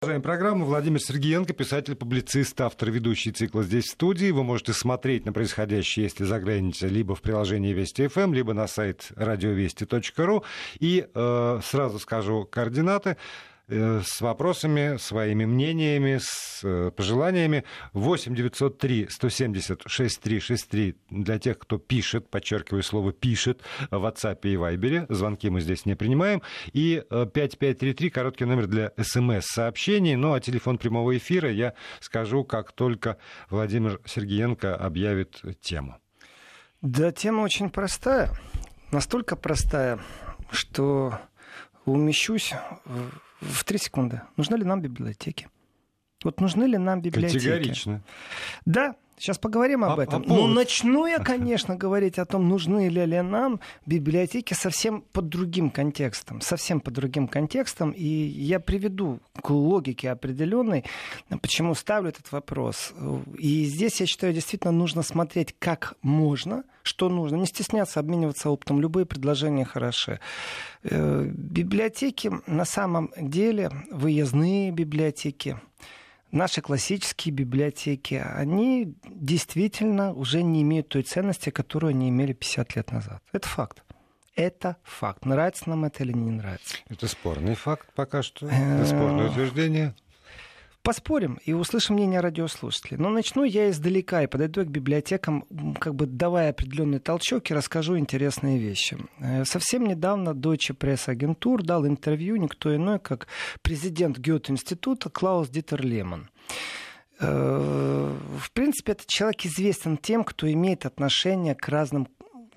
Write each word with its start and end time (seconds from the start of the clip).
Продолжаем 0.00 0.22
программу. 0.22 0.64
Владимир 0.64 0.98
Сергеенко, 0.98 1.52
писатель-публицист, 1.52 2.58
автор 2.62 2.90
ведущий 2.90 3.32
цикла 3.32 3.62
«Здесь 3.62 3.84
в 3.84 3.90
студии». 3.90 4.30
Вы 4.30 4.42
можете 4.42 4.72
смотреть 4.72 5.26
на 5.26 5.34
происходящее, 5.34 6.04
если 6.04 6.24
заглянете, 6.24 6.88
либо 6.88 7.14
в 7.14 7.20
приложении 7.20 7.74
Вести 7.74 8.06
ФМ, 8.08 8.20
эм, 8.20 8.32
либо 8.32 8.54
на 8.54 8.66
сайт 8.66 9.08
радиовести.ру. 9.14 10.42
И 10.78 11.06
э, 11.14 11.60
сразу 11.62 11.98
скажу 11.98 12.48
координаты. 12.50 13.18
Э, 13.72 14.02
с 14.04 14.20
вопросами, 14.20 14.96
своими 14.96 15.44
мнениями, 15.44 16.18
с 16.20 16.60
э, 16.64 16.90
пожеланиями. 16.90 17.62
8 17.92 18.34
903 18.34 19.06
170 19.08 19.82
6363 19.86 20.96
для 21.10 21.38
тех, 21.38 21.56
кто 21.56 21.78
пишет, 21.78 22.28
подчеркиваю 22.28 22.82
слово 22.82 23.12
«пишет» 23.12 23.62
в 23.92 24.04
WhatsApp 24.04 24.40
и 24.42 24.56
Viber. 24.56 25.06
Звонки 25.08 25.50
мы 25.50 25.60
здесь 25.60 25.86
не 25.86 25.94
принимаем. 25.94 26.42
И 26.72 27.00
5533, 27.08 28.08
э, 28.08 28.10
короткий 28.10 28.44
номер 28.44 28.66
для 28.66 28.92
смс-сообщений. 29.00 30.16
Ну, 30.16 30.32
а 30.32 30.40
телефон 30.40 30.76
прямого 30.76 31.16
эфира 31.16 31.48
я 31.48 31.74
скажу, 32.00 32.42
как 32.42 32.72
только 32.72 33.18
Владимир 33.50 34.00
Сергеенко 34.04 34.74
объявит 34.74 35.42
тему. 35.60 35.96
Да, 36.82 37.12
тема 37.12 37.42
очень 37.42 37.70
простая. 37.70 38.32
Настолько 38.90 39.36
простая, 39.36 40.00
что 40.50 41.20
умещусь 41.84 42.52
три 43.64 43.78
секунды. 43.78 44.22
Нужны 44.36 44.56
ли 44.56 44.64
нам 44.64 44.80
библиотеки? 44.80 45.48
Вот 46.22 46.40
нужны 46.40 46.64
ли 46.64 46.76
нам 46.76 47.00
библиотеки? 47.00 47.38
Категорично. 47.38 48.02
Да, 48.66 48.96
Сейчас 49.20 49.36
поговорим 49.36 49.84
об 49.84 50.00
а, 50.00 50.02
этом. 50.02 50.22
А 50.22 50.26
ну, 50.26 50.46
начну 50.46 51.04
я, 51.04 51.18
конечно, 51.18 51.76
говорить 51.76 52.18
о 52.18 52.24
том, 52.24 52.48
нужны 52.48 52.88
ли, 52.88 53.04
ли 53.04 53.20
нам 53.20 53.60
библиотеки 53.84 54.54
совсем 54.54 55.02
под 55.12 55.28
другим 55.28 55.70
контекстом. 55.70 56.40
Совсем 56.40 56.80
под 56.80 56.94
другим 56.94 57.28
контекстом. 57.28 57.90
И 57.90 58.06
я 58.06 58.60
приведу 58.60 59.20
к 59.42 59.50
логике 59.50 60.10
определенной, 60.10 60.86
почему 61.42 61.74
ставлю 61.74 62.08
этот 62.08 62.32
вопрос. 62.32 62.94
И 63.36 63.64
здесь, 63.66 64.00
я 64.00 64.06
считаю, 64.06 64.32
действительно 64.32 64.72
нужно 64.72 65.02
смотреть, 65.02 65.54
как 65.58 65.96
можно, 66.00 66.64
что 66.82 67.10
нужно. 67.10 67.36
Не 67.36 67.46
стесняться 67.46 68.00
обмениваться 68.00 68.48
опытом. 68.48 68.80
Любые 68.80 69.04
предложения 69.04 69.66
хороши. 69.66 70.18
Э, 70.82 71.24
библиотеки 71.30 72.32
на 72.46 72.64
самом 72.64 73.12
деле, 73.18 73.70
выездные 73.90 74.70
библиотеки, 74.70 75.60
наши 76.32 76.60
классические 76.60 77.34
библиотеки, 77.34 78.14
они 78.14 78.94
действительно 79.04 80.12
уже 80.12 80.42
не 80.42 80.62
имеют 80.62 80.88
той 80.88 81.02
ценности, 81.02 81.50
которую 81.50 81.90
они 81.90 82.08
имели 82.08 82.32
50 82.32 82.76
лет 82.76 82.92
назад. 82.92 83.22
Это 83.32 83.48
факт. 83.48 83.82
Это 84.36 84.76
факт. 84.82 85.24
Нравится 85.24 85.68
нам 85.68 85.84
это 85.84 86.02
или 86.04 86.12
не 86.12 86.30
нравится. 86.30 86.76
Это 86.88 87.08
спорный 87.08 87.54
факт 87.54 87.88
пока 87.94 88.22
что. 88.22 88.46
Это 88.46 88.86
спорное 88.86 89.28
утверждение. 89.28 89.94
Поспорим 90.82 91.38
и 91.44 91.52
услышим 91.52 91.96
мнение 91.96 92.20
радиослушателей. 92.20 92.96
Но 92.96 93.10
начну 93.10 93.44
я 93.44 93.68
издалека 93.68 94.22
и 94.22 94.26
подойду 94.26 94.64
к 94.64 94.68
библиотекам, 94.68 95.44
как 95.78 95.94
бы 95.94 96.06
давая 96.06 96.50
определенный 96.50 97.00
толчок 97.00 97.50
и 97.50 97.54
расскажу 97.54 97.98
интересные 97.98 98.58
вещи. 98.58 98.96
Э, 99.18 99.44
совсем 99.44 99.84
недавно 99.86 100.30
Deutsche 100.30 100.74
Press 100.74 101.14
Agentur 101.14 101.62
дал 101.62 101.86
интервью 101.86 102.36
никто 102.36 102.74
иной, 102.74 102.98
как 102.98 103.26
президент 103.60 104.18
Гёте-института 104.18 105.10
Клаус 105.10 105.50
Дитер 105.50 105.84
Лемон. 105.84 106.30
Э, 107.20 108.16
в 108.38 108.50
принципе, 108.52 108.92
этот 108.92 109.06
человек 109.06 109.44
известен 109.44 109.98
тем, 109.98 110.24
кто 110.24 110.50
имеет 110.50 110.86
отношение 110.86 111.54
к 111.54 111.68
разным 111.68 112.08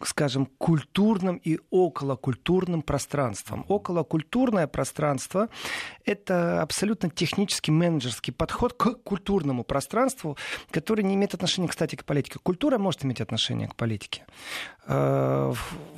скажем, 0.08 0.46
культурным 0.58 1.38
и 1.38 1.60
околокультурным 1.70 2.82
пространством. 2.82 3.66
Околокультурное 3.68 4.68
пространство— 4.68 5.50
это 6.06 6.62
абсолютно 6.62 7.10
технический 7.10 7.72
менеджерский 7.72 8.34
подход 8.34 8.74
к 8.74 8.96
культурному 9.04 9.64
пространству, 9.64 10.38
который 10.72 11.04
не 11.04 11.16
имеет 11.16 11.34
отношения, 11.34 11.68
кстати, 11.68 11.96
к 11.96 12.06
политике. 12.06 12.40
Культура 12.42 12.78
может 12.78 13.06
иметь 13.06 13.22
отношение 13.22 13.68
к 13.68 13.76
политике, 13.76 14.26
э, 14.86 15.54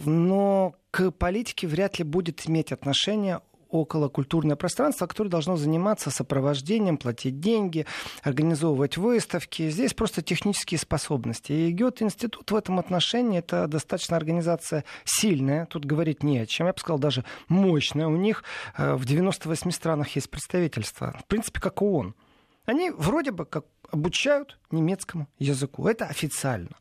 но 0.06 0.76
к 0.92 1.12
политике 1.12 1.68
вряд 1.68 2.00
ли 2.00 2.06
будет 2.06 2.48
иметь 2.50 2.72
отношение 2.72 3.42
околокультурное 3.82 4.56
пространство, 4.56 5.08
которое 5.08 5.30
должно 5.30 5.58
заниматься 5.58 6.10
сопровождением, 6.10 6.98
платить 6.98 7.40
деньги, 7.40 7.86
организовывать 8.24 8.98
выставки. 8.98 9.70
Здесь 9.70 9.94
просто 9.94 10.22
технические 10.22 10.80
способности. 10.80 11.52
И 11.52 11.72
Гёте-институт 11.72 12.52
в 12.52 12.56
этом 12.56 12.80
отношении 12.80 13.40
это 13.40 13.68
достаточно 13.68 14.18
организация 14.18 14.84
сильная, 15.04 15.66
тут 15.66 15.86
говорить 15.86 16.24
не 16.24 16.40
о 16.40 16.46
чем. 16.46 16.68
Я 16.68 16.74
бы 16.74 16.80
сказал, 16.80 17.00
даже 17.00 17.24
мощная. 17.48 18.08
У 18.08 18.16
них 18.16 18.44
э, 18.78 18.96
в 18.96 19.06
98 19.06 19.72
странах 19.72 20.16
есть 20.16 20.30
представительство. 20.30 21.16
В 21.20 21.26
принципе, 21.26 21.60
как 21.60 21.82
ООН. 21.82 22.16
Они 22.66 22.90
вроде 22.92 23.32
бы 23.32 23.46
как 23.46 23.66
обучают 23.92 24.58
немецкому 24.72 25.28
языку. 25.38 25.88
Это 25.88 26.06
официально. 26.06 26.72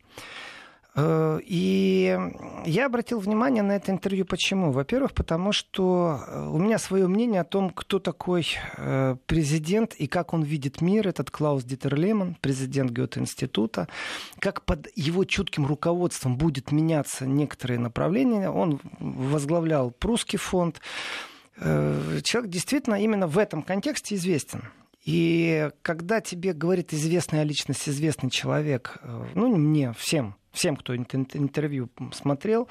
Э, 0.96 1.40
и 1.42 2.16
я 2.64 2.86
обратил 2.86 3.18
внимание 3.18 3.62
на 3.62 3.72
это 3.72 3.90
интервью. 3.90 4.24
Почему? 4.24 4.70
Во-первых, 4.70 5.12
потому 5.12 5.52
что 5.52 6.20
э, 6.26 6.48
у 6.48 6.58
меня 6.58 6.78
свое 6.78 7.08
мнение 7.08 7.40
о 7.40 7.44
том, 7.44 7.70
кто 7.70 7.98
такой 7.98 8.46
э, 8.76 9.16
президент 9.26 9.94
и 9.94 10.06
как 10.06 10.32
он 10.34 10.42
видит 10.42 10.80
мир. 10.80 11.08
Этот 11.08 11.30
Клаус 11.30 11.64
Дитер 11.64 11.96
Лемон, 11.96 12.36
президент 12.40 12.92
Гёте-института. 12.92 13.88
Как 14.38 14.62
под 14.62 14.88
его 14.94 15.24
чутким 15.24 15.66
руководством 15.66 16.36
будет 16.36 16.70
меняться 16.70 17.26
некоторые 17.26 17.78
направления. 17.78 18.50
Он 18.50 18.80
возглавлял 19.00 19.90
прусский 19.90 20.38
фонд. 20.38 20.80
Человек 21.56 22.50
действительно 22.50 22.96
именно 22.96 23.26
в 23.26 23.38
этом 23.38 23.62
контексте 23.62 24.16
известен. 24.16 24.64
И 25.04 25.70
когда 25.82 26.20
тебе 26.20 26.52
говорит 26.52 26.92
известная 26.92 27.44
личность, 27.44 27.88
известный 27.88 28.30
человек, 28.30 28.98
ну, 29.34 29.54
мне, 29.54 29.92
всем, 29.92 30.34
всем, 30.54 30.76
кто 30.76 30.96
интервью 30.96 31.90
смотрел, 32.12 32.68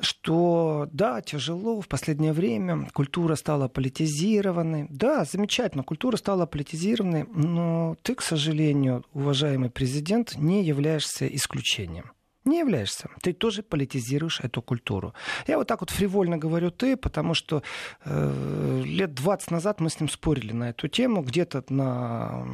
что 0.00 0.88
да, 0.92 1.20
тяжело 1.22 1.80
в 1.80 1.88
последнее 1.88 2.32
время, 2.32 2.88
культура 2.92 3.34
стала 3.34 3.68
политизированной. 3.68 4.86
Да, 4.90 5.24
замечательно, 5.24 5.82
культура 5.82 6.16
стала 6.16 6.46
политизированной, 6.46 7.24
но 7.24 7.96
ты, 8.02 8.14
к 8.14 8.22
сожалению, 8.22 9.04
уважаемый 9.12 9.70
президент, 9.70 10.36
не 10.36 10.64
являешься 10.64 11.26
исключением 11.26 12.12
не 12.48 12.58
являешься. 12.58 13.10
Ты 13.22 13.32
тоже 13.32 13.62
политизируешь 13.62 14.40
эту 14.40 14.62
культуру. 14.62 15.14
Я 15.46 15.58
вот 15.58 15.66
так 15.66 15.80
вот 15.80 15.90
фривольно 15.90 16.38
говорю 16.38 16.70
ты, 16.70 16.96
потому 16.96 17.34
что 17.34 17.62
э, 18.04 18.82
лет 18.84 19.14
20 19.14 19.50
назад 19.50 19.80
мы 19.80 19.90
с 19.90 20.00
ним 20.00 20.08
спорили 20.08 20.52
на 20.52 20.70
эту 20.70 20.88
тему, 20.88 21.22
где-то 21.22 21.64
на 21.68 22.46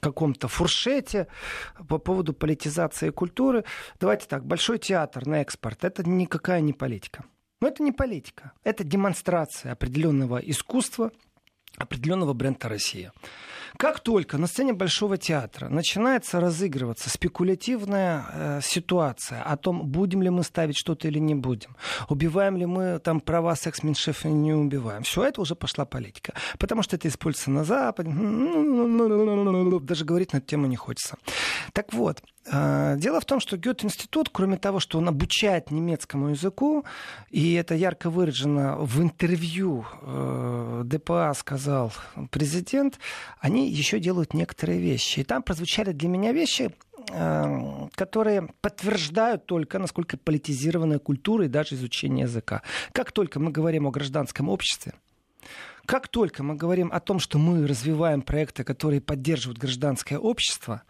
каком-то 0.00 0.48
фуршете 0.48 1.26
по 1.88 1.98
поводу 1.98 2.32
политизации 2.32 3.10
культуры. 3.10 3.64
Давайте 4.00 4.26
так, 4.26 4.44
Большой 4.44 4.78
театр 4.78 5.26
на 5.26 5.40
экспорт, 5.40 5.84
это 5.84 6.08
никакая 6.08 6.60
не 6.60 6.72
политика. 6.72 7.24
Но 7.60 7.68
это 7.68 7.82
не 7.82 7.92
политика, 7.92 8.52
это 8.62 8.84
демонстрация 8.84 9.72
определенного 9.72 10.38
искусства, 10.38 11.12
определенного 11.76 12.32
бренда 12.34 12.68
Россия. 12.68 13.12
Как 13.76 14.00
только 14.00 14.38
на 14.38 14.46
сцене 14.46 14.72
Большого 14.72 15.16
театра 15.16 15.68
начинается 15.68 16.40
разыгрываться 16.40 17.10
спекулятивная 17.10 18.24
э, 18.32 18.60
ситуация 18.62 19.42
о 19.42 19.56
том, 19.56 19.86
будем 19.86 20.22
ли 20.22 20.30
мы 20.30 20.44
ставить 20.44 20.78
что-то 20.78 21.08
или 21.08 21.18
не 21.18 21.34
будем, 21.34 21.76
убиваем 22.08 22.56
ли 22.56 22.66
мы 22.66 23.00
там 23.00 23.20
права 23.20 23.56
секс-меньшев 23.56 24.24
или 24.24 24.32
не 24.32 24.52
убиваем, 24.52 25.02
все 25.02 25.24
это 25.24 25.40
уже 25.40 25.56
пошла 25.56 25.84
политика. 25.84 26.34
Потому 26.58 26.82
что 26.82 26.96
это 26.96 27.08
используется 27.08 27.50
на 27.50 27.64
Западе. 27.64 28.10
Даже 29.80 30.04
говорить 30.04 30.32
на 30.32 30.38
эту 30.38 30.46
тему 30.46 30.66
не 30.66 30.76
хочется. 30.76 31.16
Так 31.72 31.92
вот, 31.92 32.22
э, 32.46 32.94
дело 32.98 33.20
в 33.20 33.24
том, 33.24 33.40
что 33.40 33.56
Гёте-институт, 33.56 34.28
кроме 34.32 34.56
того, 34.56 34.78
что 34.78 34.98
он 34.98 35.08
обучает 35.08 35.72
немецкому 35.72 36.28
языку, 36.28 36.84
и 37.30 37.54
это 37.54 37.74
ярко 37.74 38.08
выражено 38.08 38.76
в 38.78 39.02
интервью 39.02 39.84
э, 40.02 40.82
ДПА 40.84 41.34
сказал 41.34 41.92
президент, 42.30 42.98
они 43.40 43.63
еще 43.68 43.98
делают 43.98 44.34
некоторые 44.34 44.78
вещи. 44.78 45.20
И 45.20 45.24
там 45.24 45.42
прозвучали 45.42 45.92
для 45.92 46.08
меня 46.08 46.32
вещи, 46.32 46.74
э, 47.10 47.88
которые 47.94 48.48
подтверждают 48.60 49.46
только, 49.46 49.78
насколько 49.78 50.16
политизированная 50.16 50.98
культура 50.98 51.44
и 51.44 51.48
даже 51.48 51.74
изучение 51.74 52.24
языка. 52.24 52.62
Как 52.92 53.12
только 53.12 53.40
мы 53.40 53.50
говорим 53.50 53.86
о 53.86 53.90
гражданском 53.90 54.48
обществе, 54.48 54.94
как 55.86 56.08
только 56.08 56.42
мы 56.42 56.54
говорим 56.54 56.90
о 56.92 57.00
том, 57.00 57.18
что 57.18 57.38
мы 57.38 57.66
развиваем 57.66 58.22
проекты, 58.22 58.64
которые 58.64 59.00
поддерживают 59.02 59.58
гражданское 59.58 60.18
общество, 60.18 60.82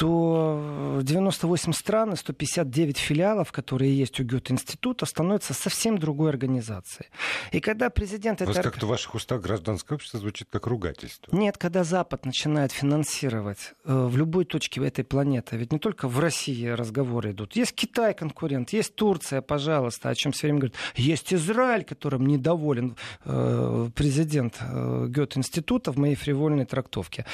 то 0.00 1.00
98 1.02 1.72
стран 1.72 2.14
и 2.14 2.16
159 2.16 2.98
филиалов, 2.98 3.52
которые 3.52 3.96
есть 3.96 4.18
у 4.20 4.24
Гёте-института, 4.24 5.06
становятся 5.06 5.54
совсем 5.54 5.98
другой 5.98 6.30
организацией. 6.30 7.08
И 7.52 7.60
когда 7.60 7.90
президент... 7.90 8.40
Вас 8.40 8.56
это... 8.56 8.62
как-то 8.62 8.86
в 8.86 8.88
ваших 8.88 9.14
устах 9.14 9.42
гражданское 9.42 9.94
общество 9.94 10.18
звучит 10.18 10.48
как 10.50 10.66
ругательство. 10.66 11.34
Нет, 11.36 11.58
когда 11.58 11.84
Запад 11.84 12.24
начинает 12.24 12.72
финансировать 12.72 13.74
э, 13.84 14.06
в 14.06 14.16
любой 14.16 14.44
точке 14.44 14.84
этой 14.86 15.04
планеты, 15.04 15.56
ведь 15.56 15.72
не 15.72 15.78
только 15.78 16.08
в 16.08 16.18
России 16.18 16.66
разговоры 16.66 17.32
идут. 17.32 17.54
Есть 17.56 17.74
Китай 17.74 18.14
конкурент, 18.14 18.70
есть 18.70 18.94
Турция, 18.94 19.42
пожалуйста, 19.42 20.08
о 20.08 20.14
чем 20.14 20.32
все 20.32 20.46
время 20.46 20.60
говорят. 20.60 20.76
Есть 20.96 21.34
Израиль, 21.34 21.84
которым 21.84 22.26
недоволен 22.26 22.96
э, 23.24 23.90
президент 23.94 24.30
президент 24.30 24.58
э, 24.60 25.06
Гёте-института 25.08 25.92
в 25.92 25.98
моей 25.98 26.14
фривольной 26.14 26.64
трактовке. 26.64 27.24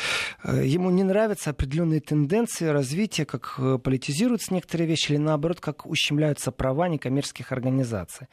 Э, 0.44 0.62
ему 0.64 0.90
не 0.90 1.02
нравятся 1.02 1.50
определенные 1.50 2.00
тенденции 2.00 2.55
развития, 2.60 3.24
как 3.24 3.60
политизируются 3.82 4.54
некоторые 4.54 4.86
вещи, 4.86 5.12
или 5.12 5.18
наоборот, 5.18 5.60
как 5.60 5.86
ущемляются 5.86 6.52
права 6.52 6.88
некоммерческих 6.88 7.52
организаций. 7.52 8.28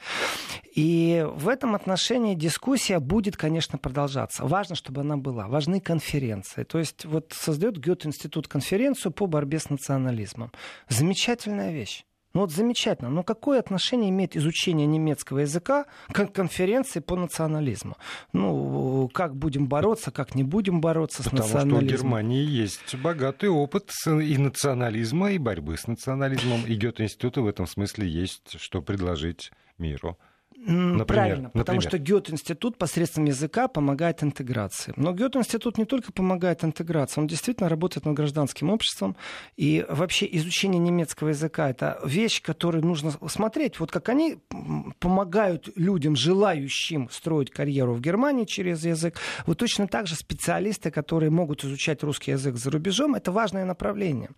И 0.75 1.25
в 1.35 1.47
этом 1.49 1.75
отношении 1.75 2.35
дискуссия 2.35 2.99
будет, 2.99 3.37
конечно, 3.37 3.77
продолжаться. 3.77 4.45
Важно, 4.45 4.75
чтобы 4.75 5.01
она 5.01 5.17
была. 5.17 5.47
Важны 5.47 5.79
конференции. 5.79 6.63
То 6.63 6.79
есть 6.79 7.05
вот 7.05 7.33
создает 7.35 7.77
Гёте-институт 7.77 8.47
конференцию 8.47 9.11
по 9.11 9.25
борьбе 9.27 9.59
с 9.59 9.69
национализмом. 9.69 10.51
Замечательная 10.89 11.71
вещь. 11.71 12.05
Ну 12.33 12.41
вот 12.41 12.51
замечательно. 12.51 13.09
Но 13.12 13.24
какое 13.24 13.59
отношение 13.59 14.09
имеет 14.09 14.35
изучение 14.35 14.88
немецкого 14.88 15.39
языка 15.39 15.85
к 16.12 16.25
конференции 16.27 17.00
по 17.00 17.15
национализму? 17.15 17.95
Ну, 18.31 19.07
как 19.13 19.35
будем 19.35 19.68
бороться, 19.68 20.09
как 20.09 20.33
не 20.33 20.44
будем 20.44 20.81
бороться 20.81 21.24
Потому 21.24 21.38
с 21.38 21.45
национализмом? 21.45 21.80
Потому 21.80 21.89
что 21.89 21.95
у 21.95 22.00
Германии 22.00 22.44
есть 22.44 22.95
богатый 22.95 23.50
опыт 23.50 23.91
и 24.07 24.38
национализма, 24.38 25.31
и 25.31 25.38
борьбы 25.38 25.77
с 25.77 25.85
национализмом. 25.85 26.65
И 26.65 26.75
Гёте-институту 26.75 27.44
в 27.44 27.47
этом 27.47 27.68
смысле 27.68 28.07
есть 28.07 28.59
что 28.59 28.81
предложить 28.81 29.51
миру. 29.77 30.18
Например, 30.65 31.06
Правильно, 31.06 31.50
потому 31.50 31.81
например. 31.81 31.81
что 31.81 31.98
Гёте-институт 31.98 32.77
посредством 32.77 33.25
языка 33.25 33.68
помогает 33.68 34.24
интеграции. 34.24 34.94
Но 34.95 35.12
Гёте-институт 35.12 35.77
не 35.77 35.86
только 35.86 36.13
помогает 36.13 36.63
интеграции, 36.63 37.19
он 37.19 37.27
действительно 37.27 37.68
работает 37.69 38.06
над 38.06 38.15
гражданским 38.15 38.69
обществом. 38.69 39.18
И 39.57 39.86
вообще 39.89 40.27
изучение 40.31 40.80
немецкого 40.80 41.30
языка— 41.30 41.69
это 41.71 42.00
вещь, 42.06 42.42
которую 42.42 42.86
нужно 42.86 43.12
смотреть. 43.27 43.80
Вот 43.80 43.92
как 43.92 44.07
они 44.10 44.38
помогают 45.00 45.69
людям, 45.75 46.15
желающим 46.15 47.09
строить 47.12 47.51
карьеру 47.51 47.94
в 47.94 48.01
Германии 48.01 48.45
через 48.45 48.86
язык, 48.86 49.18
вот 49.45 49.57
точно 49.57 49.88
так 49.88 50.07
же 50.07 50.16
специалисты, 50.16 50.92
которые 50.92 51.30
могут 51.30 51.66
изучать 51.66 52.04
русский 52.04 52.31
язык 52.31 52.56
за 52.56 52.71
рубежом, 52.71 53.16
это 53.16 53.31
важное 53.31 53.66
направление. 53.66 54.30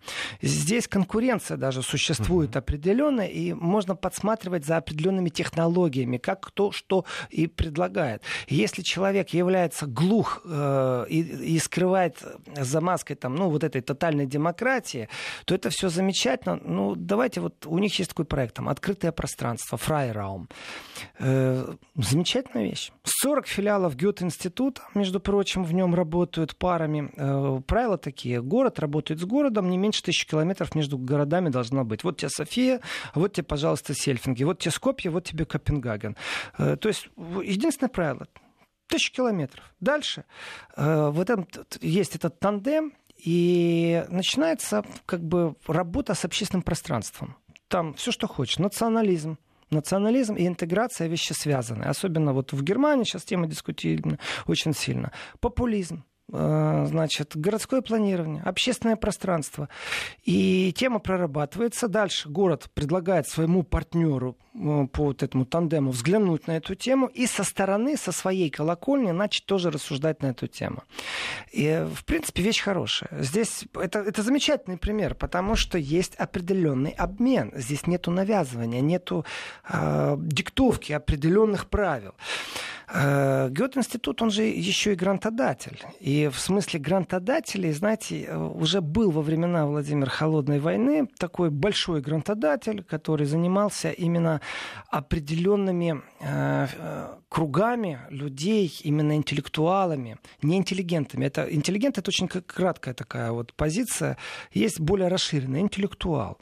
Здесь 0.42 0.88
конкуренция 0.88 1.56
даже 1.56 1.82
существует 1.82 2.50
uh-huh. 2.50 2.58
определенная, 2.58 3.28
и 3.28 3.52
можно 3.52 3.94
подсматривать 3.94 4.64
за 4.64 4.76
определенными 4.76 5.28
технологиями 5.28 6.15
вами, 6.16 6.18
как 6.18 6.40
кто 6.40 6.72
что 6.72 7.04
и 7.30 7.46
предлагает. 7.46 8.22
Если 8.48 8.82
человек 8.82 9.34
является 9.34 9.86
глух 9.86 10.42
э, 10.44 11.06
и, 11.08 11.54
и 11.54 11.58
скрывает 11.58 12.22
за 12.56 12.80
маской 12.80 13.14
там, 13.14 13.34
ну, 13.34 13.50
вот 13.50 13.64
этой 13.64 13.80
тотальной 13.80 14.26
демократии, 14.26 15.08
то 15.44 15.54
это 15.54 15.70
все 15.70 15.88
замечательно. 15.88 16.60
Ну, 16.64 16.94
давайте 16.96 17.40
вот, 17.40 17.66
у 17.66 17.78
них 17.78 17.98
есть 17.98 18.10
такой 18.10 18.24
проект, 18.24 18.54
там, 18.54 18.68
открытое 18.68 19.12
пространство, 19.12 19.76
Freiraum. 19.76 20.46
Э, 21.18 21.74
замечательная 21.96 22.64
вещь. 22.64 22.92
40 23.04 23.46
филиалов 23.46 23.96
Гёте-института, 23.96 24.82
между 24.94 25.20
прочим, 25.20 25.64
в 25.64 25.72
нем 25.72 25.94
работают 25.94 26.56
парами. 26.56 27.10
Э, 27.16 27.60
правила 27.66 27.98
такие. 27.98 28.40
Город 28.40 28.78
работает 28.78 29.20
с 29.20 29.24
городом, 29.24 29.70
не 29.70 29.78
меньше 29.78 30.02
тысячи 30.02 30.26
километров 30.26 30.74
между 30.74 30.98
городами 30.98 31.50
должна 31.50 31.84
быть. 31.84 32.04
Вот 32.04 32.16
тебе 32.16 32.28
София, 32.28 32.80
вот 33.14 33.32
тебе, 33.32 33.44
пожалуйста, 33.44 33.94
Сельфинги, 33.94 34.44
вот 34.44 34.58
тебе 34.58 34.72
Скопье, 34.72 35.10
вот 35.10 35.24
тебе 35.24 35.44
Копенгаген. 35.44 36.05
Копенгаген. 36.06 36.16
Э, 36.58 36.76
то 36.76 36.88
есть 36.88 37.08
единственное 37.42 37.90
правило 37.90 38.26
тысяча 38.88 39.12
километров. 39.12 39.64
Дальше 39.80 40.24
э, 40.76 41.08
вот 41.10 41.30
этом 41.30 41.48
есть 41.80 42.14
этот 42.14 42.38
тандем, 42.38 42.92
и 43.16 44.04
начинается 44.08 44.84
как 45.06 45.22
бы 45.22 45.56
работа 45.66 46.14
с 46.14 46.24
общественным 46.24 46.62
пространством. 46.62 47.36
Там 47.68 47.94
все, 47.94 48.12
что 48.12 48.28
хочешь. 48.28 48.58
Национализм, 48.58 49.38
Национализм 49.70 50.34
и 50.34 50.46
интеграция 50.46 51.08
вещи 51.08 51.32
связаны. 51.32 51.84
Особенно 51.84 52.32
вот 52.32 52.52
в 52.52 52.62
Германии 52.62 53.04
сейчас 53.04 53.24
тема 53.24 53.46
дискутируема 53.46 54.18
очень 54.46 54.74
сильно. 54.74 55.12
Популизм. 55.40 56.04
Э, 56.32 56.86
значит, 56.88 57.36
городское 57.36 57.82
планирование, 57.82 58.42
общественное 58.42 58.96
пространство. 58.96 59.68
И 60.24 60.72
тема 60.76 60.98
прорабатывается. 60.98 61.86
Дальше 61.86 62.28
город 62.28 62.68
предлагает 62.74 63.28
своему 63.28 63.62
партнеру 63.62 64.36
э, 64.52 64.86
по 64.92 65.04
вот 65.04 65.22
этому 65.22 65.44
тандему 65.44 65.92
взглянуть 65.92 66.48
на 66.48 66.56
эту 66.56 66.74
тему 66.74 67.06
и 67.06 67.28
со 67.28 67.44
стороны, 67.44 67.96
со 67.96 68.10
своей 68.10 68.50
колокольни 68.50 69.12
начать 69.12 69.46
тоже 69.46 69.70
рассуждать 69.70 70.20
на 70.20 70.26
эту 70.26 70.48
тему. 70.48 70.82
И, 71.52 71.86
в 71.94 72.04
принципе, 72.04 72.42
вещь 72.42 72.60
хорошая. 72.60 73.10
Здесь 73.22 73.64
это, 73.74 74.00
это 74.00 74.22
замечательный 74.22 74.78
пример, 74.78 75.14
потому 75.14 75.54
что 75.54 75.78
есть 75.78 76.16
определенный 76.16 76.90
обмен. 76.90 77.52
Здесь 77.54 77.86
нету 77.86 78.10
навязывания, 78.10 78.80
нету 78.80 79.24
э, 79.68 80.16
диктовки 80.18 80.92
определенных 80.92 81.68
правил. 81.68 82.14
Э, 82.88 83.48
Гёте-институт, 83.50 84.22
он 84.22 84.30
же 84.30 84.42
еще 84.42 84.92
и 84.92 84.96
грантодатель. 84.96 85.82
И 86.00 86.15
в 86.24 86.38
смысле 86.38 86.80
грантодателей, 86.80 87.72
знаете, 87.72 88.24
э, 88.24 88.36
уже 88.36 88.80
был 88.80 89.10
во 89.10 89.22
времена 89.22 89.66
Владимира 89.66 90.10
Холодной 90.10 90.58
войны 90.58 91.08
такой 91.18 91.50
большой 91.50 92.00
грантодатель, 92.00 92.82
который 92.82 93.26
занимался 93.26 93.90
именно 93.90 94.40
определенными 94.90 96.02
э, 96.20 96.66
кругами 97.28 98.00
людей, 98.10 98.72
именно 98.84 99.16
интеллектуалами, 99.16 100.18
не 100.42 100.56
интеллигентами. 100.56 101.26
Это, 101.26 101.42
интеллигент— 101.52 101.98
это 101.98 102.08
очень 102.08 102.28
краткая 102.28 102.94
такая 102.94 103.32
вот 103.32 103.52
позиция. 103.54 104.16
Есть 104.52 104.80
более 104.80 105.08
расширенный 105.08 105.60
интеллектуал. 105.60 106.38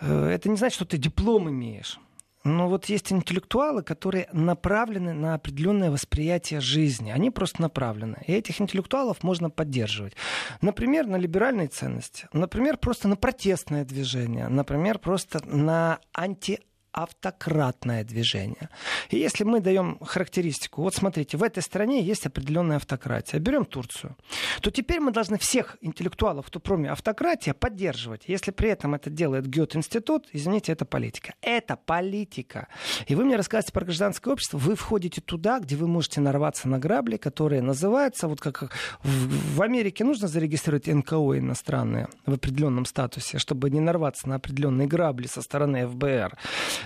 Это 0.00 0.48
не 0.48 0.56
значит, 0.56 0.76
что 0.76 0.84
ты 0.84 0.98
диплом 0.98 1.48
имеешь. 1.48 1.98
Но 2.44 2.68
вот 2.68 2.86
есть 2.86 3.10
интеллектуалы, 3.10 3.82
которые 3.82 4.28
направлены 4.32 5.14
на 5.14 5.34
определенное 5.34 5.90
восприятие 5.90 6.60
жизни. 6.60 7.10
Они 7.10 7.30
просто 7.30 7.62
направлены. 7.62 8.22
И 8.26 8.32
этих 8.32 8.60
интеллектуалов 8.60 9.22
можно 9.22 9.48
поддерживать. 9.48 10.14
Например, 10.60 11.06
на 11.06 11.16
либеральные 11.16 11.68
ценности. 11.68 12.28
Например, 12.32 12.76
просто 12.76 13.08
на 13.08 13.16
протестное 13.16 13.84
движение. 13.84 14.48
Например, 14.48 14.98
просто 14.98 15.40
на 15.46 16.00
анти 16.12 16.60
автократное 16.94 18.04
движение. 18.04 18.68
И 19.10 19.18
если 19.18 19.42
мы 19.42 19.60
даем 19.60 19.98
характеристику, 20.00 20.82
вот 20.82 20.94
смотрите, 20.94 21.36
в 21.36 21.42
этой 21.42 21.62
стране 21.62 22.00
есть 22.00 22.24
определенная 22.24 22.76
автократия. 22.76 23.40
Берем 23.40 23.64
Турцию. 23.64 24.16
То 24.60 24.70
теперь 24.70 25.00
мы 25.00 25.10
должны 25.10 25.36
всех 25.36 25.76
интеллектуалов, 25.80 26.46
кто 26.46 26.60
кроме 26.60 26.90
автократии, 26.90 27.50
поддерживать. 27.50 28.22
Если 28.28 28.52
при 28.52 28.70
этом 28.70 28.94
это 28.94 29.10
делает 29.10 29.46
Гёт-институт, 29.46 30.28
извините, 30.32 30.72
это 30.72 30.84
политика. 30.84 31.34
Это 31.42 31.76
политика. 31.76 32.68
И 33.08 33.16
вы 33.16 33.24
мне 33.24 33.36
рассказываете 33.36 33.72
про 33.72 33.84
гражданское 33.84 34.30
общество, 34.30 34.58
вы 34.58 34.76
входите 34.76 35.20
туда, 35.20 35.58
где 35.58 35.74
вы 35.74 35.88
можете 35.88 36.20
нарваться 36.20 36.68
на 36.68 36.78
грабли, 36.78 37.16
которые 37.16 37.60
называются, 37.60 38.28
вот 38.28 38.40
как 38.40 38.70
в 39.02 39.62
Америке 39.62 40.04
нужно 40.04 40.28
зарегистрировать 40.28 40.86
НКО 40.86 41.38
иностранные 41.38 42.08
в 42.24 42.34
определенном 42.34 42.86
статусе, 42.86 43.38
чтобы 43.38 43.70
не 43.70 43.80
нарваться 43.80 44.28
на 44.28 44.36
определенные 44.36 44.86
грабли 44.86 45.26
со 45.26 45.42
стороны 45.42 45.88
ФБР 45.88 46.38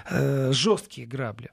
э, 0.08 0.52
жесткие 0.52 1.06
грабли. 1.06 1.50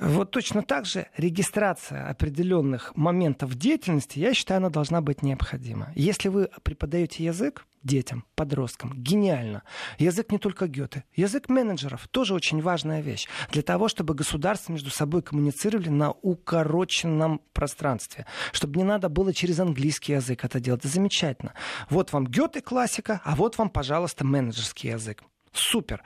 Вот 0.00 0.30
точно 0.30 0.62
так 0.62 0.86
же 0.86 1.06
регистрация 1.16 2.08
определенных 2.08 2.96
моментов 2.96 3.54
деятельности, 3.54 4.18
я 4.18 4.34
считаю, 4.34 4.58
она 4.58 4.70
должна 4.70 5.00
быть 5.00 5.22
необходима. 5.22 5.92
Если 5.94 6.28
вы 6.28 6.48
преподаете 6.62 7.24
язык, 7.24 7.64
детям, 7.84 8.24
подросткам. 8.34 8.92
Гениально. 8.96 9.62
Язык 9.98 10.32
не 10.32 10.38
только 10.38 10.66
Гёте. 10.66 11.04
Язык 11.14 11.48
менеджеров 11.48 12.08
тоже 12.08 12.34
очень 12.34 12.60
важная 12.60 13.00
вещь. 13.00 13.28
Для 13.50 13.62
того, 13.62 13.88
чтобы 13.88 14.14
государства 14.14 14.72
между 14.72 14.90
собой 14.90 15.22
коммуницировали 15.22 15.90
на 15.90 16.10
укороченном 16.10 17.40
пространстве. 17.52 18.26
Чтобы 18.52 18.78
не 18.78 18.84
надо 18.84 19.08
было 19.08 19.32
через 19.32 19.60
английский 19.60 20.14
язык 20.14 20.44
это 20.44 20.60
делать. 20.60 20.80
Это 20.80 20.88
замечательно. 20.88 21.52
Вот 21.90 22.12
вам 22.12 22.26
Гёте 22.26 22.60
классика, 22.60 23.20
а 23.24 23.36
вот 23.36 23.58
вам, 23.58 23.68
пожалуйста, 23.68 24.24
менеджерский 24.24 24.90
язык. 24.90 25.22
Супер 25.52 26.02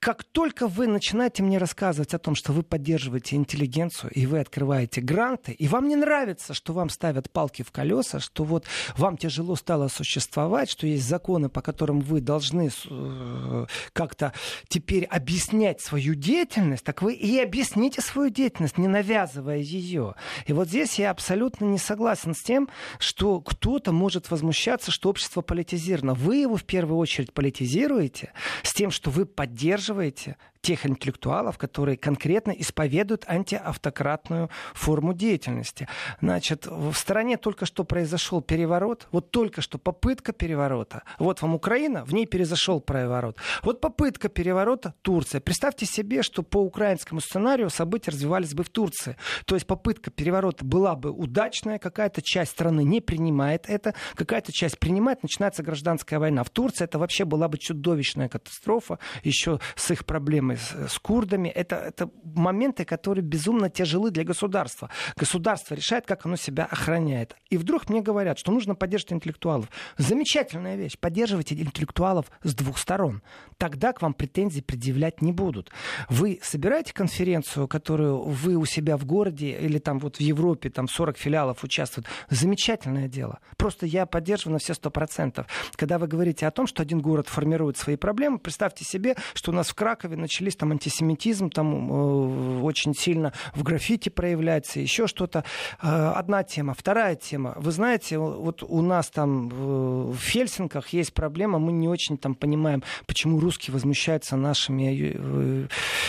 как 0.00 0.24
только 0.24 0.66
вы 0.66 0.86
начинаете 0.86 1.42
мне 1.42 1.58
рассказывать 1.58 2.14
о 2.14 2.18
том, 2.18 2.34
что 2.34 2.54
вы 2.54 2.62
поддерживаете 2.62 3.36
интеллигенцию, 3.36 4.10
и 4.12 4.24
вы 4.24 4.40
открываете 4.40 5.02
гранты, 5.02 5.52
и 5.52 5.68
вам 5.68 5.88
не 5.88 5.96
нравится, 5.96 6.54
что 6.54 6.72
вам 6.72 6.88
ставят 6.88 7.30
палки 7.30 7.62
в 7.62 7.70
колеса, 7.70 8.18
что 8.18 8.44
вот 8.44 8.64
вам 8.96 9.18
тяжело 9.18 9.56
стало 9.56 9.88
существовать, 9.88 10.70
что 10.70 10.86
есть 10.86 11.06
законы, 11.06 11.50
по 11.50 11.60
которым 11.60 12.00
вы 12.00 12.22
должны 12.22 12.70
э, 12.70 13.66
как-то 13.92 14.32
теперь 14.68 15.04
объяснять 15.04 15.82
свою 15.82 16.14
деятельность, 16.14 16.82
так 16.82 17.02
вы 17.02 17.12
и 17.12 17.38
объясните 17.38 18.00
свою 18.00 18.30
деятельность, 18.30 18.78
не 18.78 18.88
навязывая 18.88 19.58
ее. 19.58 20.14
И 20.46 20.54
вот 20.54 20.68
здесь 20.68 20.98
я 20.98 21.10
абсолютно 21.10 21.66
не 21.66 21.78
согласен 21.78 22.34
с 22.34 22.42
тем, 22.42 22.70
что 22.98 23.42
кто-то 23.42 23.92
может 23.92 24.30
возмущаться, 24.30 24.90
что 24.90 25.10
общество 25.10 25.42
политизировано. 25.42 26.14
Вы 26.14 26.36
его 26.36 26.56
в 26.56 26.64
первую 26.64 26.96
очередь 26.96 27.34
политизируете 27.34 28.32
с 28.62 28.72
тем, 28.72 28.90
что 28.90 29.10
вы 29.10 29.26
поддерживаете 29.26 29.89
поддерживаете 29.90 30.36
тех 30.62 30.86
интеллектуалов, 30.86 31.58
которые 31.58 31.96
конкретно 31.96 32.52
исповедуют 32.52 33.24
антиавтократную 33.26 34.50
форму 34.74 35.14
деятельности. 35.14 35.88
Значит, 36.20 36.66
в 36.66 36.94
стране 36.94 37.36
только 37.36 37.66
что 37.66 37.84
произошел 37.84 38.42
переворот, 38.42 39.08
вот 39.10 39.30
только 39.30 39.62
что 39.62 39.78
попытка 39.78 40.32
переворота. 40.32 41.02
Вот 41.18 41.40
вам 41.42 41.54
Украина, 41.54 42.04
в 42.04 42.12
ней 42.12 42.26
произошел 42.26 42.80
переворот. 42.80 43.36
Вот 43.62 43.80
попытка 43.80 44.28
переворота 44.28 44.94
Турция. 45.02 45.40
Представьте 45.40 45.86
себе, 45.86 46.22
что 46.22 46.42
по 46.42 46.58
украинскому 46.58 47.20
сценарию 47.20 47.70
события 47.70 48.10
развивались 48.10 48.54
бы 48.54 48.62
в 48.62 48.68
Турции. 48.68 49.16
То 49.46 49.54
есть 49.54 49.66
попытка 49.66 50.10
переворота 50.10 50.64
была 50.64 50.94
бы 50.94 51.10
удачная, 51.10 51.78
какая-то 51.78 52.22
часть 52.22 52.52
страны 52.52 52.84
не 52.84 53.00
принимает 53.00 53.64
это, 53.68 53.94
какая-то 54.14 54.52
часть 54.52 54.78
принимает, 54.78 55.22
начинается 55.22 55.62
гражданская 55.62 56.18
война. 56.18 56.44
В 56.44 56.50
Турции 56.50 56.84
это 56.84 56.98
вообще 56.98 57.24
была 57.24 57.48
бы 57.48 57.58
чудовищная 57.58 58.28
катастрофа, 58.28 58.98
еще 59.22 59.60
с 59.74 59.90
их 59.90 60.04
проблемой 60.04 60.49
с, 60.56 60.92
с 60.92 60.98
курдами. 60.98 61.48
Это, 61.48 61.76
это 61.76 62.10
моменты, 62.22 62.84
которые 62.84 63.24
безумно 63.24 63.70
тяжелы 63.70 64.10
для 64.10 64.24
государства. 64.24 64.90
Государство 65.16 65.74
решает, 65.74 66.06
как 66.06 66.26
оно 66.26 66.36
себя 66.36 66.64
охраняет. 66.64 67.36
И 67.50 67.56
вдруг 67.56 67.88
мне 67.88 68.00
говорят, 68.00 68.38
что 68.38 68.52
нужно 68.52 68.74
поддерживать 68.74 69.14
интеллектуалов. 69.14 69.68
Замечательная 69.98 70.76
вещь. 70.76 70.98
Поддерживайте 70.98 71.54
интеллектуалов 71.54 72.30
с 72.42 72.54
двух 72.54 72.78
сторон. 72.78 73.22
Тогда 73.58 73.92
к 73.92 74.02
вам 74.02 74.14
претензий 74.14 74.62
предъявлять 74.62 75.22
не 75.22 75.32
будут. 75.32 75.70
Вы 76.08 76.38
собираете 76.42 76.92
конференцию, 76.92 77.68
которую 77.68 78.22
вы 78.22 78.56
у 78.56 78.64
себя 78.64 78.96
в 78.96 79.04
городе 79.04 79.58
или 79.58 79.78
там 79.78 79.98
вот 79.98 80.16
в 80.16 80.20
Европе, 80.20 80.70
там 80.70 80.88
40 80.88 81.18
филиалов 81.18 81.64
участвуют. 81.64 82.06
Замечательное 82.28 83.08
дело. 83.08 83.40
Просто 83.56 83.86
я 83.86 84.06
поддерживаю 84.06 84.54
на 84.54 84.58
все 84.58 84.74
сто 84.74 84.90
процентов. 84.90 85.46
Когда 85.76 85.98
вы 85.98 86.06
говорите 86.06 86.46
о 86.46 86.50
том, 86.50 86.66
что 86.66 86.82
один 86.82 87.00
город 87.00 87.28
формирует 87.28 87.76
свои 87.76 87.96
проблемы, 87.96 88.38
представьте 88.38 88.84
себе, 88.84 89.16
что 89.34 89.52
у 89.52 89.54
нас 89.54 89.68
в 89.68 89.74
Кракове 89.74 90.16
начались 90.40 90.56
там 90.56 90.72
антисемитизм, 90.72 91.50
там 91.50 91.92
э, 91.92 92.60
очень 92.62 92.94
сильно 92.94 93.32
в 93.54 93.62
граффити 93.62 94.08
проявляется, 94.08 94.80
еще 94.80 95.06
что-то. 95.06 95.44
Э, 95.82 96.12
одна 96.16 96.42
тема. 96.42 96.74
Вторая 96.74 97.14
тема. 97.14 97.54
Вы 97.56 97.72
знаете, 97.72 98.18
вот 98.18 98.62
у 98.62 98.80
нас 98.80 99.10
там 99.10 99.48
в 99.48 100.16
Хельсинках 100.16 100.88
есть 100.88 101.12
проблема, 101.12 101.58
мы 101.58 101.72
не 101.72 101.88
очень 101.88 102.16
там 102.16 102.34
понимаем, 102.34 102.82
почему 103.06 103.38
русские 103.38 103.74
возмущаются 103.74 104.36
нашими 104.36 105.12
э, 105.14 105.68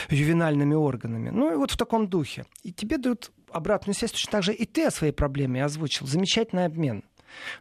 ювенальными 0.09 0.75
органами. 0.75 1.29
Ну 1.29 1.51
и 1.53 1.55
вот 1.55 1.71
в 1.71 1.77
таком 1.77 2.07
духе. 2.07 2.45
И 2.63 2.71
тебе 2.71 2.97
дают 2.97 3.31
обратную 3.51 3.95
связь 3.95 4.11
точно 4.11 4.31
так 4.31 4.43
же 4.43 4.53
и 4.53 4.65
ты 4.65 4.85
о 4.85 4.91
своей 4.91 5.13
проблеме 5.13 5.63
озвучил. 5.63 6.07
Замечательный 6.07 6.65
обмен. 6.65 7.03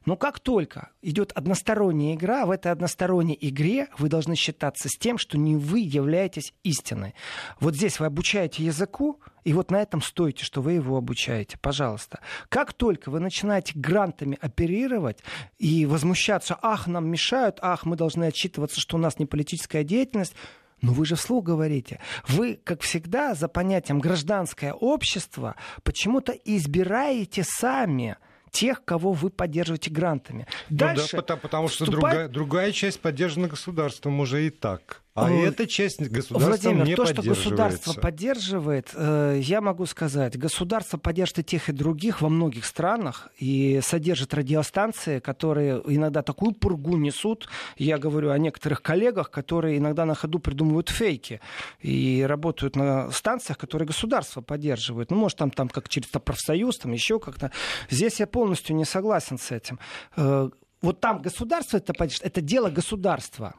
Но 0.07 0.17
как 0.17 0.41
только 0.41 0.91
идет 1.03 1.33
односторонняя 1.33 2.15
игра, 2.15 2.47
в 2.47 2.51
этой 2.51 2.73
односторонней 2.73 3.37
игре 3.41 3.89
вы 3.99 4.09
должны 4.09 4.37
считаться 4.37 4.89
с 4.89 4.99
тем, 4.99 5.19
что 5.19 5.39
не 5.39 5.57
вы 5.57 5.81
являетесь 5.81 6.55
истиной. 6.63 7.15
Вот 7.61 7.75
здесь 7.75 8.01
вы 8.01 8.07
обучаете 8.07 8.65
языку, 8.65 9.21
и 9.45 9.53
вот 9.53 9.71
на 9.71 9.81
этом 9.81 10.03
стойте, 10.03 10.45
что 10.45 10.61
вы 10.61 10.73
его 10.73 10.97
обучаете. 10.97 11.59
Пожалуйста. 11.59 12.21
Как 12.49 12.73
только 12.73 13.11
вы 13.11 13.21
начинаете 13.21 13.73
грантами 13.75 14.39
оперировать 14.41 15.19
и 15.59 15.87
возмущаться, 15.87 16.59
ах, 16.61 16.87
нам 16.87 17.09
мешают, 17.09 17.59
ах, 17.63 17.85
мы 17.85 17.97
должны 17.97 18.25
отчитываться, 18.25 18.81
что 18.81 18.97
у 18.97 19.01
нас 19.01 19.19
не 19.19 19.27
политическая 19.27 19.85
деятельность, 19.85 20.35
но 20.83 20.93
вы 20.93 21.05
же 21.05 21.15
вслух 21.15 21.45
говорите. 21.45 22.01
Вы, 22.27 22.59
как 22.63 22.81
всегда, 22.83 23.35
за 23.35 23.49
понятием 23.49 23.99
гражданское 23.99 24.73
общество 24.73 25.57
почему-то 25.83 26.33
избираете 26.33 27.45
сами 27.45 28.17
тех, 28.51 28.85
кого 28.85 29.13
вы 29.13 29.31
поддерживаете 29.31 29.91
грантами. 29.91 30.47
Дальше 30.69 31.17
ну 31.17 31.19
да, 31.19 31.23
потому, 31.23 31.41
потому 31.41 31.69
что 31.69 31.85
вступает... 31.85 32.01
другая, 32.01 32.29
другая 32.29 32.73
часть 32.73 33.01
поддержана 33.01 33.49
государством 33.49 34.21
уже 34.21 34.47
и 34.47 34.51
так. 34.51 35.03
А 35.15 35.31
э, 35.31 35.49
эта 35.49 35.67
часть 35.67 36.01
государства 36.01 36.39
Владимир, 36.39 36.87
не 36.87 36.95
то, 36.95 37.05
что 37.05 37.23
государство 37.23 37.93
поддерживает, 37.95 38.91
э, 38.95 39.41
я 39.43 39.61
могу 39.61 39.87
сказать, 39.87 40.39
государство 40.39 40.99
поддерживает 40.99 41.41
и 41.41 41.51
тех, 41.51 41.69
и 41.69 41.73
других 41.73 42.21
во 42.21 42.29
многих 42.29 42.65
странах 42.65 43.29
и 43.39 43.81
содержит 43.83 44.35
радиостанции, 44.35 45.19
которые 45.19 45.83
иногда 45.87 46.23
такую 46.23 46.53
пургу 46.53 46.97
несут. 46.97 47.49
Я 47.77 47.99
говорю 47.99 48.31
о 48.31 48.39
некоторых 48.39 48.83
коллегах, 48.83 49.31
которые 49.31 49.79
иногда 49.79 50.05
на 50.05 50.15
ходу 50.15 50.39
придумывают 50.39 50.91
фейки 50.91 51.41
и 51.81 52.25
работают 52.27 52.77
на 52.77 53.11
станциях, 53.11 53.59
которые 53.59 53.89
государство 53.89 54.43
поддерживает. 54.43 55.11
Ну, 55.11 55.17
может, 55.17 55.39
там, 55.39 55.51
там 55.51 55.69
как 55.69 55.89
через 55.89 56.07
профсоюз, 56.09 56.79
там 56.79 56.93
еще 56.93 57.19
как-то. 57.19 57.51
Здесь 57.89 58.21
я 58.21 58.29
полностью 58.29 58.77
не 58.77 58.85
согласен 58.85 59.39
с 59.39 59.51
этим. 59.51 59.81
Э, 60.17 60.51
вот 60.83 61.01
там 61.01 61.21
государство 61.21 61.79
это 61.79 61.93
поддерживает, 61.95 62.33
это 62.33 62.41
дело 62.41 62.71
государства 62.71 63.55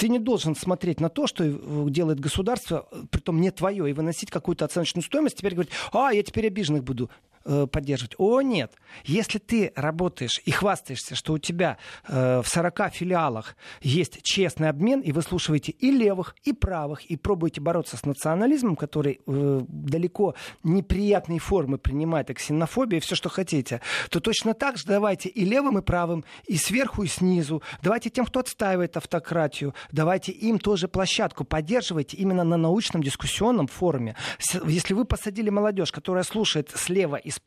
ты 0.00 0.08
не 0.08 0.18
должен 0.18 0.56
смотреть 0.56 0.98
на 0.98 1.10
то, 1.10 1.26
что 1.26 1.44
э, 1.44 1.56
делает 1.90 2.20
государство, 2.20 2.88
э, 2.90 3.02
притом 3.10 3.38
не 3.38 3.50
твое, 3.50 3.90
и 3.90 3.92
выносить 3.92 4.30
какую-то 4.30 4.64
оценочную 4.64 5.04
стоимость, 5.04 5.36
теперь 5.36 5.52
говорить, 5.52 5.72
а, 5.92 6.10
я 6.10 6.22
теперь 6.22 6.46
обиженных 6.46 6.84
буду 6.84 7.10
э, 7.50 7.66
поддерживать. 7.66 8.14
О, 8.18 8.40
нет. 8.40 8.72
Если 9.04 9.38
ты 9.38 9.72
работаешь 9.74 10.40
и 10.44 10.50
хвастаешься, 10.52 11.14
что 11.14 11.32
у 11.32 11.38
тебя 11.38 11.78
э, 12.06 12.42
в 12.42 12.48
40 12.48 12.94
филиалах 12.94 13.56
есть 13.80 14.22
честный 14.22 14.68
обмен, 14.68 15.00
и 15.00 15.12
вы 15.12 15.22
слушаете 15.22 15.72
и 15.72 15.90
левых, 15.90 16.36
и 16.44 16.52
правых, 16.52 17.04
и 17.06 17.16
пробуете 17.16 17.60
бороться 17.60 17.96
с 17.96 18.04
национализмом, 18.04 18.76
который 18.76 19.20
э, 19.26 19.60
далеко 19.68 20.34
неприятные 20.62 21.40
формы 21.40 21.78
принимает, 21.78 22.30
и 22.30 22.34
ксенофобия, 22.34 22.98
и 22.98 23.00
все, 23.00 23.16
что 23.16 23.28
хотите, 23.28 23.80
то 24.10 24.20
точно 24.20 24.54
так 24.54 24.76
же 24.76 24.84
давайте 24.86 25.28
и 25.28 25.44
левым, 25.44 25.78
и 25.78 25.82
правым, 25.82 26.24
и 26.46 26.56
сверху, 26.56 27.02
и 27.02 27.08
снизу. 27.08 27.62
Давайте 27.82 28.10
тем, 28.10 28.26
кто 28.26 28.40
отстаивает 28.40 28.96
автократию, 28.96 29.74
давайте 29.90 30.30
им 30.30 30.58
тоже 30.58 30.86
площадку, 30.86 31.44
поддерживайте 31.44 32.16
именно 32.16 32.44
на 32.44 32.56
научном 32.56 33.02
дискуссионном 33.02 33.66
форуме. 33.66 34.14
Если 34.66 34.94
вы 34.94 35.04
посадили 35.04 35.50
молодежь, 35.50 35.90
которая 35.90 36.22
слушает 36.22 36.70
слева 36.76 37.16
и 37.16 37.30
справа 37.30 37.39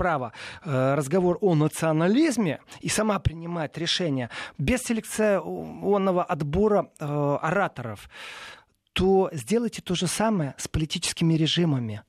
э, 0.63 0.95
разговор 0.95 1.37
о 1.41 1.55
национализме 1.55 2.59
и 2.81 2.89
сама 2.89 3.19
принимает 3.19 3.77
решения 3.77 4.29
без 4.57 4.81
селекционного 4.81 6.23
отбора 6.23 6.89
э, 6.99 7.37
ораторов, 7.41 8.09
то 8.93 9.29
сделайте 9.33 9.81
то 9.81 9.95
же 9.95 10.07
самое 10.07 10.53
с 10.57 10.67
политическими 10.67 11.33
режимами. 11.33 12.03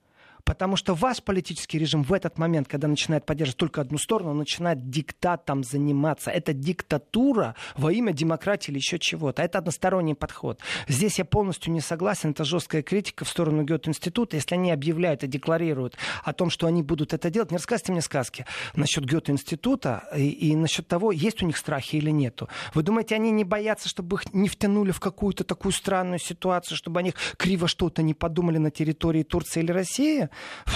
Потому 0.45 0.77
что 0.77 0.95
ваш 0.95 1.23
политический 1.23 1.79
режим 1.79 2.03
в 2.03 2.13
этот 2.13 2.39
момент, 2.39 2.69
когда 2.69 2.87
начинает 2.87 3.25
поддерживать 3.25 3.57
только 3.57 3.81
одну 3.81 3.97
сторону, 3.97 4.33
он 4.33 4.39
начинает 4.39 4.91
диктатом 4.91 5.65
заниматься. 5.65 6.31
Это 6.31 6.53
диктатура 6.53 7.55
во 7.77 7.91
имя 7.91 8.13
демократии 8.13 8.71
или 8.71 8.79
еще 8.79 8.99
чего-то. 8.99 9.43
Это 9.43 9.59
односторонний 9.59 10.15
подход. 10.15 10.61
Здесь 10.87 11.19
я 11.19 11.25
полностью 11.25 11.73
не 11.73 11.81
согласен. 11.81 12.31
Это 12.31 12.45
жесткая 12.45 12.83
критика 12.83 13.25
в 13.25 13.29
сторону 13.29 13.65
Гёте-института. 13.65 14.37
Если 14.37 14.55
они 14.55 14.71
объявляют 14.71 15.25
и 15.25 15.27
декларируют 15.27 15.97
о 16.23 16.35
том, 16.35 16.51
что 16.51 16.67
они 16.67 16.83
будут 16.83 17.15
это 17.15 17.31
делать, 17.31 17.51
не 17.51 17.57
рассказывайте 17.57 17.93
мне 17.93 18.03
сказки 18.03 18.45
насчет 18.75 19.05
Гёте-института 19.05 20.09
и, 20.15 20.29
и 20.29 20.57
насчет 20.57 20.87
того, 20.87 21.11
есть 21.11 21.43
у 21.43 21.47
них 21.47 21.57
страхи 21.57 21.97
или 21.97 22.11
нету. 22.11 22.51
Вы 22.75 22.83
думаете, 22.83 23.15
они 23.15 23.31
не 23.31 23.45
боятся, 23.45 23.89
чтобы 23.89 24.17
их 24.17 24.35
не 24.35 24.49
втянули 24.49 24.91
в 24.91 25.01
какую-то 25.01 25.45
такую 25.45 25.73
странную 25.73 26.19
ситуацию, 26.19 26.77
чтобы 26.77 27.01
они 27.01 27.15
криво 27.39 27.67
что-то 27.67 28.03
не 28.03 28.13
подумали 28.13 28.59
на 28.59 28.71
территории 28.71 29.23
Турции 29.23 29.61
или 29.61 29.73
России? 29.73 30.29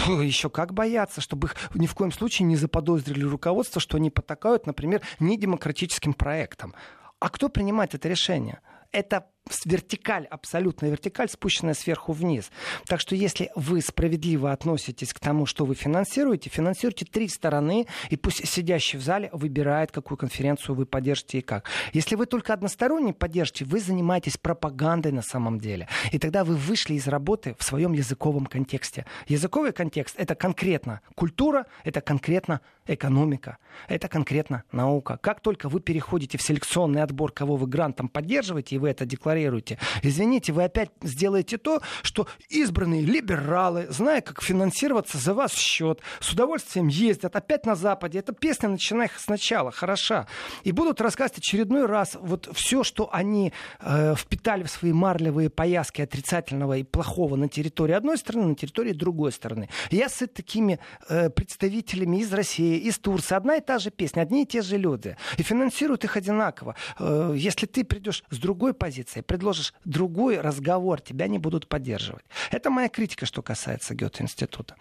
Еще 0.06 0.50
как 0.50 0.74
бояться, 0.74 1.20
чтобы 1.20 1.48
их 1.48 1.56
ни 1.74 1.86
в 1.86 1.94
коем 1.94 2.12
случае 2.12 2.46
не 2.46 2.56
заподозрили 2.56 3.24
руководство, 3.24 3.80
что 3.80 3.96
они 3.96 4.10
потакают, 4.10 4.66
например, 4.66 5.02
недемократическим 5.20 6.14
проектом. 6.14 6.74
А 7.20 7.28
кто 7.30 7.48
принимает 7.48 7.94
это 7.94 8.08
решение? 8.08 8.60
Это 8.92 9.26
вертикаль, 9.64 10.26
абсолютная 10.26 10.90
вертикаль, 10.90 11.28
спущенная 11.28 11.74
сверху 11.74 12.12
вниз. 12.12 12.50
Так 12.86 13.00
что 13.00 13.14
если 13.14 13.50
вы 13.54 13.80
справедливо 13.80 14.52
относитесь 14.52 15.12
к 15.12 15.20
тому, 15.20 15.46
что 15.46 15.64
вы 15.64 15.74
финансируете, 15.74 16.50
финансируйте 16.50 17.04
три 17.04 17.28
стороны, 17.28 17.86
и 18.10 18.16
пусть 18.16 18.46
сидящий 18.46 18.98
в 18.98 19.02
зале 19.02 19.30
выбирает, 19.32 19.92
какую 19.92 20.18
конференцию 20.18 20.74
вы 20.74 20.86
поддержите 20.86 21.38
и 21.38 21.40
как. 21.40 21.68
Если 21.92 22.14
вы 22.14 22.26
только 22.26 22.52
односторонне 22.52 23.12
поддержите, 23.12 23.64
вы 23.64 23.80
занимаетесь 23.80 24.36
пропагандой 24.36 25.12
на 25.12 25.22
самом 25.22 25.58
деле. 25.58 25.88
И 26.12 26.18
тогда 26.18 26.44
вы 26.44 26.54
вышли 26.54 26.94
из 26.94 27.06
работы 27.06 27.56
в 27.58 27.64
своем 27.64 27.92
языковом 27.92 28.46
контексте. 28.46 29.06
Языковый 29.26 29.72
контекст— 29.72 30.14
это 30.18 30.34
конкретно 30.34 31.00
культура, 31.14 31.66
это 31.84 32.00
конкретно 32.00 32.60
экономика, 32.86 33.58
это 33.88 34.08
конкретно 34.08 34.64
наука. 34.72 35.18
Как 35.22 35.40
только 35.40 35.68
вы 35.68 35.80
переходите 35.80 36.38
в 36.38 36.42
селекционный 36.42 37.02
отбор, 37.02 37.32
кого 37.32 37.56
вы 37.56 37.66
грантом 37.66 38.08
поддерживаете, 38.08 38.76
и 38.76 38.78
вы 38.78 38.90
это 38.90 39.04
декларируете, 39.06 39.37
декларируете. 39.38 39.78
Извините, 40.02 40.52
вы 40.52 40.64
опять 40.64 40.90
сделаете 41.02 41.58
то, 41.58 41.80
что 42.02 42.26
избранные 42.48 43.02
либералы, 43.02 43.86
зная, 43.90 44.20
как 44.20 44.42
финансироваться 44.42 45.18
за 45.18 45.34
вас 45.34 45.52
счет, 45.52 46.00
с 46.20 46.32
удовольствием 46.32 46.88
ездят 46.88 47.36
опять 47.36 47.66
на 47.66 47.74
Западе. 47.74 48.18
Эта 48.18 48.32
песня, 48.32 48.68
начиная 48.68 49.10
сначала, 49.16 49.70
хороша. 49.70 50.26
И 50.64 50.72
будут 50.72 51.00
рассказывать 51.00 51.38
очередной 51.38 51.86
раз 51.86 52.16
вот 52.20 52.48
все, 52.52 52.82
что 52.84 53.08
они 53.12 53.52
э, 53.80 54.14
впитали 54.16 54.64
в 54.64 54.70
свои 54.70 54.92
марлевые 54.92 55.50
пояски 55.50 56.02
отрицательного 56.02 56.78
и 56.78 56.82
плохого 56.82 57.36
на 57.36 57.48
территории 57.48 57.94
одной 57.94 58.18
страны, 58.18 58.46
на 58.46 58.54
территории 58.54 58.92
другой 58.92 59.32
страны. 59.32 59.68
Я 59.90 60.08
с 60.08 60.26
такими 60.26 60.78
э, 61.08 61.30
представителями 61.30 62.18
из 62.18 62.32
России, 62.32 62.78
из 62.78 62.98
Турции. 62.98 63.34
Одна 63.34 63.56
и 63.56 63.60
та 63.60 63.78
же 63.78 63.90
песня, 63.90 64.22
одни 64.22 64.42
и 64.42 64.46
те 64.46 64.62
же 64.62 64.76
люди. 64.76 65.16
И 65.36 65.42
финансируют 65.42 66.04
их 66.04 66.16
одинаково. 66.16 66.74
Э, 66.98 67.34
если 67.36 67.66
ты 67.66 67.84
придешь 67.84 68.24
с 68.30 68.38
другой 68.38 68.74
позиции, 68.74 69.17
информации, 69.18 69.20
предложишь 69.20 69.74
другой 69.84 70.40
разговор, 70.40 71.00
тебя 71.00 71.28
не 71.28 71.38
будут 71.38 71.68
поддерживать. 71.68 72.24
Это 72.50 72.70
моя 72.70 72.88
критика, 72.88 73.26
что 73.26 73.42
касается 73.42 73.94
Гёте-института. 73.94 74.74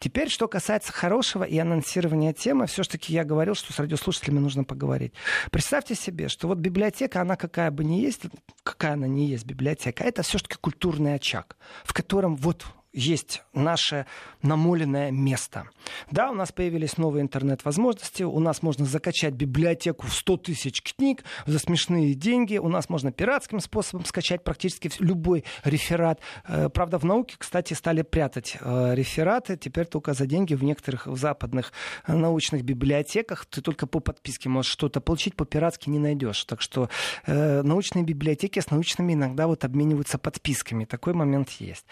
Теперь, 0.00 0.28
что 0.28 0.48
касается 0.48 0.92
хорошего 0.92 1.44
и 1.44 1.58
анонсирования 1.58 2.32
темы, 2.32 2.66
все-таки 2.66 3.12
я 3.12 3.24
говорил, 3.24 3.54
что 3.54 3.72
с 3.72 3.78
радиослушателями 3.78 4.40
нужно 4.40 4.64
поговорить. 4.64 5.12
Представьте 5.50 5.94
себе, 5.94 6.28
что 6.28 6.48
вот 6.48 6.58
библиотека, 6.58 7.20
она 7.20 7.36
какая 7.36 7.70
бы 7.70 7.84
ни 7.84 8.00
есть, 8.00 8.22
какая 8.62 8.94
она 8.94 9.06
не 9.06 9.26
есть 9.26 9.46
библиотека, 9.46 10.04
это 10.04 10.22
все-таки 10.22 10.56
культурный 10.60 11.14
очаг, 11.14 11.56
в 11.84 11.92
котором 11.92 12.36
вот 12.36 12.64
есть 12.94 13.42
наше 13.52 14.06
намоленное 14.42 15.10
место. 15.10 15.64
Да, 16.10 16.30
у 16.30 16.34
нас 16.34 16.52
появились 16.52 16.96
новые 16.96 17.22
интернет-возможности, 17.22 18.22
у 18.22 18.38
нас 18.38 18.62
можно 18.62 18.84
закачать 18.84 19.34
библиотеку 19.34 20.06
в 20.06 20.14
100 20.14 20.36
тысяч 20.38 20.82
книг 20.82 21.24
за 21.44 21.58
смешные 21.58 22.14
деньги, 22.14 22.56
у 22.56 22.68
нас 22.68 22.88
можно 22.88 23.10
пиратским 23.12 23.60
способом 23.60 24.04
скачать 24.04 24.44
практически 24.44 24.90
любой 25.00 25.44
реферат. 25.64 26.20
Э, 26.46 26.68
правда, 26.68 26.98
в 26.98 27.04
науке, 27.04 27.34
кстати, 27.36 27.74
стали 27.74 28.02
прятать 28.02 28.56
э, 28.60 28.94
рефераты, 28.94 29.56
теперь 29.56 29.86
только 29.86 30.14
за 30.14 30.26
деньги 30.26 30.54
в 30.54 30.62
некоторых 30.62 31.06
западных 31.06 31.72
э, 32.06 32.14
научных 32.14 32.62
библиотеках 32.62 33.44
ты 33.46 33.60
только 33.60 33.86
по 33.86 34.00
подписке 34.00 34.48
можешь 34.48 34.70
что-то 34.70 35.00
получить, 35.00 35.34
по-пиратски 35.34 35.90
не 35.90 35.98
найдешь. 35.98 36.44
Так 36.44 36.60
что 36.60 36.88
научные 37.26 38.04
библиотеки 38.04 38.60
с 38.60 38.70
научными 38.70 39.14
иногда 39.14 39.46
вот 39.46 39.64
обмениваются 39.64 40.18
подписками. 40.18 40.84
Такой 40.84 41.14
момент 41.14 41.50
есть. 41.50 41.84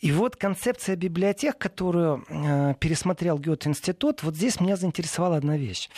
И 0.00 0.12
вот 0.12 0.36
концепция 0.44 0.94
библиотек, 0.94 1.56
которую 1.56 2.22
э, 2.28 2.74
пересмотрел 2.78 3.38
Гёте-институт, 3.38 4.22
вот 4.22 4.36
здесь 4.36 4.60
меня 4.60 4.76
заинтересовала 4.76 5.38
одна 5.38 5.56
вещь. 5.56 5.88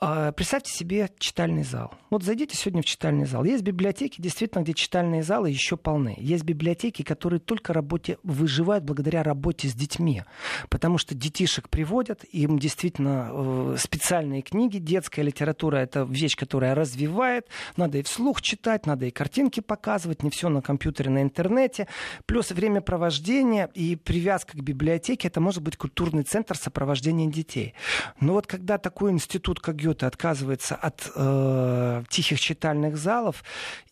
А, 0.00 0.30
представьте 0.30 0.72
себе 0.72 1.10
читальный 1.18 1.64
зал. 1.64 1.92
Вот 2.10 2.22
зайдите 2.22 2.56
сегодня 2.56 2.82
в 2.82 2.84
читальный 2.84 3.26
зал. 3.26 3.42
Есть 3.42 3.64
библиотеки, 3.64 4.20
действительно, 4.20 4.62
где 4.62 4.72
читальные 4.72 5.24
залы 5.24 5.50
еще 5.50 5.76
полны. 5.76 6.14
Есть 6.18 6.44
библиотеки, 6.44 7.02
которые 7.02 7.40
только 7.40 7.72
работе 7.72 8.18
выживают 8.22 8.84
благодаря 8.84 9.24
работе 9.24 9.66
с 9.66 9.74
детьми. 9.74 10.22
Потому 10.70 10.98
что 10.98 11.16
детишек 11.16 11.68
приводят, 11.68 12.22
им 12.30 12.60
действительно 12.60 13.30
э, 13.32 13.76
специальные 13.76 14.42
книги, 14.42 14.78
детская 14.78 15.22
литература— 15.22 15.76
это 15.78 16.06
вещь, 16.08 16.36
которая 16.36 16.76
развивает. 16.76 17.48
Надо 17.76 17.98
и 17.98 18.02
вслух 18.02 18.40
читать, 18.40 18.86
надо 18.86 19.06
и 19.06 19.10
картинки 19.10 19.58
показывать, 19.58 20.22
не 20.22 20.30
все 20.30 20.48
на 20.48 20.62
компьютере, 20.62 21.10
на 21.10 21.22
интернете. 21.22 21.88
Плюс 22.26 22.52
времяпровождение 22.52 23.68
и 23.74 23.96
привязка 23.96 24.56
к 24.56 24.60
библиотеке— 24.62 25.26
это 25.28 25.40
может 25.40 25.60
быть 25.60 25.76
культурный 25.76 26.22
центр 26.22 26.56
сопровождения 26.56 27.26
детей. 27.26 27.74
Но 28.20 28.34
вот 28.34 28.46
когда 28.46 28.78
такой 28.78 29.10
институт, 29.10 29.58
как 29.58 29.87
Гёте 29.88 30.06
отказывается 30.06 30.74
от 30.74 31.10
э, 31.14 32.04
тихих 32.10 32.38
читальных 32.40 32.98
залов 32.98 33.42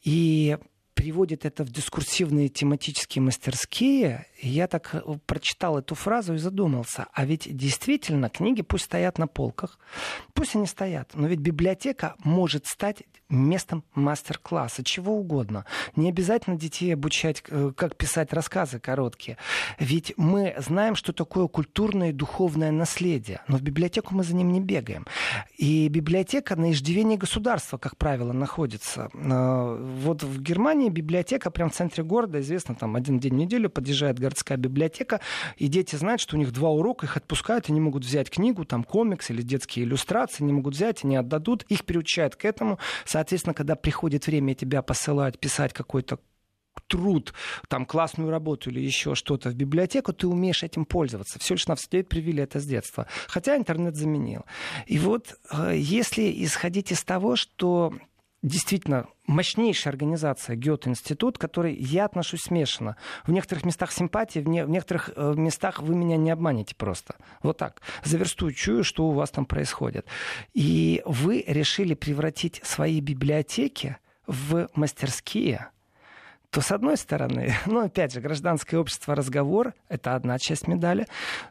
и 0.05 0.59
приводит 0.93 1.47
это 1.47 1.65
в 1.65 1.71
дискурсивные 1.71 2.49
тематические 2.49 3.23
мастерские, 3.23 4.27
я 4.41 4.67
так 4.67 4.95
э, 4.95 5.01
прочитал 5.27 5.79
эту 5.79 5.95
фразу 5.95 6.35
и 6.35 6.39
задумался. 6.39 7.07
А 7.13 7.25
ведь 7.25 7.55
действительно 7.57 8.29
книги 8.29 8.63
пусть 8.63 8.85
стоят 8.85 9.19
на 9.19 9.27
полках, 9.27 9.79
пусть 10.35 10.57
они 10.57 10.67
стоят, 10.67 11.13
но 11.15 11.27
ведь 11.27 11.41
библиотека 11.41 12.15
может 12.25 12.67
стать 12.67 13.05
местом 13.29 13.85
мастер-класса, 13.95 14.85
чего 14.85 15.17
угодно. 15.17 15.65
Не 15.97 16.09
обязательно 16.09 16.57
детей 16.57 16.93
обучать, 16.95 17.43
э, 17.49 17.73
как 17.77 17.97
писать 17.97 18.33
рассказы 18.33 18.79
короткие. 18.79 19.37
Ведь 19.79 20.13
мы 20.17 20.55
знаем, 20.59 20.95
что 20.95 21.13
такое 21.13 21.49
культурное 21.49 22.11
и 22.11 22.13
духовное 22.13 22.71
наследие, 22.71 23.41
но 23.49 23.57
в 23.57 23.63
библиотеку 23.63 24.15
мы 24.15 24.23
за 24.23 24.35
ним 24.35 24.53
не 24.53 24.61
бегаем. 24.61 25.07
И 25.57 25.89
библиотека 25.89 26.57
на 26.57 26.73
иждивении 26.73 27.17
государства, 27.17 27.79
как 27.79 27.97
правило, 27.97 28.33
находится. 28.33 29.11
Э, 29.13 29.97
вот 30.03 30.23
в 30.23 30.41
Германии 30.41 30.89
библиотека 30.89 31.51
прямо 31.51 31.71
в 31.71 31.75
центре 31.75 32.05
города, 32.05 32.41
известно, 32.41 32.75
там 32.75 32.95
один 32.97 33.19
день 33.19 33.35
в 33.35 33.37
неделю 33.37 33.71
подъезжает 33.71 34.19
городская 34.27 34.59
библиотека, 34.59 35.21
и 35.57 35.69
дети 35.69 35.97
знают, 35.97 36.21
что 36.21 36.37
у 36.37 36.39
них 36.39 36.53
два 36.53 36.71
урока, 36.71 37.07
их 37.07 37.17
отпускают, 37.17 37.71
они 37.71 37.81
могут 37.81 38.05
взять 38.05 38.29
книгу, 38.31 38.65
там 38.65 38.85
комикс 38.85 39.31
или 39.31 39.43
детские 39.43 39.85
иллюстрации, 39.85 40.45
не 40.45 40.53
могут 40.53 40.75
взять, 40.75 41.05
они 41.05 41.17
отдадут, 41.17 41.65
их 41.69 41.85
приучают 41.85 42.37
к 42.37 42.45
этому. 42.45 42.79
Соответственно, 43.05 43.55
когда 43.55 43.77
приходит 43.77 44.27
время 44.27 44.55
тебя 44.55 44.83
посылать 44.83 45.39
писать 45.39 45.73
какой-то 45.73 46.19
труд, 46.89 47.33
там, 47.69 47.87
классную 47.87 48.31
работу 48.31 48.71
или 48.71 48.81
еще 48.81 49.15
что-то 49.15 49.51
в 49.51 49.55
библиотеку, 49.55 50.13
ты 50.13 50.27
умеешь 50.27 50.63
этим 50.63 50.85
пользоваться. 50.85 51.39
Все 51.39 51.55
лишь 51.55 51.67
на 51.67 51.75
все 51.75 52.05
привили 52.05 52.43
это 52.43 52.61
с 52.61 52.67
детства. 52.67 53.07
Хотя 53.29 53.57
интернет 53.57 53.97
заменил. 53.97 54.45
И 54.87 54.99
вот 54.99 55.39
э, 55.51 55.73
если 55.77 56.45
исходить 56.45 56.93
из 56.93 57.03
того, 57.03 57.37
что 57.37 57.95
действительно 58.47 59.07
мощнейшая 59.27 59.93
организация 59.93 60.57
Гёте-институт, 60.57 61.37
к 61.37 61.41
я 61.73 62.05
отношусь 62.05 62.43
смешанно. 62.43 62.97
В 63.25 63.33
некоторых 63.33 63.65
местах 63.65 63.91
симпатии, 63.93 64.39
в, 64.39 64.49
не, 64.49 64.65
в 64.65 64.71
некоторых 64.71 65.11
э, 65.15 65.35
местах 65.37 65.83
вы 65.83 65.95
меня 65.97 66.17
не 66.17 66.31
обманете 66.31 66.75
просто. 66.77 67.17
Вот 67.43 67.59
так. 67.59 67.83
За 68.05 68.17
версту 68.17 68.53
чую, 68.53 68.85
что 68.85 69.09
у 69.09 69.13
вас 69.13 69.31
там 69.31 69.47
происходит. 69.47 70.07
И 70.55 71.03
вы 71.05 71.45
решили 71.47 71.95
превратить 71.95 72.61
свои 72.65 73.01
библиотеки 73.01 73.97
в 74.27 74.69
мастерские– 74.75 75.71
то 76.57 76.63
с 76.63 76.73
одной 76.73 76.97
стороны, 76.97 77.55
ну, 77.67 77.81
опять 77.81 78.15
же, 78.15 78.23
гражданское 78.23 78.79
общество, 78.79 79.15
разговор— 79.15 79.75
это 79.91 80.15
одна 80.15 80.39
часть 80.39 80.69
медали. 80.69 81.07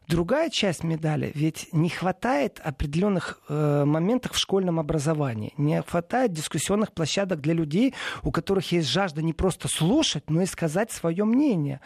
Другая 0.08 0.50
часть 0.50 0.84
медали, 0.84 1.32
ведь 1.36 1.70
не 1.72 1.90
хватает 1.90 2.60
определенных 2.64 3.40
э, 3.48 3.84
моментов 3.86 4.32
в 4.32 4.40
школьном 4.40 4.80
образовании. 4.80 5.54
Не 5.58 5.84
хватает 5.84 6.34
дискуссионных 6.34 6.92
площадок 6.92 7.40
для 7.40 7.54
людей, 7.54 7.94
у 8.24 8.32
которых 8.32 8.72
есть 8.72 8.90
жажда 8.90 9.22
не 9.22 9.34
просто 9.34 9.68
слушать, 9.68 10.28
но 10.28 10.42
и 10.42 10.48
сказать 10.48 10.92
свое 10.92 11.24
мнение. 11.24 11.82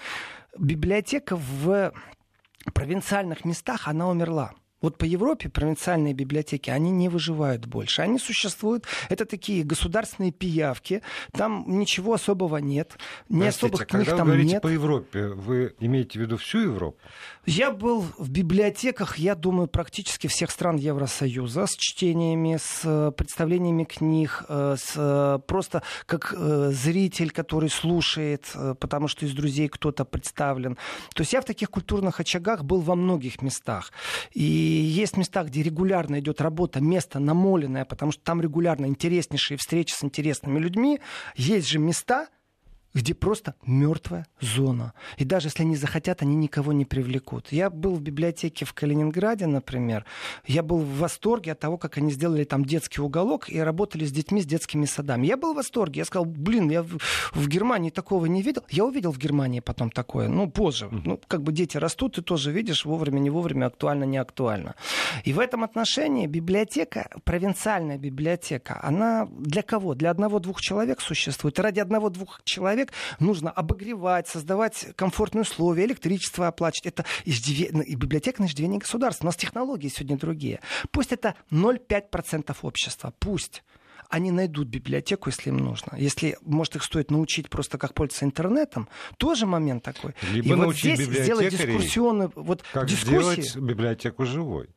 Библиотека 0.58 1.36
в 1.36 1.92
провинциальных 2.74 3.44
местах, 3.44 3.90
она 3.90 4.08
умерла. 4.08 4.54
Вот 4.82 4.98
по 4.98 5.04
Европе 5.04 5.50
провинциальные 5.50 6.14
библиотеки, 6.14 6.70
они 6.70 6.92
не 6.92 7.10
выживают 7.10 7.66
больше. 7.66 8.02
Они 8.02 8.18
существуют, 8.18 8.86
это 9.10 9.26
такие 9.26 9.64
государственные 9.64 10.32
пиявки, 10.32 11.02
там 11.34 11.66
ничего 11.68 12.14
особого 12.14 12.58
нет, 12.58 12.98
Простите, 13.28 13.50
особых 13.50 13.82
а 13.82 13.86
книг 13.86 14.06
когда 14.06 14.18
там 14.18 14.28
вы 14.28 14.34
говорите 14.34 14.54
нет. 14.54 14.62
по 14.62 14.68
Европе, 14.68 15.28
вы 15.28 15.76
имеете 15.80 16.20
в 16.20 16.22
виду 16.22 16.38
всю 16.38 16.60
Европу? 16.60 16.98
Я 17.46 17.72
был 17.72 18.06
в 18.18 18.30
библиотеках, 18.30 19.18
я 19.18 19.36
думаю, 19.36 19.68
практически 19.68 20.28
всех 20.28 20.52
стран 20.52 20.78
Евросоюза 20.78 21.66
с 21.66 21.76
чтениями, 21.76 22.58
с 22.62 22.82
э, 22.84 23.12
представлениями 23.12 23.86
книг, 23.86 24.44
э, 24.48 24.76
с, 24.78 24.94
э, 24.96 25.40
просто 25.48 25.82
как 26.06 26.36
зритель, 26.38 27.32
который 27.32 27.70
слушает, 27.70 28.46
потому 28.80 29.08
что 29.08 29.26
из 29.26 29.34
друзей 29.34 29.68
кто-то 29.68 30.06
представлен. 30.06 30.78
То 31.16 31.22
есть 31.22 31.34
я 31.34 31.42
в 31.42 31.46
таких 31.46 31.70
культурных 31.70 32.20
очагах 32.20 32.64
был 32.64 32.82
во 32.82 32.96
многих 32.96 33.42
местах. 33.42 33.92
И 34.34 34.69
есть 34.70 35.18
места, 35.18 35.44
где 35.44 35.64
регулярно 35.64 36.20
идет 36.20 36.42
работа, 36.42 36.82
место 36.82 37.20
намоленное, 37.20 37.86
потому 37.86 38.12
что 38.12 38.24
там 38.24 38.42
регулярно 38.42 38.86
интереснейшие 38.86 39.58
встречи 39.58 39.94
с 39.94 40.04
интересными 40.04 40.60
людьми. 40.60 41.00
Есть 41.36 41.68
же 41.68 41.80
места, 41.80 42.28
где 42.94 43.14
просто 43.14 43.56
мертвая 43.66 44.26
зона. 44.42 44.94
И 45.18 45.26
даже 45.26 45.48
если 45.48 45.64
они 45.64 45.76
захотят, 45.76 46.22
они 46.22 46.36
никого 46.36 46.74
не 46.74 46.86
привлекут. 46.86 47.52
Я 47.52 47.70
был 47.70 47.96
в 47.96 48.02
библиотеке 48.02 48.66
в 48.66 48.74
Калининграде, 48.74 49.46
например. 49.46 50.06
Я 50.46 50.64
был 50.64 50.80
в 50.80 50.98
восторге 50.98 51.52
от 51.52 51.60
того, 51.60 51.78
как 51.78 51.98
они 51.98 52.12
сделали 52.12 52.44
там 52.44 52.66
детский 52.66 53.02
уголок 53.02 53.50
и 53.50 53.60
работали 53.60 54.06
с 54.06 54.12
детьми 54.12 54.42
с 54.42 54.46
детскими 54.46 54.86
садами. 54.86 55.28
Я 55.28 55.38
был 55.38 55.54
в 55.54 55.58
восторге. 55.58 56.00
Я 56.00 56.06
сказал, 56.06 56.26
блин, 56.26 56.70
я 56.70 56.82
в, 56.82 56.98
в 57.34 57.48
Германии 57.48 57.92
такого 57.92 58.26
не 58.26 58.42
видел. 58.42 58.64
Я 58.70 58.86
увидел 58.86 59.12
в 59.12 59.20
Германии 59.20 59.60
потом 59.60 59.92
такое, 59.92 60.28
ну, 60.28 60.50
позже. 60.50 60.90
Ну, 60.92 61.20
как 61.28 61.44
бы 61.44 61.52
дети 61.52 61.78
растут, 61.78 62.16
ты 62.16 62.22
тоже 62.22 62.52
видишь 62.52 62.86
вовремя, 62.86 63.20
не 63.20 63.30
вовремя, 63.30 63.68
актуально, 63.68 64.06
не 64.06 64.18
актуально. 64.18 64.76
И 65.24 65.34
в 65.34 65.40
этом 65.40 65.64
отношении 65.64 66.26
библиотека, 66.28 67.10
провинциальная 67.24 67.98
библиотека, 67.98 68.80
она 68.82 69.28
для 69.32 69.62
кого? 69.62 69.94
Для 69.94 70.10
одного-двух 70.10 70.62
человек 70.62 71.02
существует. 71.02 71.60
И 71.60 71.62
ради 71.62 71.80
одного-двух 71.80 72.42
человек 72.44 72.79
человек 72.80 72.94
нужно 73.20 73.52
обогревать, 73.52 74.28
создавать 74.28 74.88
комфортные 74.96 75.42
условия, 75.44 75.86
электричество 75.86 76.48
оплачивать. 76.48 76.94
Это 76.94 77.06
иждиве... 77.26 77.70
Ну, 77.72 77.82
и 77.82 77.96
библиотека 77.96 78.42
на 78.42 78.48
иждивение 78.48 78.80
государства. 78.80 79.26
У 79.26 79.28
нас 79.28 79.36
технологии 79.36 79.90
сегодня 79.90 80.18
другие. 80.18 80.62
Пусть 80.92 81.12
это 81.12 81.36
0,5% 81.52 82.56
общества. 82.62 83.14
Пусть 83.20 83.64
они 84.10 84.32
найдут 84.32 84.68
библиотеку, 84.70 85.30
если 85.30 85.50
им 85.50 85.58
нужно. 85.58 85.96
Если, 85.96 86.38
может, 86.42 86.76
их 86.76 86.84
стоит 86.84 87.12
научить 87.12 87.50
просто 87.50 87.78
как 87.78 87.94
пользоваться 87.94 88.26
интернетом, 88.26 88.90
тоже 89.18 89.46
момент 89.46 89.84
такой. 89.84 90.16
Либо 90.32 90.50
и 90.50 90.54
вот 90.56 90.76
здесь 90.76 91.00
сделать 91.00 91.50
дискуссионную... 91.50 92.32
Вот 92.36 92.64
как 92.74 92.88
дискуссии... 92.88 93.42
сделать 93.42 93.56
библиотеку 93.58 94.26
живой. 94.26 94.70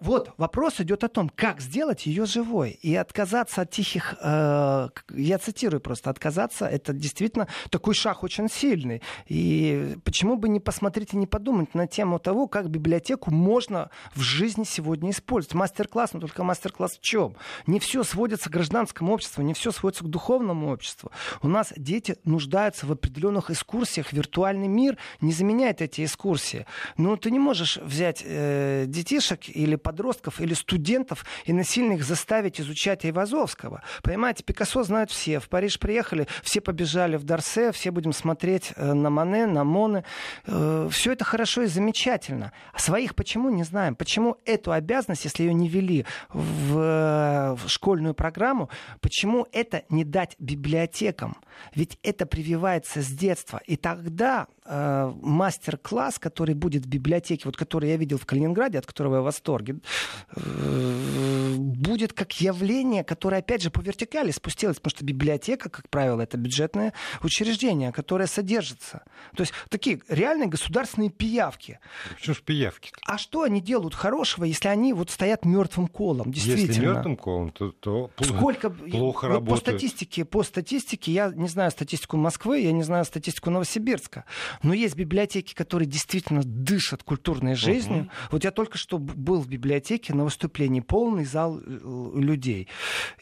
Вот 0.00 0.30
вопрос 0.36 0.80
идет 0.80 1.04
о 1.04 1.08
том, 1.08 1.28
как 1.28 1.60
сделать 1.60 2.06
ее 2.06 2.26
живой. 2.26 2.78
И 2.82 2.94
отказаться 2.94 3.62
от 3.62 3.70
тихих, 3.70 4.14
э, 4.20 4.88
я 5.14 5.38
цитирую 5.38 5.80
просто, 5.80 6.10
отказаться, 6.10 6.66
это 6.66 6.92
действительно 6.92 7.48
такой 7.70 7.94
шаг 7.94 8.22
очень 8.22 8.48
сильный. 8.48 9.02
И 9.26 9.96
почему 10.04 10.36
бы 10.36 10.48
не 10.48 10.60
посмотреть 10.60 11.14
и 11.14 11.16
не 11.16 11.26
подумать 11.26 11.74
на 11.74 11.86
тему 11.86 12.18
того, 12.18 12.46
как 12.48 12.70
библиотеку 12.70 13.30
можно 13.30 13.90
в 14.14 14.20
жизни 14.20 14.64
сегодня 14.64 15.10
использовать. 15.10 15.54
Мастер-класс, 15.54 16.12
но 16.12 16.20
только 16.20 16.42
мастер-класс 16.42 16.98
в 16.98 17.00
чем? 17.00 17.36
Не 17.66 17.80
все 17.80 18.02
сводится 18.02 18.50
к 18.50 18.52
гражданскому 18.52 19.12
обществу, 19.12 19.42
не 19.42 19.54
все 19.54 19.70
сводится 19.70 20.04
к 20.04 20.08
духовному 20.08 20.70
обществу. 20.70 21.10
У 21.42 21.48
нас 21.48 21.72
дети 21.76 22.16
нуждаются 22.24 22.86
в 22.86 22.92
определенных 22.92 23.50
экскурсиях. 23.50 24.12
Виртуальный 24.12 24.68
мир 24.68 24.96
не 25.20 25.32
заменяет 25.32 25.82
эти 25.82 26.04
экскурсии. 26.04 26.66
Но 26.96 27.16
ты 27.16 27.30
не 27.30 27.38
можешь 27.38 27.76
взять 27.78 28.22
э, 28.24 28.84
детишек 28.86 29.48
или 29.48 29.75
подростков, 29.78 30.40
или 30.40 30.54
студентов 30.54 31.24
и 31.44 31.52
насильно 31.52 31.92
их 31.92 32.04
заставить 32.04 32.60
изучать 32.60 33.04
Айвазовского. 33.04 33.82
Понимаете, 34.02 34.44
Пикассо 34.44 34.82
знают 34.82 35.10
все. 35.10 35.40
В 35.40 35.48
Париж 35.48 35.78
приехали, 35.78 36.26
все 36.42 36.60
побежали 36.60 37.16
в 37.16 37.24
Дарсе, 37.24 37.72
все 37.72 37.90
будем 37.90 38.12
смотреть 38.12 38.72
э, 38.76 38.92
на 38.92 39.10
Мане, 39.10 39.46
на 39.46 39.64
Моны. 39.64 40.04
Э, 40.46 40.88
все 40.90 41.12
это 41.12 41.24
хорошо 41.24 41.62
и 41.62 41.66
замечательно. 41.66 42.52
А 42.72 42.78
своих 42.78 43.14
почему 43.14 43.50
не 43.50 43.64
знаем? 43.64 43.94
Почему 43.94 44.36
эту 44.44 44.72
обязанность, 44.72 45.24
если 45.24 45.44
ее 45.44 45.54
не 45.54 45.68
вели 45.68 46.04
в, 46.32 46.78
э, 46.78 47.54
в 47.54 47.68
школьную 47.68 48.14
программу, 48.14 48.70
почему 49.00 49.46
это 49.52 49.84
не 49.88 50.04
дать 50.04 50.36
библиотекам? 50.38 51.36
Ведь 51.74 51.98
это 52.02 52.26
прививается 52.26 53.02
с 53.02 53.08
детства. 53.08 53.60
И 53.66 53.76
тогда 53.76 54.46
э, 54.64 55.12
мастер-класс, 55.22 56.18
который 56.18 56.54
будет 56.54 56.84
в 56.84 56.88
библиотеке, 56.88 57.42
вот 57.46 57.56
который 57.56 57.90
я 57.90 57.96
видел 57.96 58.18
в 58.18 58.26
Калининграде, 58.26 58.78
от 58.78 58.86
которого 58.86 59.16
я 59.16 59.20
в 59.20 59.24
восторге, 59.24 59.65
э, 59.74 61.54
будет 61.56 62.12
как 62.12 62.32
явление, 62.40 63.04
которое, 63.04 63.38
опять 63.38 63.62
же, 63.62 63.70
по 63.70 63.80
вертикали 63.80 64.30
спустилось, 64.30 64.76
потому 64.76 64.90
что 64.90 65.04
библиотека, 65.04 65.68
как 65.68 65.88
правило, 65.88 66.20
это 66.22 66.36
бюджетное 66.36 66.92
учреждение, 67.22 67.92
которое 67.92 68.26
содержится. 68.26 69.04
То 69.34 69.42
есть 69.42 69.52
такие 69.68 70.00
реальные 70.08 70.48
государственные 70.48 71.10
пиявки. 71.10 71.78
Почему 72.14 72.34
же 72.34 72.42
пиявки? 72.42 72.90
-то? 72.90 72.98
А 73.06 73.18
что 73.18 73.42
они 73.42 73.60
делают 73.60 73.94
хорошего, 73.94 74.44
если 74.44 74.68
они 74.68 74.92
вот 74.92 75.10
стоят 75.10 75.44
мертвым 75.44 75.88
колом? 75.88 76.32
Действительно. 76.32 76.66
Если 76.66 76.86
мертвым 76.86 77.16
колом, 77.16 77.50
то, 77.50 77.72
то 77.72 78.10
Сколько... 78.20 78.70
плохо 78.70 79.26
вот 79.26 79.34
работают. 79.34 79.48
По 79.48 79.70
статистике, 79.70 80.24
по 80.24 80.42
статистике, 80.42 81.12
я 81.12 81.32
не 81.34 81.48
знаю 81.48 81.70
статистику 81.70 82.16
Москвы, 82.16 82.60
я 82.60 82.72
не 82.72 82.82
знаю 82.82 83.04
статистику 83.04 83.50
Новосибирска, 83.50 84.24
но 84.62 84.74
есть 84.74 84.96
библиотеки, 84.96 85.54
которые 85.54 85.88
действительно 85.88 86.42
дышат 86.42 87.02
культурной 87.02 87.54
жизнью. 87.54 88.02
Угу. 88.02 88.10
Вот 88.32 88.44
я 88.44 88.50
только 88.50 88.78
что 88.78 88.98
был 88.98 89.42
в 89.46 89.48
библиотеке 89.48 90.14
на 90.14 90.24
выступлении, 90.24 90.80
полный 90.80 91.24
зал 91.24 91.58
э, 91.58 92.10
людей. 92.14 92.68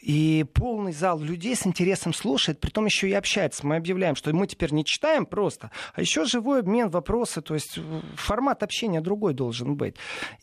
И 0.01 0.45
полный 0.53 0.91
зал 0.91 1.19
людей 1.19 1.55
с 1.55 1.65
интересом 1.65 2.13
слушает, 2.13 2.59
при 2.59 2.69
том 2.69 2.85
еще 2.85 3.09
и 3.09 3.13
общается. 3.13 3.65
Мы 3.65 3.77
объявляем, 3.77 4.15
что 4.15 4.33
мы 4.33 4.47
теперь 4.47 4.73
не 4.73 4.83
читаем 4.83 5.25
просто, 5.25 5.71
а 5.93 6.01
еще 6.01 6.25
живой 6.25 6.59
обмен, 6.59 6.89
вопросы, 6.89 7.41
то 7.41 7.53
есть 7.53 7.77
э, 7.77 8.01
формат 8.15 8.63
общения 8.63 9.01
другой 9.01 9.33
должен 9.33 9.75
быть. 9.75 9.95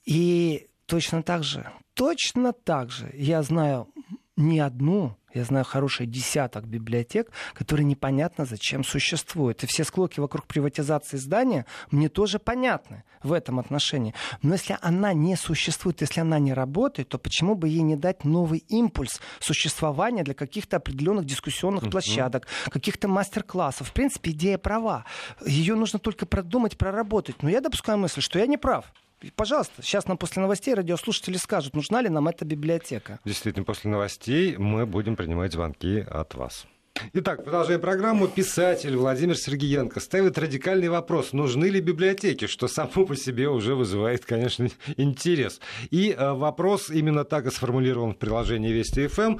И 0.04 0.68
точно 0.86 1.22
так 1.22 1.44
же, 1.44 1.70
точно 1.94 2.52
так 2.52 2.90
же 2.90 3.10
я 3.14 3.42
знаю 3.42 3.88
не 4.36 4.60
одну 4.60 5.16
я 5.34 5.44
знаю 5.44 5.64
хороший 5.64 6.06
десяток 6.06 6.66
библиотек, 6.66 7.30
которые 7.54 7.86
непонятно 7.86 8.44
зачем 8.44 8.84
существуют. 8.84 9.64
И 9.64 9.66
все 9.66 9.84
склоки 9.84 10.20
вокруг 10.20 10.46
приватизации 10.46 11.16
здания 11.16 11.64
мне 11.90 12.08
тоже 12.08 12.38
понятны 12.38 13.04
в 13.22 13.32
этом 13.32 13.58
отношении. 13.58 14.14
Но 14.42 14.54
если 14.54 14.76
она 14.82 15.14
не 15.14 15.36
существует, 15.36 16.02
если 16.02 16.20
она 16.20 16.38
не 16.38 16.52
работает, 16.52 17.08
то 17.08 17.18
почему 17.18 17.54
бы 17.54 17.68
ей 17.68 17.82
не 17.82 17.96
дать 17.96 18.24
новый 18.24 18.58
импульс 18.68 19.20
существования 19.40 20.22
для 20.22 20.34
каких-то 20.34 20.76
определенных 20.76 21.24
дискуссионных 21.24 21.84
uh-huh. 21.84 21.90
площадок, 21.90 22.46
каких-то 22.66 23.08
мастер-классов? 23.08 23.88
В 23.88 23.92
принципе, 23.92 24.32
идея 24.32 24.58
права. 24.58 25.06
Ее 25.46 25.74
нужно 25.76 25.98
только 25.98 26.26
продумать, 26.26 26.76
проработать. 26.76 27.42
Но 27.42 27.48
я 27.48 27.60
допускаю 27.60 27.98
мысль, 27.98 28.20
что 28.20 28.38
я 28.38 28.46
не 28.46 28.58
прав. 28.58 28.92
Пожалуйста, 29.30 29.82
сейчас 29.82 30.06
нам 30.06 30.16
после 30.18 30.42
новостей 30.42 30.74
радиослушатели 30.74 31.36
скажут, 31.36 31.74
нужна 31.74 32.02
ли 32.02 32.08
нам 32.08 32.28
эта 32.28 32.44
библиотека. 32.44 33.20
Действительно, 33.24 33.64
после 33.64 33.90
новостей 33.90 34.56
мы 34.56 34.86
будем 34.86 35.16
принимать 35.16 35.52
звонки 35.52 36.00
от 36.00 36.34
вас. 36.34 36.66
Итак, 37.14 37.42
продолжаем 37.44 37.80
программу. 37.80 38.28
Писатель 38.28 38.96
Владимир 38.96 39.36
Сергеенко 39.36 39.98
ставит 39.98 40.38
радикальный 40.38 40.88
вопрос, 40.88 41.32
нужны 41.32 41.66
ли 41.66 41.80
библиотеки, 41.80 42.46
что 42.46 42.68
само 42.68 43.06
по 43.06 43.16
себе 43.16 43.48
уже 43.48 43.74
вызывает, 43.74 44.24
конечно, 44.24 44.68
интерес. 44.96 45.60
И 45.90 46.14
э, 46.16 46.32
вопрос 46.32 46.90
именно 46.90 47.24
так 47.24 47.46
и 47.46 47.50
сформулирован 47.50 48.12
в 48.12 48.18
приложении 48.18 48.72
Вести 48.72 49.06
ФМ. 49.06 49.38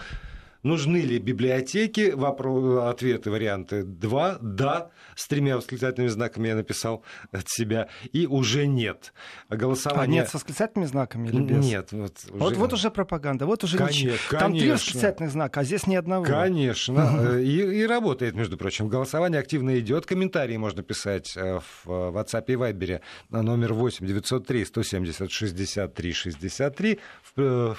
Нужны 0.63 0.99
ли 0.99 1.19
библиотеки? 1.19 2.13
Вопрос, 2.13 2.85
ответы, 2.85 3.31
варианты 3.31 3.83
два. 3.83 4.39
Да, 4.41 4.91
с 5.17 5.27
тремя 5.27 5.57
восклицательными 5.57 6.09
знаками 6.09 6.49
я 6.49 6.55
написал 6.55 7.05
от 7.33 7.49
себя. 7.49 7.89
И 8.13 8.27
уже 8.27 8.67
нет. 8.67 9.13
Голосование... 9.49 10.21
А 10.21 10.23
нет 10.23 10.31
с 10.31 10.35
восклицательными 10.35 10.87
знаками 10.87 11.29
или 11.29 11.41
без? 11.41 11.65
Нет. 11.65 11.89
Вот 11.91 12.17
уже, 12.31 12.39
вот, 12.39 12.57
вот 12.57 12.73
уже 12.73 12.91
пропаганда, 12.91 13.47
вот 13.47 13.65
уже 13.65 13.77
конечно, 13.77 14.13
ничего. 14.13 14.39
Там 14.39 14.53
три 14.53 14.71
восклицательных 14.71 15.33
знака, 15.33 15.61
а 15.61 15.65
здесь 15.65 15.87
ни 15.89 15.97
одного. 15.97 16.25
Конечно. 16.25 17.39
И, 17.43 17.81
и 17.83 17.87
работает, 17.87 18.35
между 18.35 18.57
прочим. 18.57 18.89
Голосование 18.89 19.41
активно 19.41 19.79
идет. 19.81 20.07
Комментарии 20.07 20.57
можно 20.57 20.83
писать 20.83 21.33
э, 21.37 21.59
в 21.59 21.89
WhatsApp 21.89 22.45
и 22.47 22.53
Viber 22.53 23.01
на 23.31 23.43
номер 23.43 23.73
8 23.73 24.07
903 24.07 24.65
170 24.65 25.31
63 25.31 26.13
63 26.13 26.99
в 27.35 27.77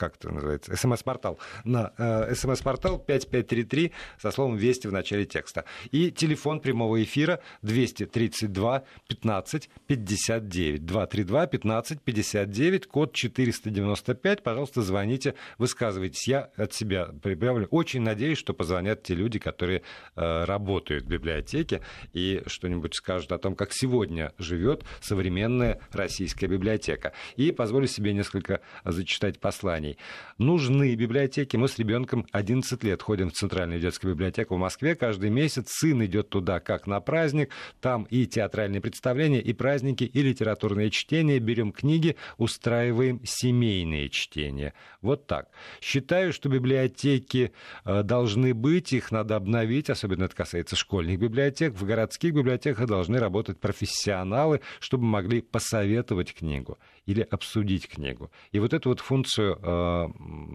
как 0.00 0.16
это 0.16 0.30
называется, 0.32 0.74
смс-портал, 0.74 1.38
на 1.64 1.92
э, 1.98 2.34
смс-портал 2.34 2.98
5533 2.98 3.92
со 4.18 4.30
словом 4.30 4.56
«Вести» 4.56 4.86
в 4.86 4.92
начале 4.92 5.26
текста. 5.26 5.66
И 5.90 6.10
телефон 6.10 6.60
прямого 6.60 7.02
эфира 7.02 7.40
232 7.60 8.84
15 9.08 9.70
59. 9.86 10.86
232 10.86 11.46
15 11.46 12.00
59, 12.00 12.86
код 12.86 13.12
495. 13.12 14.42
Пожалуйста, 14.42 14.80
звоните, 14.80 15.34
высказывайтесь. 15.58 16.26
Я 16.26 16.50
от 16.56 16.72
себя 16.72 17.10
прибавлю. 17.22 17.68
Очень 17.70 18.00
надеюсь, 18.00 18.38
что 18.38 18.54
позвонят 18.54 19.02
те 19.02 19.14
люди, 19.14 19.38
которые 19.38 19.82
э, 20.16 20.44
работают 20.44 21.04
в 21.04 21.08
библиотеке 21.08 21.82
и 22.14 22.42
что-нибудь 22.46 22.94
скажут 22.94 23.32
о 23.32 23.38
том, 23.38 23.54
как 23.54 23.74
сегодня 23.74 24.32
живет 24.38 24.82
современная 25.02 25.78
российская 25.92 26.46
библиотека. 26.46 27.12
И 27.36 27.52
позволю 27.52 27.86
себе 27.86 28.14
несколько 28.14 28.62
зачитать 28.84 29.40
посланий 29.40 29.89
знаний. 29.90 29.96
Нужны 30.38 30.94
библиотеки. 30.94 31.56
Мы 31.56 31.68
с 31.68 31.78
ребенком 31.78 32.26
11 32.32 32.82
лет 32.82 33.02
ходим 33.02 33.28
в 33.28 33.32
Центральную 33.32 33.80
детскую 33.80 34.14
библиотеку 34.14 34.54
в 34.54 34.58
Москве. 34.58 34.94
Каждый 34.94 35.30
месяц 35.30 35.66
сын 35.68 36.02
идет 36.04 36.30
туда 36.30 36.60
как 36.60 36.86
на 36.86 37.00
праздник. 37.00 37.50
Там 37.80 38.04
и 38.04 38.26
театральные 38.26 38.80
представления, 38.80 39.40
и 39.40 39.52
праздники, 39.52 40.04
и 40.04 40.22
литературные 40.22 40.90
чтения. 40.90 41.38
Берем 41.38 41.72
книги, 41.72 42.16
устраиваем 42.38 43.20
семейные 43.24 44.08
чтения. 44.08 44.72
Вот 45.02 45.26
так. 45.26 45.48
Считаю, 45.80 46.32
что 46.32 46.48
библиотеки 46.48 47.52
э, 47.84 48.02
должны 48.02 48.54
быть, 48.54 48.92
их 48.92 49.12
надо 49.12 49.36
обновить, 49.36 49.90
особенно 49.90 50.24
это 50.24 50.34
касается 50.34 50.76
школьных 50.76 51.18
библиотек. 51.18 51.74
В 51.74 51.84
городских 51.84 52.34
библиотеках 52.34 52.86
должны 52.86 53.18
работать 53.18 53.60
профессионалы, 53.60 54.60
чтобы 54.80 55.04
могли 55.04 55.42
посоветовать 55.42 56.32
книгу 56.32 56.78
или 57.06 57.22
обсудить 57.22 57.88
книгу. 57.88 58.30
И 58.52 58.58
вот 58.58 58.72
эту 58.72 58.90
вот 58.90 59.00
функцию 59.00 59.58
э, 59.62 59.79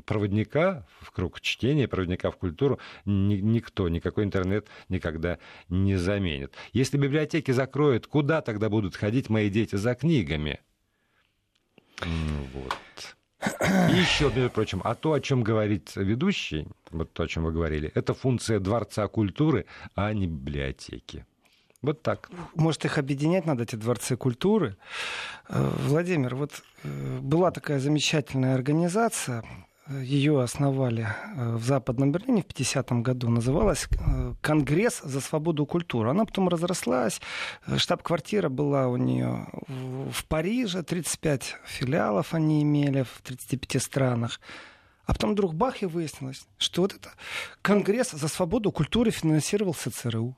проводника 0.05 0.85
в 1.01 1.11
круг 1.11 1.41
чтения, 1.41 1.87
проводника 1.87 2.31
в 2.31 2.37
культуру 2.37 2.79
ни, 3.05 3.35
никто, 3.35 3.89
никакой 3.89 4.23
интернет 4.23 4.67
никогда 4.89 5.39
не 5.69 5.95
заменит. 5.95 6.53
Если 6.73 6.97
библиотеки 6.97 7.51
закроют, 7.51 8.07
куда 8.07 8.41
тогда 8.41 8.69
будут 8.69 8.95
ходить 8.95 9.29
мои 9.29 9.49
дети 9.49 9.75
за 9.75 9.95
книгами? 9.95 10.59
Вот. 12.53 13.15
И 13.89 13.95
еще, 13.95 14.31
между 14.33 14.49
прочим, 14.49 14.81
а 14.83 14.95
то, 14.95 15.13
о 15.13 15.19
чем 15.19 15.43
говорит 15.43 15.91
ведущий, 15.95 16.67
вот 16.91 17.13
то, 17.13 17.23
о 17.23 17.27
чем 17.27 17.43
вы 17.43 17.51
говорили, 17.51 17.91
это 17.93 18.13
функция 18.13 18.59
Дворца 18.59 19.07
культуры, 19.07 19.65
а 19.95 20.13
не 20.13 20.27
библиотеки. 20.27 21.25
Вот 21.85 22.01
так. 22.01 22.29
Может, 22.55 22.85
их 22.85 22.97
объединять 22.97 23.45
надо, 23.45 23.63
эти 23.63 23.75
дворцы 23.75 24.17
культуры. 24.17 24.77
Э, 25.49 25.71
Владимир, 25.87 26.35
вот 26.35 26.51
э, 26.83 27.19
была 27.19 27.51
такая 27.51 27.79
замечательная 27.79 28.55
организация, 28.55 29.43
ее 29.87 30.41
основали 30.41 31.07
э, 31.35 31.55
в 31.55 31.63
Западном 31.63 32.11
Берлине 32.11 32.41
в 32.41 32.47
50-м 32.47 33.03
году. 33.03 33.29
Называлась 33.29 33.87
«Конгресс 34.41 35.01
за 35.03 35.21
свободу 35.21 35.65
культуры». 35.67 36.09
Она 36.09 36.25
потом 36.25 36.49
разрослась. 36.49 37.21
Штаб-квартира 37.77 38.49
была 38.49 38.87
у 38.87 38.97
нее 38.97 39.47
в 39.67 40.25
Париже. 40.25 40.81
35 40.81 41.57
филиалов 41.65 42.33
они 42.33 42.63
имели 42.63 43.03
в 43.03 43.21
35 43.21 43.81
странах. 43.81 44.39
А 45.05 45.13
потом 45.13 45.33
вдруг 45.33 45.53
бах 45.53 45.83
и 45.83 45.85
выяснилось, 45.85 46.47
что 46.57 46.81
вот 46.81 46.93
это 46.95 47.11
Конгресс 47.61 48.11
за 48.11 48.27
свободу 48.27 48.71
культуры 48.71 49.11
финансировался 49.11 49.91
ЦРУ. 49.91 50.35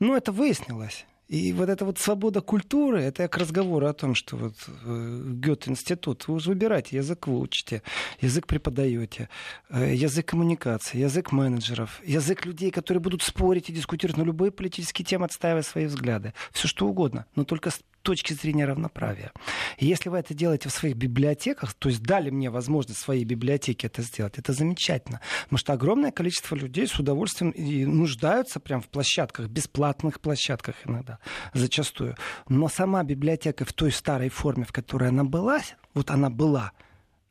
Ну, 0.00 0.16
это 0.16 0.32
выяснилось. 0.32 1.06
И 1.28 1.52
вот 1.52 1.68
эта 1.68 1.84
вот 1.84 1.98
свобода 1.98 2.40
культуры, 2.40 3.02
это 3.02 3.28
к 3.28 3.36
разговору 3.36 3.86
о 3.86 3.92
том, 3.92 4.14
что 4.14 4.36
вот 4.36 4.54
э, 4.66 5.22
Гёте-институт, 5.34 6.26
вы 6.26 6.34
уже 6.36 6.48
выбираете, 6.48 6.96
язык 6.96 7.26
вы 7.26 7.38
учите, 7.38 7.82
язык 8.22 8.46
преподаете, 8.46 9.28
э, 9.68 9.94
язык 9.94 10.26
коммуникации, 10.26 10.96
язык 10.96 11.30
менеджеров, 11.30 12.00
язык 12.02 12.46
людей, 12.46 12.70
которые 12.70 13.02
будут 13.02 13.22
спорить 13.22 13.68
и 13.68 13.74
дискутировать 13.74 14.16
на 14.16 14.22
любые 14.22 14.50
политические 14.50 15.04
темы, 15.04 15.26
отстаивая 15.26 15.62
свои 15.62 15.84
взгляды. 15.84 16.32
Все 16.50 16.66
что 16.66 16.86
угодно, 16.86 17.26
но 17.34 17.44
только 17.44 17.70
точки 18.08 18.32
зрения 18.32 18.64
равноправия. 18.64 19.32
И 19.76 19.84
если 19.84 20.08
вы 20.08 20.16
это 20.16 20.32
делаете 20.32 20.70
в 20.70 20.72
своих 20.72 20.96
библиотеках, 20.96 21.74
то 21.74 21.90
есть 21.90 22.02
дали 22.02 22.30
мне 22.30 22.48
возможность 22.48 22.98
в 22.98 23.02
своей 23.02 23.24
библиотеке 23.24 23.88
это 23.88 24.00
сделать, 24.00 24.38
это 24.38 24.54
замечательно. 24.54 25.20
Потому 25.42 25.58
что 25.58 25.74
огромное 25.74 26.10
количество 26.10 26.54
людей 26.56 26.86
с 26.86 26.98
удовольствием 26.98 27.50
и 27.50 27.84
нуждаются 27.84 28.60
прямо 28.60 28.80
в 28.80 28.88
площадках, 28.88 29.48
бесплатных 29.48 30.22
площадках 30.22 30.76
иногда, 30.86 31.18
зачастую. 31.52 32.16
Но 32.48 32.68
сама 32.68 33.02
библиотека 33.02 33.66
в 33.66 33.74
той 33.74 33.92
старой 33.92 34.30
форме, 34.30 34.64
в 34.64 34.72
которой 34.72 35.10
она 35.10 35.24
была, 35.24 35.60
вот 35.92 36.10
она 36.10 36.30
была, 36.30 36.72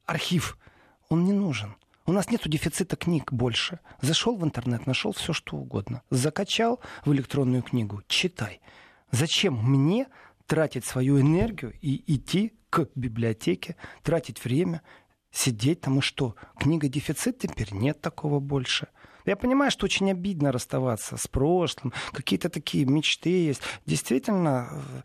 архив, 0.06 0.60
он 1.10 1.26
не 1.26 1.34
нужен. 1.34 1.76
У 2.06 2.12
нас 2.12 2.30
нет 2.30 2.42
дефицита 2.46 2.96
книг 2.98 3.34
больше. 3.34 3.80
Зашел 4.02 4.38
в 4.38 4.44
интернет, 4.44 4.86
нашел 4.86 5.12
все, 5.12 5.34
что 5.34 5.58
угодно. 5.58 6.04
Закачал 6.12 6.80
в 7.04 7.12
электронную 7.14 7.64
книгу, 7.64 8.04
читай. 8.08 8.62
Зачем 9.12 9.56
мне 9.56 10.06
тратить 10.48 10.86
свою 10.86 11.20
энергию 11.20 11.74
и 11.82 12.04
идти 12.16 12.54
к 12.70 12.88
библиотеке, 12.96 13.76
тратить 14.02 14.44
время, 14.44 14.82
сидеть 15.32 15.82
там 15.82 16.00
и 16.00 16.02
что? 16.02 16.36
Книга 16.58 16.88
дефицит 16.88 17.40
теперь 17.40 17.74
нет 17.74 18.02
такого 18.02 18.40
больше. 18.40 18.88
Я 19.26 19.36
понимаю, 19.36 19.72
что 19.72 19.86
очень 19.86 20.10
обидно 20.10 20.54
расставаться 20.54 21.18
с 21.18 21.28
прошлым, 21.28 21.94
какие-то 22.14 22.50
такие 22.50 22.86
мечты 22.86 23.30
есть. 23.30 23.62
Действительно, 23.86 24.70
э, 24.72 25.02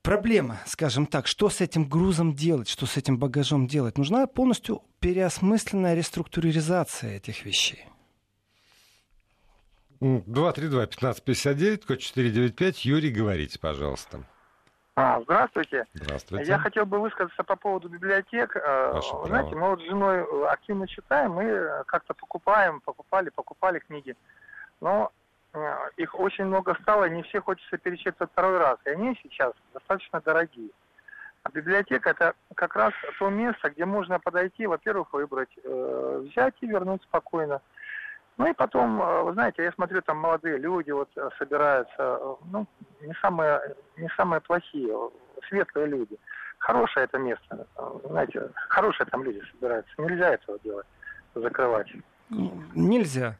проблема, 0.00 0.60
скажем 0.66 1.06
так, 1.06 1.26
что 1.26 1.50
с 1.50 1.60
этим 1.60 1.86
грузом 1.86 2.34
делать, 2.34 2.70
что 2.70 2.86
с 2.86 2.96
этим 2.96 3.18
багажом 3.18 3.66
делать. 3.66 3.98
Нужна 3.98 4.26
полностью 4.26 4.82
переосмысленная 5.00 5.94
реструктуризация 5.94 7.16
этих 7.16 7.44
вещей. 7.44 7.84
232-1559, 10.02 11.86
код 11.86 11.98
495. 12.00 12.84
Юрий, 12.84 13.10
говорите, 13.10 13.58
пожалуйста. 13.60 14.24
А, 14.94 15.20
здравствуйте. 15.22 15.86
Здравствуйте. 15.94 16.50
Я 16.50 16.58
хотел 16.58 16.84
бы 16.84 16.98
высказаться 16.98 17.42
по 17.44 17.56
поводу 17.56 17.88
библиотек. 17.88 18.56
Э, 18.56 18.92
Ваше 18.92 19.14
Знаете, 19.24 19.50
право. 19.50 19.60
мы 19.60 19.70
вот 19.70 19.80
с 19.80 19.84
женой 19.86 20.50
активно 20.50 20.86
читаем, 20.86 21.32
мы 21.32 21.84
как-то 21.86 22.12
покупаем, 22.14 22.80
покупали, 22.80 23.30
покупали 23.30 23.78
книги. 23.78 24.14
Но 24.80 25.10
э, 25.54 25.74
их 25.96 26.18
очень 26.18 26.44
много 26.44 26.76
стало, 26.82 27.04
и 27.04 27.10
не 27.10 27.22
все 27.22 27.40
хочется 27.40 27.78
перечитывать 27.78 28.32
второй 28.32 28.58
раз. 28.58 28.78
И 28.84 28.90
они 28.90 29.18
сейчас 29.22 29.52
достаточно 29.72 30.20
дорогие. 30.20 30.70
А 31.44 31.50
библиотека 31.50 32.10
это 32.10 32.34
как 32.54 32.76
раз 32.76 32.92
то 33.18 33.30
место, 33.30 33.70
где 33.70 33.84
можно 33.84 34.18
подойти, 34.20 34.66
во-первых, 34.66 35.12
выбрать, 35.12 35.50
э, 35.64 36.24
взять 36.28 36.54
и 36.60 36.66
вернуть 36.66 37.02
спокойно. 37.04 37.62
Ну 38.38 38.50
и 38.50 38.52
потом, 38.54 39.00
э, 39.00 39.22
вы 39.22 39.32
знаете, 39.34 39.62
я 39.62 39.72
смотрю, 39.72 40.00
там 40.02 40.18
молодые 40.18 40.58
люди 40.58 40.90
вот 40.90 41.08
э, 41.16 41.28
собираются, 41.38 41.92
э, 41.98 42.34
ну, 42.50 42.66
не 43.00 43.14
самые, 43.20 43.60
не 43.96 44.08
самые 44.16 44.40
плохие, 44.40 44.94
светлые 45.48 45.86
люди. 45.86 46.16
Хорошее 46.58 47.04
это 47.04 47.18
место, 47.18 47.66
знаете, 48.04 48.50
хорошие 48.54 49.06
там 49.06 49.24
люди 49.24 49.42
собираются. 49.50 49.92
Нельзя 49.98 50.34
этого 50.34 50.58
делать, 50.60 50.86
закрывать. 51.34 51.88
Нельзя. 52.30 53.36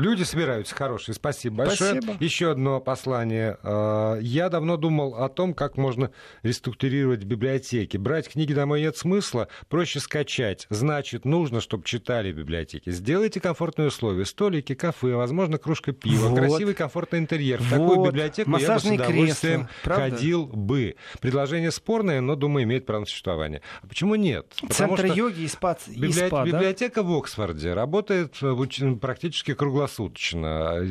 Люди 0.00 0.22
собираются 0.22 0.74
хорошие. 0.74 1.14
Спасибо 1.14 1.56
большое. 1.66 2.00
Спасибо. 2.00 2.24
Еще 2.24 2.50
одно 2.52 2.80
послание. 2.80 3.58
Э, 3.62 4.18
Я 4.22 4.48
давно 4.48 4.76
думал 4.76 5.14
о 5.14 5.28
том, 5.28 5.52
как 5.54 5.76
можно 5.76 6.10
реструктурировать 6.42 7.24
библиотеки. 7.24 7.96
Брать 7.96 8.28
книги 8.28 8.52
домой 8.54 8.80
нет 8.80 8.96
смысла, 8.96 9.48
проще 9.68 10.00
скачать. 10.00 10.66
Значит, 10.70 11.24
нужно, 11.24 11.60
чтобы 11.60 11.84
читали 11.84 12.32
в 12.32 12.36
библиотеке. 12.36 12.90
Сделайте 12.92 13.40
комфортные 13.40 13.88
условия. 13.88 14.24
Столики, 14.24 14.74
кафе, 14.74 15.14
возможно, 15.14 15.58
кружка 15.58 15.92
пива, 15.92 16.28
Вот. 16.28 16.38
красивый 16.38 16.74
комфортный 16.74 17.18
интерьер. 17.18 17.60
В 17.60 17.68
такую 17.70 17.96
Вот. 17.98 18.08
библиотеку 18.08 18.50
я 18.50 18.56
бы 18.56 18.60
с 18.64 18.68
Массажные 18.68 18.94
удовольствием 18.98 19.60
кресла. 19.66 19.74
Правда? 19.84 20.02
ходил 20.16 20.46
бы. 20.46 20.94
Предложение 21.20 21.70
спорное, 21.70 22.20
но, 22.20 22.36
думаю, 22.36 22.64
имеет 22.64 22.86
право 22.86 23.00
на 23.00 23.06
существование. 23.06 23.60
А 23.82 23.86
почему 23.86 24.14
нет? 24.14 24.46
Потому 24.66 24.96
Центр 24.96 25.12
йоги 25.14 25.42
и 25.42 25.48
спа, 25.48 25.76
и 25.88 25.98
Библи- 25.98 26.26
спа, 26.28 26.44
да? 26.44 26.50
Библиотека 26.50 27.02
в 27.02 27.12
Оксфорде 27.16 27.74
работает 27.74 28.36
э, 28.42 28.96
практически 29.00 29.54
круглосуточно. 29.54 29.89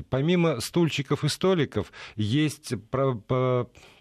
Помимо 0.10 0.60
стульчиков 0.60 1.24
и 1.24 1.30
столиков 1.30 1.92
есть 2.16 2.74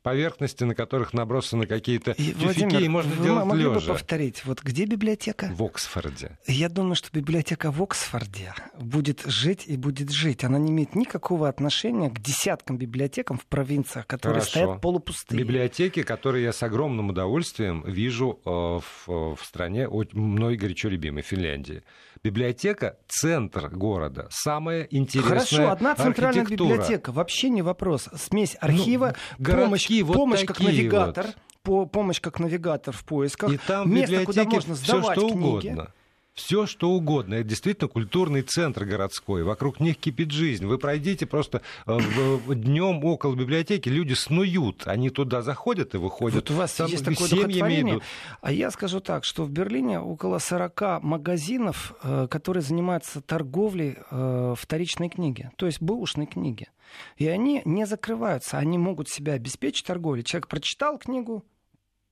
поверхности, 0.02 0.64
на 0.64 0.74
которых 0.74 1.12
набросаны 1.12 1.66
какие-то 1.66 2.12
И, 2.12 2.32
тюфяки, 2.32 2.44
Владимир, 2.44 2.80
и 2.82 2.88
можно 2.88 3.14
вы 3.14 3.24
делать 3.24 3.46
могли 3.46 3.66
бы 3.68 3.74
лежа. 3.74 3.92
повторить, 3.92 4.44
вот 4.44 4.62
где 4.62 4.84
библиотека? 4.84 5.50
В 5.52 5.62
Оксфорде. 5.62 6.38
Я 6.46 6.68
думаю, 6.68 6.94
что 6.94 7.08
библиотека 7.12 7.70
в 7.70 7.82
Оксфорде 7.82 8.54
будет 8.78 9.22
жить 9.26 9.64
и 9.66 9.76
будет 9.76 10.10
жить. 10.10 10.44
Она 10.44 10.58
не 10.58 10.70
имеет 10.70 10.94
никакого 10.94 11.48
отношения 11.48 12.10
к 12.10 12.20
десяткам 12.20 12.78
библиотекам 12.78 13.38
в 13.38 13.46
провинциях, 13.46 14.06
которые 14.06 14.40
Хорошо. 14.40 14.50
стоят 14.50 14.80
полупустые. 14.80 15.38
Библиотеки, 15.38 16.02
которые 16.02 16.44
я 16.44 16.52
с 16.52 16.62
огромным 16.62 17.10
удовольствием 17.10 17.82
вижу 17.86 18.40
э, 18.44 18.50
в, 18.50 19.34
в 19.36 19.38
стране, 19.44 19.88
мной 20.12 20.56
горячо 20.56 20.88
любимой, 20.88 21.22
Финляндии. 21.22 21.82
Библиотека— 22.24 22.98
центр 23.08 23.68
города, 23.68 24.26
самая 24.30 24.88
интересная 24.90 25.38
Хорошо, 25.38 25.70
одна 25.70 25.94
центральная 25.94 26.44
библиотека, 26.44 27.12
вообще 27.12 27.48
не 27.48 27.62
вопрос. 27.62 28.08
Смесь 28.16 28.56
архива, 28.60 29.14
Ну, 29.38 29.44
помощь, 29.44 29.87
городские 29.88 30.04
вот 30.04 30.14
помощь 30.14 30.44
как 30.44 30.56
такие 30.58 30.72
навигатор, 30.72 31.26
вот. 31.26 31.36
по, 31.62 31.86
помощь 31.86 32.20
как 32.20 32.38
навигатор 32.40 32.94
в 32.94 33.04
поисках, 33.04 33.52
И 33.52 33.58
там 33.58 33.92
место, 33.92 34.24
куда 34.24 34.44
можно 34.44 34.74
все 34.74 34.84
сдавать 34.84 35.18
что 35.18 35.28
книги. 35.28 35.44
угодно. 35.44 35.92
Все, 36.38 36.66
что 36.66 36.90
угодно. 36.90 37.34
Это 37.34 37.48
действительно 37.48 37.88
культурный 37.88 38.42
центр 38.42 38.84
городской. 38.84 39.42
Вокруг 39.42 39.80
них 39.80 39.98
кипит 39.98 40.30
жизнь. 40.30 40.66
Вы 40.66 40.78
пройдите 40.78 41.26
просто 41.26 41.62
днем 41.84 43.04
около 43.04 43.34
библиотеки, 43.34 43.88
люди 43.88 44.14
снуют. 44.14 44.86
Они 44.86 45.10
туда 45.10 45.42
заходят 45.42 45.96
и 45.96 45.98
выходят. 45.98 46.36
Вот 46.36 46.50
у 46.52 46.54
вас 46.54 46.74
Там 46.74 46.86
есть 46.86 47.04
такое 47.04 47.28
семьями 47.28 47.90
идут. 47.90 48.04
А 48.40 48.52
я 48.52 48.70
скажу 48.70 49.00
так, 49.00 49.24
что 49.24 49.42
в 49.42 49.50
Берлине 49.50 49.98
около 49.98 50.38
40 50.38 51.02
магазинов, 51.02 51.94
э, 52.04 52.28
которые 52.30 52.62
занимаются 52.62 53.20
торговлей 53.20 53.98
э, 54.08 54.54
вторичной 54.56 55.08
книги, 55.08 55.50
то 55.56 55.66
есть 55.66 55.82
бэушной 55.82 56.26
книги. 56.26 56.68
И 57.16 57.26
они 57.26 57.62
не 57.64 57.84
закрываются, 57.84 58.58
они 58.58 58.78
могут 58.78 59.08
себя 59.08 59.32
обеспечить 59.32 59.86
торговлей. 59.86 60.22
Человек 60.22 60.46
прочитал 60.46 60.98
книгу, 60.98 61.44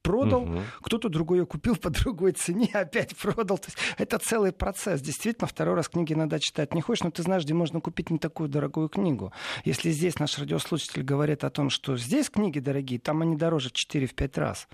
продал, 0.06 0.46
Мгм. 0.46 0.62
кто-то 0.80 1.08
другой 1.08 1.38
ее 1.38 1.46
купил 1.46 1.76
по 1.76 1.90
другой 1.90 2.32
цене, 2.32 2.70
опять 2.72 3.16
продал. 3.16 3.58
То 3.58 3.66
есть 3.66 3.78
это 3.98 4.18
целый 4.18 4.52
процесс. 4.52 5.00
Действительно, 5.00 5.46
второй 5.46 5.74
раз 5.74 5.88
книги 5.88 6.12
иногда 6.12 6.38
читать 6.38 6.74
не 6.74 6.80
хочешь, 6.80 7.04
но 7.04 7.10
ты 7.10 7.22
знаешь, 7.22 7.44
где 7.44 7.54
можно 7.54 7.80
купить 7.80 8.10
не 8.10 8.18
такую 8.18 8.48
дорогую 8.48 8.88
книгу. 8.88 9.32
Если 9.64 9.90
здесь 9.90 10.18
наш 10.18 10.38
радиослушатель 10.38 11.02
говорит 11.02 11.44
о 11.44 11.50
том, 11.50 11.70
что 11.70 11.96
здесь 11.96 12.30
книги 12.30 12.58
дорогие, 12.60 12.98
там 13.00 13.22
они 13.22 13.36
дороже 13.36 13.70
в 13.70 13.72
4-5 13.72 14.38
раз. 14.40 14.68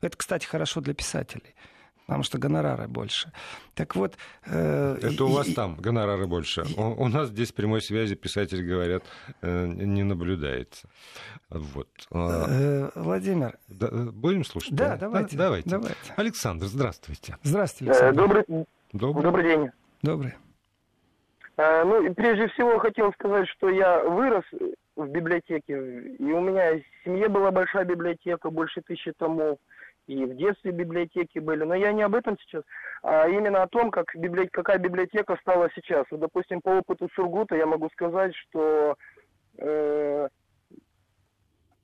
Это, 0.00 0.16
кстати, 0.16 0.46
хорошо 0.46 0.80
для 0.80 0.94
писателей. 0.94 1.54
Потому 2.10 2.24
что 2.24 2.38
гонорары 2.38 2.88
больше. 2.88 3.30
Так 3.76 3.94
вот... 3.94 4.16
э, 4.46 4.98
Это 5.00 5.24
у 5.24 5.28
и- 5.28 5.32
вас 5.32 5.46
и- 5.46 5.54
там 5.54 5.76
гонорары 5.76 6.26
больше. 6.26 6.64
У, 6.76 7.04
у 7.04 7.06
нас 7.06 7.28
здесь 7.28 7.52
прямой 7.52 7.80
связи, 7.80 8.16
писатели 8.16 8.64
говорят, 8.68 9.04
э, 9.42 9.66
не 9.68 10.02
наблюдается. 10.02 10.88
Вот. 11.50 11.86
А, 12.10 12.46
э, 12.48 12.90
Владимир, 12.96 13.58
да, 13.68 13.86
э, 13.92 14.08
Будем 14.12 14.42
слушать? 14.44 14.74
да, 14.74 14.96
давайте, 14.96 15.36
давайте. 15.36 15.70
давайте. 15.70 15.96
Александр, 16.16 16.66
здравствуйте. 16.66 17.36
Здравствуйте, 17.44 17.92
Э, 17.92 18.08
Александр. 18.08 18.22
Добрый, 18.44 18.66
Добрый. 18.92 19.22
добрый 19.22 19.44
день. 19.44 19.70
Добрый. 20.02 20.34
Э, 21.58 21.84
Ну, 21.84 22.04
и 22.04 22.12
прежде 22.12 22.48
всего 22.48 22.76
хотел 22.80 23.12
сказать, 23.12 23.48
что 23.50 23.68
я 23.68 24.02
вырос 24.02 24.44
в 24.96 25.06
библиотеке, 25.06 26.14
и 26.18 26.22
у 26.32 26.40
меня 26.40 26.74
в 26.76 27.04
семье 27.04 27.28
была 27.28 27.52
большая 27.52 27.84
библиотека, 27.84 28.50
больше 28.50 28.80
тысячи 28.82 29.12
томов, 29.12 29.58
и 30.10 30.24
в 30.24 30.34
детстве 30.34 30.72
библиотеки 30.72 31.38
были. 31.38 31.62
Но 31.62 31.74
я 31.74 31.92
не 31.92 32.02
об 32.02 32.16
этом 32.16 32.36
сейчас, 32.40 32.64
а 33.02 33.28
именно 33.28 33.62
о 33.62 33.68
том, 33.68 33.90
как 33.92 34.14
библи- 34.16 34.48
какая 34.50 34.78
библиотека 34.78 35.36
стала 35.40 35.68
сейчас. 35.74 36.04
Вот, 36.10 36.20
допустим, 36.20 36.60
по 36.60 36.70
опыту 36.70 37.08
Сургута 37.14 37.54
я 37.54 37.66
могу 37.66 37.88
сказать, 37.90 38.34
что 38.34 38.96
э, 39.58 40.28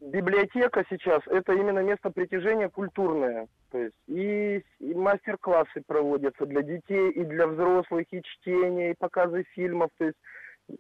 библиотека 0.01 0.85
сейчас 0.91 1.21
это 1.27 1.53
именно 1.53 1.85
место 1.85 2.11
притяжения 2.11 2.69
культурное. 2.69 3.47
То 3.71 3.79
есть 3.79 3.97
и, 4.09 4.65
и 4.81 4.95
мастер-классы 4.95 5.83
проводятся 5.87 6.47
для 6.47 6.63
детей, 6.63 7.11
и 7.11 7.25
для 7.25 7.47
взрослых, 7.47 8.07
и 8.11 8.23
чтение, 8.23 8.91
и 8.91 8.97
показы 8.99 9.45
фильмов. 9.55 9.91
То 9.99 10.07
есть, 10.07 10.19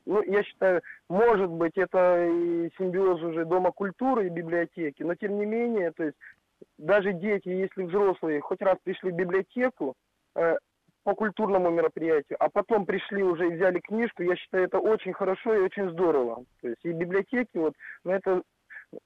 ну, 0.05 0.21
я 0.23 0.43
считаю, 0.43 0.83
может 1.09 1.51
быть, 1.51 1.77
это 1.77 2.27
и 2.27 2.71
симбиоз 2.77 3.23
уже 3.23 3.45
Дома 3.45 3.71
культуры 3.71 4.27
и 4.27 4.31
библиотеки, 4.31 5.05
но 5.05 5.15
тем 5.15 5.39
не 5.39 5.47
менее, 5.47 5.93
то 5.93 6.03
есть 6.03 6.17
даже 6.79 7.13
дети, 7.13 7.49
если 7.49 7.85
взрослые 7.85 8.41
хоть 8.41 8.61
раз 8.61 8.77
пришли 8.83 9.11
в 9.11 9.17
библиотеку, 9.17 9.95
э, 10.35 10.57
по 11.07 11.15
культурному 11.15 11.71
мероприятию, 11.71 12.37
а 12.41 12.49
потом 12.49 12.85
пришли 12.85 13.23
уже 13.23 13.47
и 13.47 13.55
взяли 13.55 13.79
книжку, 13.79 14.25
я 14.25 14.35
считаю, 14.35 14.65
это 14.65 14.81
очень 14.81 15.13
хорошо 15.13 15.55
и 15.55 15.61
очень 15.61 15.89
здорово. 15.91 16.45
То 16.61 16.69
есть 16.69 16.85
и 16.85 16.91
библиотеки, 16.91 17.57
вот, 17.57 17.75
ну 18.03 18.11
это, 18.11 18.43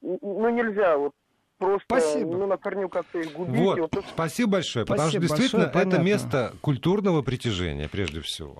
ну 0.01 0.49
нельзя 0.49 0.97
вот 0.97 1.13
просто 1.59 1.85
Спасибо. 1.85 2.39
ну, 2.39 2.47
на 2.47 2.57
корню 2.57 2.89
как-то 2.89 3.19
их 3.19 3.33
губить. 3.33 3.61
Вот, 3.61 3.77
и 3.77 3.81
вот 3.83 3.93
спасибо 4.09 4.53
большое, 4.53 4.87
потому 4.87 5.11
что 5.11 5.19
Спасибо 5.19 5.37
действительно 5.37 5.65
большое, 5.67 5.83
это 5.83 5.91
понятно. 5.91 6.07
место 6.07 6.53
культурного 6.63 7.21
притяжения 7.21 7.87
прежде 7.87 8.23
всего. 8.23 8.57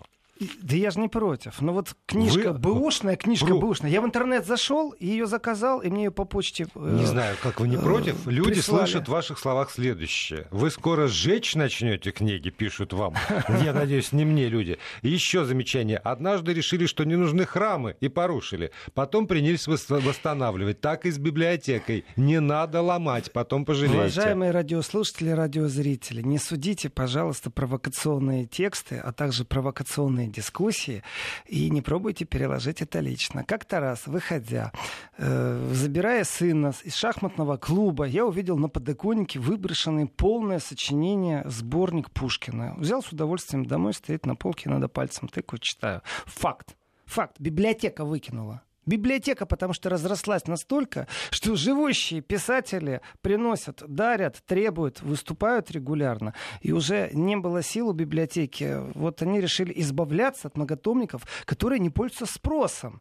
Да 0.63 0.75
я 0.77 0.91
же 0.91 1.01
не 1.01 1.09
против. 1.09 1.61
Но 1.61 1.73
вот 1.73 1.95
книжка 2.07 2.53
Вы- 2.53 2.59
бэушная, 2.59 3.17
книжка 3.17 3.47
Про- 3.47 3.59
бэушная. 3.59 3.91
Я 3.91 4.01
в 4.01 4.07
интернет 4.07 4.47
зашел, 4.47 4.95
ее 4.99 5.27
заказал, 5.27 5.81
и 5.81 5.91
мне 5.91 6.05
ее 6.05 6.11
по 6.11 6.25
почте 6.25 6.67
э, 6.75 6.97
Не 6.99 7.05
знаю, 7.05 7.37
как 7.43 7.61
вы 7.61 7.69
не 7.69 7.77
э, 7.77 7.81
против. 7.81 8.27
Люди 8.27 8.55
прислали. 8.55 8.87
слышат 8.87 9.09
в 9.09 9.11
ваших 9.11 9.39
словах 9.39 9.71
следующее. 9.71 10.47
Вы 10.51 10.71
скоро 10.71 11.09
сжечь 11.09 11.55
начнете 11.55 12.11
книги, 12.11 12.51
пишут 12.51 12.93
вам. 12.93 13.15
Я 13.65 13.73
надеюсь, 13.75 14.13
не 14.13 14.25
мне 14.25 14.49
люди. 14.49 14.79
Еще 15.03 15.45
замечание. 15.45 15.99
Однажды 15.99 16.55
решили, 16.55 16.87
что 16.87 17.05
не 17.05 17.17
нужны 17.17 17.45
храмы, 17.45 17.97
и 18.01 18.09
порушили. 18.09 18.71
Потом 18.95 19.27
принялись 19.27 19.69
вос- 19.69 20.01
восстанавливать. 20.01 20.81
Так 20.81 21.05
и 21.07 21.11
с 21.11 21.19
библиотекой. 21.19 22.05
Не 22.17 22.41
надо 22.41 22.81
ломать, 22.81 23.33
потом 23.33 23.65
пожалеете. 23.67 23.99
Уважаемые 23.99 24.51
радиослушатели, 24.53 25.31
радиозрители, 25.31 26.23
не 26.23 26.39
судите, 26.39 26.89
пожалуйста, 26.89 27.51
провокационные 27.51 28.47
тексты, 28.47 28.97
а 28.97 29.13
также 29.13 29.45
провокационные 29.45 30.30
дискуссии 30.31 31.03
и 31.47 31.71
не 31.71 31.83
пробуйте 31.83 32.25
переложить 32.25 32.83
это 32.83 33.01
лично. 33.01 33.45
Как-то 33.45 33.81
раз, 33.81 34.07
выходя, 34.07 34.73
э, 35.19 35.71
забирая 35.73 36.25
сына 36.25 36.73
из 36.85 36.95
шахматного 36.95 37.57
клуба, 37.57 38.05
я 38.05 38.25
увидел 38.25 38.57
на 38.59 38.69
подоконнике 38.69 39.39
выброшенное 39.39 40.07
полное 40.07 40.59
сочинение 40.59 41.43
сборник 41.47 42.11
Пушкина. 42.11 42.75
Взял 42.77 43.03
с 43.03 43.13
удовольствием 43.13 43.67
домой, 43.67 43.95
стоит 43.95 44.27
на 44.27 44.35
полке, 44.37 44.69
надо 44.71 44.89
пальцем 44.89 45.29
тыкаю, 45.29 45.61
читаю. 45.61 46.03
Факт. 46.27 46.77
Факт. 47.07 47.37
Библиотека 47.41 48.05
выкинула. 48.05 48.63
Библиотека, 48.91 49.47
потому 49.47 49.73
что 49.73 49.89
разрослась 49.89 50.47
настолько, 50.49 51.07
что 51.31 51.55
живущие 51.55 52.21
писатели 52.23 53.01
приносят, 53.23 53.83
дарят, 53.87 54.43
требуют, 54.47 55.01
выступают 55.03 55.71
регулярно. 55.71 56.35
И 56.61 56.73
уже 56.73 57.11
не 57.13 57.37
было 57.37 57.63
сил 57.63 57.89
у 57.89 57.93
библиотеки. 57.93 58.79
Вот 58.95 59.23
они 59.23 59.41
решили 59.41 59.73
избавляться 59.77 60.49
от 60.49 60.57
многотомников, 60.57 61.23
которые 61.45 61.79
не 61.79 61.91
пользуются 61.91 62.27
спросом. 62.27 63.01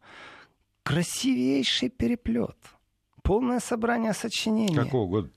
Красивейший 0.84 1.88
переплет. 1.90 2.56
Полное 3.22 3.60
собрание 3.60 4.14
сочинений. 4.14 4.74
Какого 4.74 5.06
года 5.06 5.28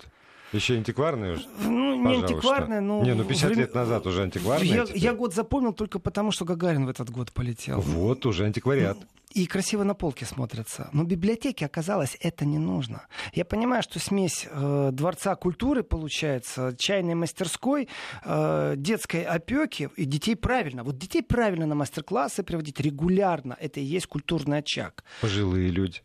Еще 0.54 0.76
антикварные 0.76 1.34
уже? 1.34 1.46
Ну, 1.60 1.96
не 1.96 2.04
Пожалуйста. 2.04 2.34
антикварное, 2.36 2.82
но... 2.82 3.04
Не, 3.04 3.14
ну 3.14 3.24
50 3.26 3.50
время- 3.50 3.62
лет 3.62 3.76
назад 3.76 4.08
уже 4.08 4.22
антикварные 4.24 4.70
Я, 4.70 4.86
теперь. 4.86 5.02
я 5.02 5.14
год 5.14 5.34
запомнил 5.34 5.74
только 5.74 6.00
потому, 6.00 6.32
что 6.32 6.46
Гагарин 6.46 6.86
в 6.86 6.90
этот 6.90 7.10
год 7.10 7.32
полетел. 7.34 7.82
Вот 7.82 8.26
уже 8.26 8.46
антиквариат. 8.46 8.98
И 9.34 9.48
красиво 9.48 9.84
на 9.84 9.96
полке 9.96 10.26
смотрятся. 10.26 10.90
Но 10.94 11.04
библиотеке 11.04 11.66
оказалось 11.66 12.16
это 12.20 12.46
не 12.46 12.60
нужно. 12.60 13.08
Я 13.34 13.46
понимаю, 13.46 13.82
что 13.82 14.00
смесь 14.00 14.48
э, 14.50 14.90
дворца 14.94 15.36
культуры 15.36 15.82
получается, 15.84 16.76
чайной 16.78 17.16
мастерской, 17.16 17.90
э, 18.24 18.76
детской 18.78 19.24
опеки 19.24 19.90
и 19.96 20.06
детей 20.06 20.36
правильно. 20.36 20.84
Вот 20.84 20.98
детей 20.98 21.24
правильно 21.24 21.66
на 21.66 21.74
мастер-классы 21.74 22.44
приводить 22.44 22.80
регулярно. 22.80 23.58
Это 23.60 23.80
и 23.80 23.84
есть 23.84 24.06
культурный 24.06 24.60
очаг. 24.60 25.04
Пожилые 25.22 25.70
люди, 25.70 26.02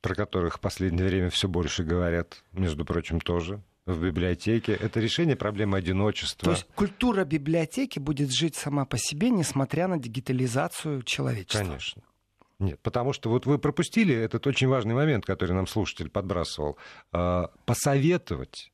про 0.00 0.16
которых 0.16 0.56
в 0.56 0.60
последнее 0.60 1.06
время 1.06 1.30
все 1.30 1.46
больше 1.46 1.84
говорят, 1.84 2.42
между 2.52 2.84
прочим, 2.84 3.20
тоже 3.20 3.62
в 3.86 4.00
библиотеке. 4.02 4.72
Это 4.72 4.98
решение 4.98 5.36
проблемы 5.36 5.78
одиночества. 5.78 6.46
То 6.46 6.50
есть 6.52 6.66
культура 6.74 7.24
библиотеки 7.24 7.98
будет 7.98 8.32
жить 8.32 8.56
сама 8.56 8.84
по 8.84 8.98
себе, 8.98 9.30
несмотря 9.30 9.86
на 9.88 9.98
дигитализацию 9.98 11.02
человечества. 11.02 11.64
Конечно. 11.64 12.02
Нет, 12.62 12.78
потому 12.80 13.12
что 13.12 13.28
вот 13.28 13.44
вы 13.44 13.58
пропустили 13.58 14.14
этот 14.14 14.46
очень 14.46 14.68
важный 14.68 14.94
момент, 14.94 15.26
который 15.26 15.50
нам 15.50 15.66
слушатель 15.66 16.08
подбрасывал. 16.08 16.78
А, 17.10 17.50
Посоветовать. 17.66 18.71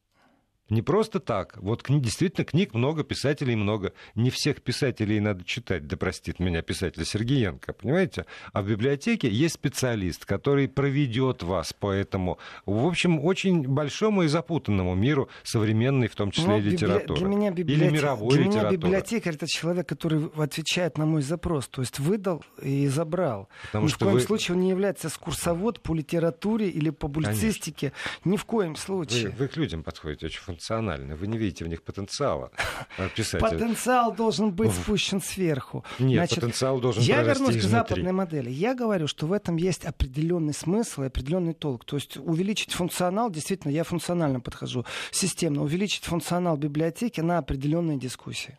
Не 0.70 0.83
просто 0.83 1.18
так. 1.20 1.57
Вот 1.57 1.85
действительно 1.88 2.44
книг 2.44 2.74
много, 2.74 3.02
писателей 3.04 3.57
много. 3.57 3.92
Не 4.14 4.31
всех 4.31 4.61
писателей 4.62 5.18
надо 5.20 5.44
читать, 5.44 5.87
да 5.87 5.96
простит 5.96 6.38
меня 6.40 6.61
писатель 6.62 7.04
Сергеенко, 7.04 7.72
понимаете? 7.72 8.26
А 8.52 8.62
в 8.62 8.68
библиотеке 8.68 9.28
есть 9.31 9.54
специалист, 9.54 10.24
который 10.26 10.68
проведет 10.68 11.42
вас 11.42 11.72
по 11.72 11.90
этому, 11.90 12.38
в 12.66 12.87
общем, 12.87 13.24
очень 13.24 13.62
большому 13.66 14.24
и 14.24 14.28
запутанному 14.28 14.94
миру 14.94 15.28
современной, 15.42 16.09
в 16.09 16.14
том 16.14 16.31
числе 16.31 16.59
и 16.59 16.61
библи- 16.61 16.70
литературы. 16.72 17.18
Для 17.20 17.28
меня, 17.28 17.48
Или 17.48 17.62
библиотек- 17.62 17.92
мировой 17.92 18.31
для 18.35 18.40
меня 18.40 18.50
литературы. 18.50 18.76
библиотекарь 18.76 19.35
это 19.35 19.46
человек, 19.46 19.88
который 19.88 20.26
отвечает 20.37 20.98
на 20.98 21.07
мой 21.07 21.22
запрос. 21.22 21.68
То 21.68 21.81
есть 21.83 21.98
выдал 21.98 22.44
и 22.62 22.87
забрал. 22.88 23.48
Потому 23.66 23.87
Ни 23.87 23.90
в 23.90 23.98
коем 23.98 24.12
вы- 24.12 24.20
случае 24.20 24.54
он 24.57 24.62
не 24.62 24.68
является 24.70 25.09
экскурсовод 25.09 25.81
по 25.81 25.94
литературе 25.94 26.68
или 26.68 26.90
по 26.90 27.09
публицистике. 27.09 27.92
Ни 28.24 28.37
в 28.37 28.44
коем 28.44 28.72
Вы, 28.72 28.78
случае. 28.78 29.31
вы 29.31 29.48
к 29.48 29.57
людям 29.57 29.83
подходите 29.83 30.26
очень 30.26 30.40
функционально. 30.59 31.14
Вы 31.14 31.29
не 31.29 31.38
видите 31.38 31.64
в 31.64 31.68
них 31.68 31.83
потенциала 31.83 32.51
э, 32.99 33.09
писателя. 33.14 33.49
Потенциал 33.49 34.12
должен 34.14 34.51
быть 34.51 34.73
спущен 34.73 35.21
сверху. 35.21 35.85
Нет, 35.99 36.18
Значит, 36.18 36.40
потенциал 36.40 36.81
должен 36.81 37.03
Я 37.03 37.23
вернусь 37.23 37.55
к 37.55 37.59
изнутри. 37.59 37.71
западной 37.71 38.12
модели. 38.12 38.51
Я 38.51 38.75
говорю, 38.75 39.07
что 39.07 39.27
в 39.27 39.33
этом 39.33 39.57
есть 39.57 39.85
определенный 39.85 40.53
смысл 40.55 41.03
и 41.03 41.07
определенный 41.07 41.55
толк. 41.55 41.85
То 41.85 41.97
есть 41.97 42.16
увеличить 42.16 42.73
функционал, 42.73 43.31
действительно, 43.31 43.71
я 43.71 43.85
функционально 43.85 44.40
подхожу, 44.40 44.85
системно, 45.12 45.62
увеличить 45.62 46.05
функционал 46.05 46.57
библиотеки 46.57 47.21
на 47.21 47.38
определенные 47.38 47.99
дискуссии. 47.99 48.59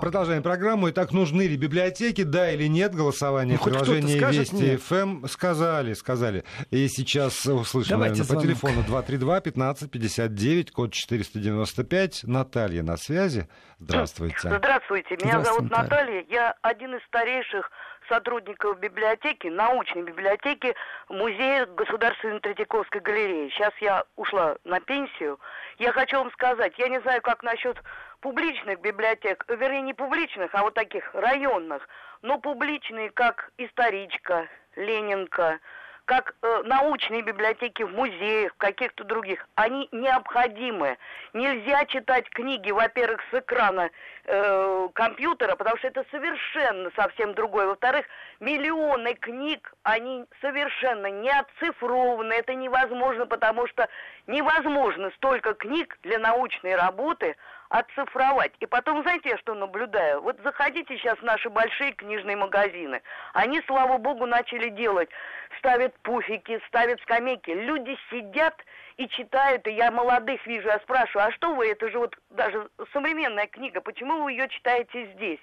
Продолжаем 0.00 0.42
программу. 0.42 0.90
Итак, 0.90 1.12
нужны 1.12 1.42
ли 1.42 1.56
библиотеки, 1.56 2.22
да 2.22 2.50
или 2.50 2.66
нет? 2.68 2.94
Голосование 2.94 3.58
Ну, 3.64 3.70
скажет 3.70 4.52
Вести 4.52 4.54
нет. 4.56 4.80
ФМ. 4.82 5.26
Сказали, 5.26 5.92
сказали. 5.92 6.44
И 6.70 6.88
сейчас 6.88 7.44
услышим, 7.46 7.98
Давайте 7.98 8.22
наверное, 8.22 8.34
по 8.34 8.40
звонок. 8.40 8.44
телефону 8.44 8.84
232-1559, 9.02 10.70
код 10.72 10.92
495. 10.92 12.24
Наталья 12.24 12.82
на 12.82 12.96
связи. 12.96 13.48
Здравствуйте. 13.78 14.36
Здравствуйте, 14.40 15.16
меня 15.22 15.40
Здравствуйте, 15.40 15.44
зовут 15.44 15.70
Наталья. 15.70 15.90
Наталья. 15.90 16.26
Я 16.30 16.54
один 16.62 16.94
из 16.96 17.02
старейших 17.04 17.70
сотрудников 18.08 18.78
библиотеки, 18.80 19.48
научной 19.48 20.02
библиотеки 20.02 20.74
Музея 21.10 21.66
Государственной 21.66 22.40
Третьяковской 22.40 23.00
галереи. 23.02 23.50
Сейчас 23.50 23.72
я 23.80 24.04
ушла 24.16 24.56
на 24.64 24.80
пенсию. 24.80 25.38
Я 25.78 25.92
хочу 25.92 26.16
вам 26.16 26.32
сказать, 26.32 26.72
я 26.78 26.88
не 26.88 27.00
знаю, 27.02 27.20
как 27.22 27.42
насчет 27.42 27.76
публичных 28.20 28.80
библиотек, 28.80 29.44
э, 29.48 29.56
вернее, 29.56 29.82
не 29.82 29.94
публичных, 29.94 30.54
а 30.54 30.62
вот 30.62 30.74
таких 30.74 31.14
районных, 31.14 31.88
но 32.22 32.38
публичные, 32.38 33.10
как 33.10 33.50
Историчка, 33.58 34.48
Ленинка, 34.76 35.60
как 36.08 36.34
э, 36.40 36.62
научные 36.64 37.20
библиотеки 37.20 37.82
в 37.82 37.90
музеях, 37.90 38.54
в 38.54 38.56
каких-то 38.56 39.04
других, 39.04 39.46
они 39.56 39.90
необходимы. 39.92 40.96
Нельзя 41.34 41.84
читать 41.84 42.30
книги, 42.30 42.70
во-первых, 42.70 43.20
с 43.30 43.38
экрана 43.38 43.90
э, 44.24 44.88
компьютера, 44.94 45.54
потому 45.54 45.76
что 45.76 45.88
это 45.88 46.06
совершенно 46.10 46.90
совсем 46.96 47.34
другое. 47.34 47.66
Во-вторых, 47.66 48.06
миллионы 48.40 49.16
книг, 49.16 49.74
они 49.82 50.24
совершенно 50.40 51.08
не 51.10 51.30
оцифрованы, 51.30 52.32
это 52.32 52.54
невозможно, 52.54 53.26
потому 53.26 53.66
что 53.66 53.86
невозможно 54.26 55.10
столько 55.16 55.52
книг 55.52 55.98
для 56.02 56.18
научной 56.18 56.74
работы 56.74 57.36
оцифровать. 57.68 58.52
И 58.60 58.66
потом, 58.66 59.02
знаете, 59.02 59.30
я 59.30 59.38
что 59.38 59.54
наблюдаю? 59.54 60.22
Вот 60.22 60.38
заходите 60.42 60.96
сейчас 60.96 61.18
в 61.18 61.22
наши 61.22 61.50
большие 61.50 61.92
книжные 61.92 62.36
магазины. 62.36 63.02
Они, 63.34 63.60
слава 63.66 63.98
богу, 63.98 64.26
начали 64.26 64.70
делать. 64.70 65.10
Ставят 65.58 65.98
пуфики, 66.00 66.60
ставят 66.68 67.00
скамейки. 67.02 67.50
Люди 67.50 67.96
сидят 68.10 68.54
и 68.98 69.08
читают, 69.08 69.66
и 69.66 69.72
я 69.72 69.90
молодых 69.90 70.44
вижу, 70.46 70.68
я 70.68 70.78
спрашиваю, 70.80 71.28
а 71.28 71.32
что 71.32 71.54
вы, 71.54 71.68
это 71.70 71.88
же 71.88 71.98
вот 71.98 72.16
даже 72.30 72.68
современная 72.92 73.46
книга, 73.46 73.80
почему 73.80 74.24
вы 74.24 74.32
ее 74.32 74.48
читаете 74.48 75.06
здесь? 75.14 75.40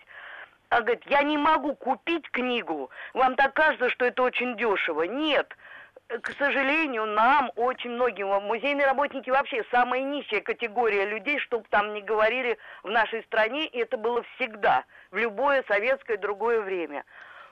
А 0.69 0.81
говорит, 0.81 1.03
я 1.05 1.23
не 1.23 1.37
могу 1.37 1.73
купить 1.75 2.29
книгу, 2.31 2.89
вам 3.13 3.35
так 3.35 3.53
кажется, 3.53 3.89
что 3.89 4.05
это 4.05 4.23
очень 4.23 4.57
дешево. 4.57 5.03
Нет, 5.03 5.55
к 6.07 6.31
сожалению, 6.37 7.05
нам, 7.05 7.51
очень 7.55 7.91
многим, 7.91 8.27
музейные 8.27 8.85
работники 8.85 9.29
вообще 9.29 9.63
самая 9.71 10.01
низшая 10.01 10.41
категория 10.41 11.05
людей, 11.05 11.39
что 11.39 11.59
бы 11.59 11.65
там 11.69 11.93
ни 11.93 12.01
говорили 12.01 12.57
в 12.83 12.89
нашей 12.89 13.23
стране, 13.23 13.65
и 13.65 13.79
это 13.79 13.97
было 13.97 14.23
всегда, 14.35 14.85
в 15.11 15.17
любое 15.17 15.63
советское 15.67 16.17
другое 16.17 16.61
время. 16.61 17.03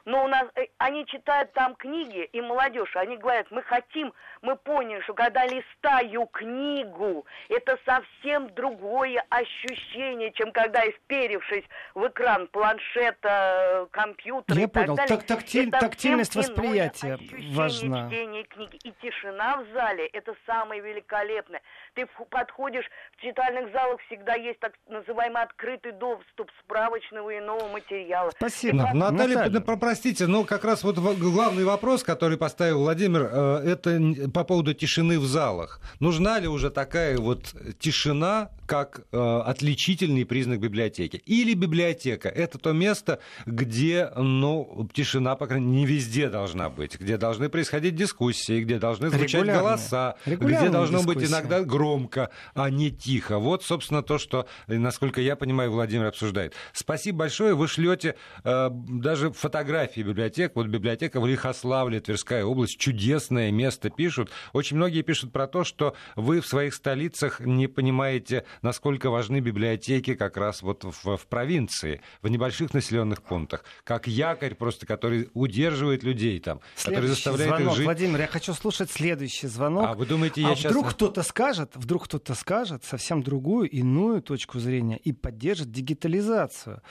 Но 0.06 0.26
у 0.26 0.28
нас 0.28 0.46
э, 0.56 0.66
они 0.78 1.06
читают 1.06 1.54
там 1.54 1.76
книги 1.76 2.24
и 2.34 2.42
молодежь, 2.42 2.96
они 2.96 3.18
говорят, 3.18 3.48
мы 3.52 3.62
хотим, 3.64 4.14
мы 4.42 4.56
поняли, 4.56 5.02
что 5.02 5.14
когда 5.14 5.46
листаю 5.46 6.26
книгу, 6.28 7.26
это 7.50 7.78
совсем 7.86 8.54
другое 8.54 9.24
ощущение, 9.30 10.32
чем 10.34 10.52
когда 10.52 10.82
вперевшись 10.82 11.64
в 11.96 12.08
экран 12.08 12.48
планшета, 12.48 13.88
компьютера 13.92 14.58
Я 14.58 14.64
и 14.66 14.68
так 14.68 14.74
понял. 14.84 14.96
далее. 14.96 15.18
Так, 15.18 15.26
тактиль- 15.26 15.70
Это 15.70 15.80
тактильность 15.80 16.36
восприятия 16.36 17.14
ощущение 17.16 17.54
важна. 17.56 18.10
чтения 18.10 18.44
книги. 18.44 18.76
И 18.84 18.92
тишина 19.02 19.58
в 19.58 19.68
зале– 19.74 20.06
это 20.14 20.36
самое 20.46 20.82
великолепное. 20.82 21.62
Ты 21.94 22.08
подходишь, 22.30 22.86
в 23.18 23.22
читальных 23.22 23.72
залах 23.72 24.00
всегда 24.08 24.36
есть 24.36 24.60
так 24.60 24.74
называемый 24.88 25.42
открытый 25.44 25.92
доступ 25.94 26.52
справочного 26.64 27.30
и 27.30 27.40
иного 27.40 27.68
материала. 27.70 28.30
Спасибо. 28.32 28.78
На- 28.78 28.94
Наталья, 29.12 29.36
Наталья. 29.36 29.50
Простите, 29.94 30.26
но 30.26 30.44
как 30.44 30.64
раз 30.66 30.84
вот 30.84 30.98
главный 30.98 31.66
вопрос, 31.66 32.02
который 32.02 32.36
поставил 32.36 32.80
Владимир, 32.80 33.30
э, 33.32 33.74
это 33.74 34.32
по 34.34 34.44
поводу 34.44 34.74
тишины 34.74 35.20
в 35.20 35.26
залах. 35.28 35.80
Нужна 36.00 36.40
ли 36.40 36.48
уже 36.48 36.72
такая 36.72 37.16
вот 37.20 37.54
тишина, 37.78 38.50
как 38.66 39.02
э, 39.12 39.42
отличительный 39.46 40.26
признак 40.26 40.60
библиотеки? 40.60 41.18
Или 41.28 41.54
библиотека– 41.54 42.28
это 42.30 42.58
то 42.58 42.72
место, 42.72 43.20
где, 43.46 44.10
ну, 44.16 44.90
тишина, 44.94 45.36
по 45.36 45.46
крайней 45.46 45.68
мере, 45.68 45.82
не 45.82 45.86
везде 45.86 46.28
должна 46.28 46.72
быть, 46.72 47.00
где 47.00 47.18
должны 47.18 47.50
происходить 47.50 47.96
дискуссии, 47.96 48.62
где 48.64 48.80
должны 48.80 49.10
звучать 49.10 49.44
Регулярные. 49.44 49.62
голоса, 49.62 50.16
где 50.26 50.32
Регулярные 50.32 50.72
должно 50.72 51.04
быть 51.04 51.20
дискуссии. 51.20 51.32
иногда 51.32 51.62
громко, 51.62 52.32
а 52.56 52.72
не 52.72 52.90
тихо. 52.90 53.38
Вот, 53.38 53.64
собственно, 53.64 54.02
то, 54.02 54.18
что, 54.18 54.48
насколько 54.66 55.22
я 55.22 55.36
понимаю, 55.36 55.72
Владимир 55.72 56.08
обсуждает. 56.08 56.56
Спасибо 56.72 57.20
большое. 57.20 57.54
Вы 57.54 57.68
шлете 57.68 58.16
э, 58.44 58.70
даже 58.72 59.32
фотографии 59.32 59.83
библиотек. 59.92 60.54
Вот 60.56 60.68
библиотека 60.68 61.20
в 61.20 61.28
Лихославле, 61.28 62.00
Тверская 62.00 62.46
область, 62.46 62.78
чудесное 62.78 63.52
место 63.52 63.90
пишут. 63.90 64.32
Очень 64.54 64.78
многие 64.78 65.02
пишут 65.02 65.32
про 65.32 65.48
то, 65.48 65.64
что 65.64 65.96
вы 66.16 66.42
в 66.42 66.48
своих 66.48 66.74
столицах 66.74 67.40
не 67.40 67.68
понимаете, 67.68 68.46
насколько 68.62 69.10
важны 69.10 69.40
библиотеки 69.40 70.16
как 70.16 70.38
раз 70.38 70.62
вот 70.62 70.84
в, 70.84 71.18
в 71.18 71.28
провинции, 71.28 72.02
в 72.22 72.28
небольших 72.30 72.74
населенных 72.74 73.22
пунктах, 73.22 73.64
как 73.84 74.08
якорь 74.08 74.56
просто, 74.56 74.86
который 74.86 75.30
удерживает 75.34 76.04
людей 76.04 76.40
там, 76.40 76.60
который 76.78 76.96
Следующий 76.96 77.16
заставляет 77.16 77.50
звонок. 77.50 77.72
их 77.72 77.78
жить. 77.78 77.86
Владимир, 77.86 78.20
я 78.22 78.28
хочу 78.28 78.54
слушать 78.54 78.92
следующий 78.92 79.48
звонок. 79.48 79.88
А 79.90 79.94
вы 79.94 80.06
думаете, 80.06 80.42
я 80.42 80.52
а 80.52 80.56
сейчас... 80.56 80.72
вдруг 80.72 80.92
кто-то 80.92 81.24
скажет, 81.24 81.72
вдруг 81.76 82.06
кто-то 82.06 82.34
скажет 82.36 82.84
совсем 82.84 83.24
другую, 83.24 83.70
иную 83.70 84.22
точку 84.22 84.60
зрения 84.60 84.98
и 84.98 85.12
поддержит 85.12 85.72
дигитализацию. 85.72 86.82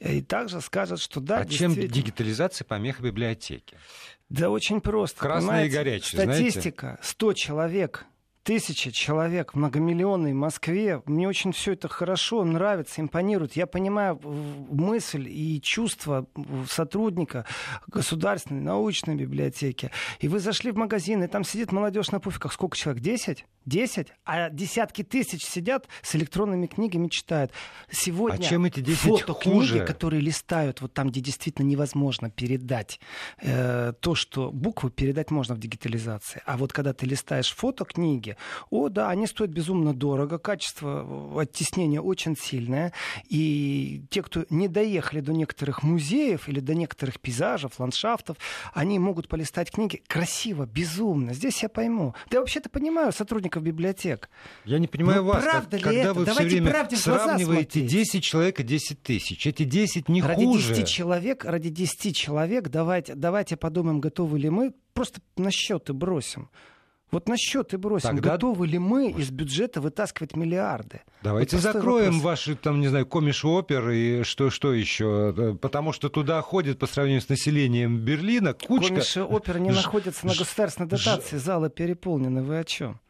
И 0.00 0.22
также 0.22 0.60
скажет, 0.60 1.00
что 1.00 1.20
да, 1.20 1.38
а 1.38 1.46
чем 1.46 1.74
дигитализация 1.74 2.64
помеха 2.64 3.02
библиотеки? 3.02 3.76
Да 4.28 4.50
очень 4.50 4.80
просто. 4.80 5.18
Красное 5.18 5.64
и 5.64 5.68
понимаете? 5.68 5.76
горячее, 5.76 6.22
знаете? 6.22 6.50
Статистика. 6.50 6.98
100 7.02 7.32
человек 7.32 8.06
тысяча 8.48 8.90
человек 8.90 9.52
в 9.52 9.58
многомиллионной 9.58 10.32
Москве. 10.32 11.02
Мне 11.04 11.28
очень 11.28 11.52
все 11.52 11.72
это 11.72 11.86
хорошо, 11.86 12.42
нравится, 12.44 13.02
импонирует. 13.02 13.56
Я 13.56 13.66
понимаю 13.66 14.18
мысль 14.24 15.26
и 15.28 15.60
чувство 15.60 16.26
сотрудника 16.66 17.44
государственной 17.88 18.62
научной 18.62 19.16
библиотеки. 19.16 19.90
И 20.20 20.28
вы 20.28 20.40
зашли 20.40 20.70
в 20.70 20.78
магазин, 20.78 21.22
и 21.22 21.26
там 21.26 21.44
сидит 21.44 21.72
молодежь 21.72 22.10
на 22.10 22.20
пуфиках. 22.20 22.54
Сколько 22.54 22.74
человек? 22.74 23.02
Десять? 23.02 23.44
Десять? 23.66 24.08
А 24.24 24.48
десятки 24.48 25.04
тысяч 25.04 25.44
сидят 25.44 25.86
с 26.00 26.16
электронными 26.16 26.64
книгами, 26.68 27.08
читают. 27.08 27.52
Сегодня 27.90 28.36
А 28.36 28.48
чем 28.48 28.64
эти 28.64 28.80
10 28.80 29.20
фотокниги, 29.20 29.56
хуже? 29.56 29.84
которые 29.84 30.22
листают, 30.22 30.80
вот 30.80 30.94
там, 30.94 31.10
где 31.10 31.20
действительно 31.20 31.66
невозможно 31.66 32.30
передать 32.30 32.98
э, 33.42 33.92
то, 34.00 34.14
что 34.14 34.50
буквы 34.50 34.90
передать 34.90 35.30
можно 35.30 35.54
в 35.54 35.58
дигитализации. 35.58 36.40
А 36.46 36.56
вот 36.56 36.72
когда 36.72 36.94
ты 36.94 37.04
листаешь 37.04 37.54
фотокниги, 37.54 38.37
о, 38.70 38.88
да, 38.88 39.10
они 39.10 39.26
стоят 39.26 39.50
безумно 39.50 39.94
дорого, 39.94 40.38
качество 40.38 41.32
э, 41.36 41.40
оттеснения 41.42 42.00
очень 42.00 42.36
сильное. 42.36 42.92
И 43.28 44.02
те, 44.10 44.22
кто 44.22 44.44
не 44.50 44.68
доехали 44.68 45.20
до 45.20 45.32
некоторых 45.32 45.82
музеев 45.82 46.48
или 46.48 46.60
до 46.60 46.74
некоторых 46.74 47.20
пейзажев, 47.20 47.78
ландшафтов, 47.78 48.36
они 48.74 48.98
могут 48.98 49.28
полистать 49.28 49.70
книги 49.70 50.02
красиво, 50.06 50.66
безумно. 50.66 51.34
Здесь 51.34 51.62
я 51.62 51.68
пойму. 51.68 52.14
Да 52.30 52.36
я 52.36 52.40
вообще-то 52.40 52.68
понимаю 52.70 53.12
сотрудников 53.12 53.62
библиотек. 53.62 54.28
Я 54.64 54.78
не 54.78 54.86
понимаю 54.86 55.22
Ну, 55.22 55.28
вас, 55.28 55.42
как- 55.44 55.50
правда 55.52 55.76
ли 55.76 55.82
когда 55.82 56.00
это? 56.00 56.14
вы 56.14 56.24
все 56.24 56.34
Давайте 56.34 56.54
время 56.56 56.70
правде 56.70 56.96
в 56.96 57.04
глаза 57.04 57.24
сравниваете 57.24 57.80
смотреть. 57.80 57.90
10 57.90 58.22
человек 58.24 58.60
и 58.60 58.62
10 58.62 59.02
тысяч. 59.02 59.46
Эти 59.46 59.64
10 59.64 60.08
не 60.08 60.22
ради 60.22 60.44
хуже. 60.44 60.74
10 60.74 60.86
человек, 60.88 61.44
ради 61.44 61.68
10 61.70 62.16
человек 62.16 62.68
давайте, 62.68 63.14
давайте 63.14 63.56
подумаем, 63.56 64.00
готовы 64.00 64.38
ли 64.38 64.50
мы, 64.50 64.72
просто 64.94 65.20
на 65.36 65.50
счеты 65.50 65.92
бросим. 65.92 66.48
Вот 67.10 67.26
на 67.26 67.38
счеты 67.38 67.78
бросим, 67.78 68.10
Тогда- 68.10 68.32
готовы 68.32 68.66
ли 68.66 68.78
мы 68.78 69.10
из 69.10 69.30
бюджета 69.30 69.80
вытаскивать 69.80 70.36
миллиарды. 70.36 71.00
Давайте 71.22 71.56
Вот 71.56 71.62
закроем 71.62 72.06
вопрос. 72.18 72.22
ваши, 72.22 72.54
там, 72.54 72.80
не 72.80 72.88
знаю, 72.88 73.06
комиш 73.06 73.44
опер 73.46 73.88
и 73.90 74.22
что, 74.24 74.50
что 74.50 74.74
еще. 74.74 75.34
Э, 75.36 75.54
Потому 75.54 75.92
что 75.92 76.10
туда 76.10 76.42
ходит 76.42 76.78
по 76.78 76.86
сравнению 76.86 77.22
с 77.22 77.28
населением 77.30 77.98
Берлина 77.98 78.52
кучка... 78.52 78.88
Комиши 78.94 79.22
оперы 79.24 79.58
не 79.60 79.70
ж- 79.72 79.76
находятся 79.76 80.26
на 80.26 80.34
ж- 80.34 80.38
государственной 80.40 80.86
ж- 80.88 80.90
дотации, 81.04 81.38
залы 81.38 81.70
переполнены, 81.70 82.42
вы 82.42 82.58
о 82.58 82.64
чем? 82.64 83.00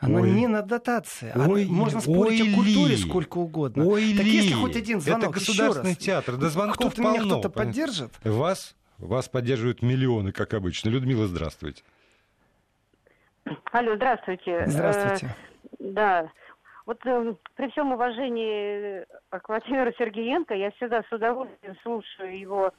Она 0.00 0.18
Ой. 0.18 0.32
не 0.32 0.48
на 0.48 0.62
дотации. 0.62 1.32
Ой, 1.36 1.66
можно 1.66 2.00
спорить 2.00 2.40
ой 2.40 2.52
о 2.52 2.54
культуре 2.56 2.96
ли. 2.96 3.00
сколько 3.00 3.38
угодно. 3.38 3.84
Ой, 3.86 4.14
так 4.16 4.26
ли. 4.26 4.32
если 4.38 4.54
хоть 4.54 4.74
один 4.74 5.00
звонок, 5.00 5.30
Это 5.30 5.32
государственный 5.38 5.90
еще 5.90 5.98
раз, 5.98 6.04
театр. 6.04 6.36
Да 6.38 6.48
звонков 6.48 6.76
кто-то 6.94 7.00
меня 7.02 7.20
полно, 7.20 7.38
кто-то 7.38 7.48
понимаете? 7.50 7.80
поддержит? 7.82 8.10
Вас, 8.24 8.74
вас 8.98 9.28
поддерживают 9.28 9.82
миллионы, 9.82 10.32
как 10.32 10.54
обычно. 10.54 10.88
Людмила, 10.88 11.28
здравствуйте. 11.28 11.84
Алло, 13.72 13.96
здравствуйте. 13.96 14.64
Здравствуйте. 14.66 15.26
Э, 15.26 15.74
да. 15.78 16.30
Вот 16.86 16.98
э, 17.06 17.34
при 17.54 17.70
всем 17.70 17.92
уважении 17.92 19.02
э, 19.02 19.04
к 19.30 19.48
Владимиру 19.48 19.92
Сергеенко, 19.98 20.54
я 20.54 20.70
всегда 20.72 21.02
с 21.02 21.12
удовольствием 21.12 21.76
слушаю 21.82 22.38
его 22.38 22.72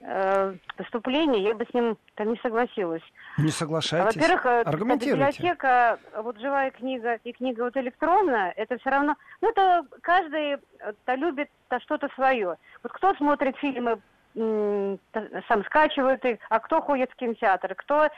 э, 0.00 0.54
выступление, 0.78 1.42
я 1.42 1.54
бы 1.54 1.66
с 1.68 1.74
ним 1.74 1.98
там 2.14 2.30
не 2.30 2.38
согласилась. 2.38 3.02
Не 3.38 3.50
соглашайтесь. 3.50 4.16
Во-первых, 4.16 4.46
э, 4.46 4.96
библиотека, 4.96 5.98
вот 6.16 6.38
живая 6.38 6.70
книга 6.70 7.18
и 7.24 7.32
книга 7.32 7.62
вот 7.62 7.76
электронная, 7.76 8.52
это 8.56 8.78
все 8.78 8.90
равно, 8.90 9.16
ну 9.40 9.50
это 9.50 9.84
каждый 10.00 10.54
э, 10.54 11.16
любит 11.16 11.48
-то 11.68 11.80
что-то 11.80 12.08
свое. 12.14 12.56
Вот 12.82 12.92
кто 12.92 13.14
смотрит 13.14 13.56
фильмы, 13.56 14.00
сам 14.34 15.64
скачивает 15.66 16.24
их, 16.24 16.38
а 16.50 16.60
кто 16.60 16.80
ходит 16.80 17.10
в 17.10 17.16
кинотеатр, 17.16 17.74
кто 17.74 18.08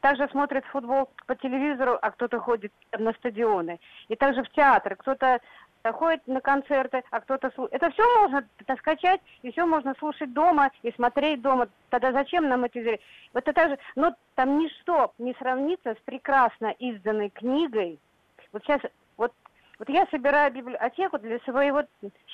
также 0.00 0.28
смотрит 0.28 0.64
футбол 0.66 1.10
по 1.26 1.34
телевизору, 1.34 1.98
а 2.00 2.10
кто-то 2.10 2.38
ходит 2.40 2.72
на 2.96 3.12
стадионы. 3.12 3.80
И 4.08 4.16
также 4.16 4.42
в 4.42 4.50
театр. 4.50 4.96
Кто-то 4.96 5.40
ходит 5.92 6.26
на 6.26 6.40
концерты, 6.40 7.02
а 7.10 7.20
кто-то 7.20 7.50
слушает. 7.50 7.74
Это 7.74 7.90
все 7.90 8.02
можно 8.20 8.44
скачать, 8.78 9.20
и 9.42 9.52
все 9.52 9.66
можно 9.66 9.94
слушать 9.98 10.32
дома, 10.32 10.70
и 10.82 10.90
смотреть 10.92 11.42
дома. 11.42 11.68
Тогда 11.90 12.12
зачем 12.12 12.48
нам 12.48 12.64
эти... 12.64 12.78
зря- 12.78 13.00
Вот 13.34 13.46
это 13.46 13.68
же... 13.68 13.78
Но 13.94 14.14
там 14.34 14.58
ничто 14.58 15.12
не 15.18 15.34
сравнится 15.34 15.94
с 15.94 15.98
прекрасно 16.04 16.68
изданной 16.78 17.30
книгой. 17.30 17.98
Вот 18.52 18.62
сейчас... 18.64 18.80
Вот, 19.16 19.32
вот 19.78 19.88
я 19.88 20.06
собираю 20.10 20.52
библиотеку 20.52 21.18
для 21.18 21.38
своего 21.40 21.84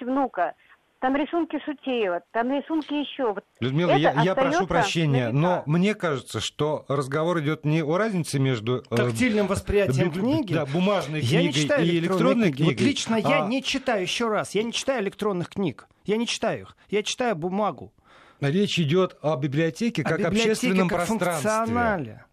внука. 0.01 0.55
Там 1.01 1.17
рисунки 1.17 1.59
Сутеева, 1.65 2.21
там 2.31 2.51
рисунки 2.51 2.93
еще. 2.93 3.35
Людмила, 3.59 3.91
это 3.93 3.99
я, 3.99 4.23
я 4.23 4.35
прошу 4.35 4.67
прощения, 4.67 5.31
но 5.31 5.63
мне 5.65 5.95
кажется, 5.95 6.41
что 6.41 6.85
разговор 6.89 7.41
идет 7.41 7.65
не 7.65 7.83
о 7.83 7.97
разнице 7.97 8.39
между 8.39 8.85
э, 8.91 8.97
Тактильным 8.97 9.47
восприятием 9.47 10.11
библи- 10.11 10.21
книги. 10.21 10.53
да, 10.53 10.67
бумажной 10.67 11.21
Я 11.23 11.41
не 11.43 11.49
книгой 11.53 11.63
читаю 11.63 11.87
и 11.87 11.99
электронной 11.99 12.53
книги. 12.53 12.63
Вот 12.65 12.75
книгой. 12.75 12.87
лично 12.87 13.17
я 13.17 13.45
а 13.45 13.49
не 13.49 13.63
читаю, 13.63 14.03
еще 14.03 14.29
раз, 14.29 14.55
я 14.55 14.63
не 14.63 14.73
читаю 14.75 15.03
электронных 15.03 15.49
книг. 15.49 15.87
Я 16.05 16.19
не 16.19 16.27
читаю 16.27 16.63
их. 16.63 16.77
Я 16.91 17.03
читаю 17.03 17.35
бумагу. 17.35 17.95
Речь 18.41 18.79
идет 18.79 19.17
о 19.23 19.37
библиотеке 19.37 20.03
как 20.03 20.19
библиотеке 20.19 20.43
общественном 20.51 20.89
как 20.89 20.99
пространстве, 21.07 21.51
функционале. 21.51 22.25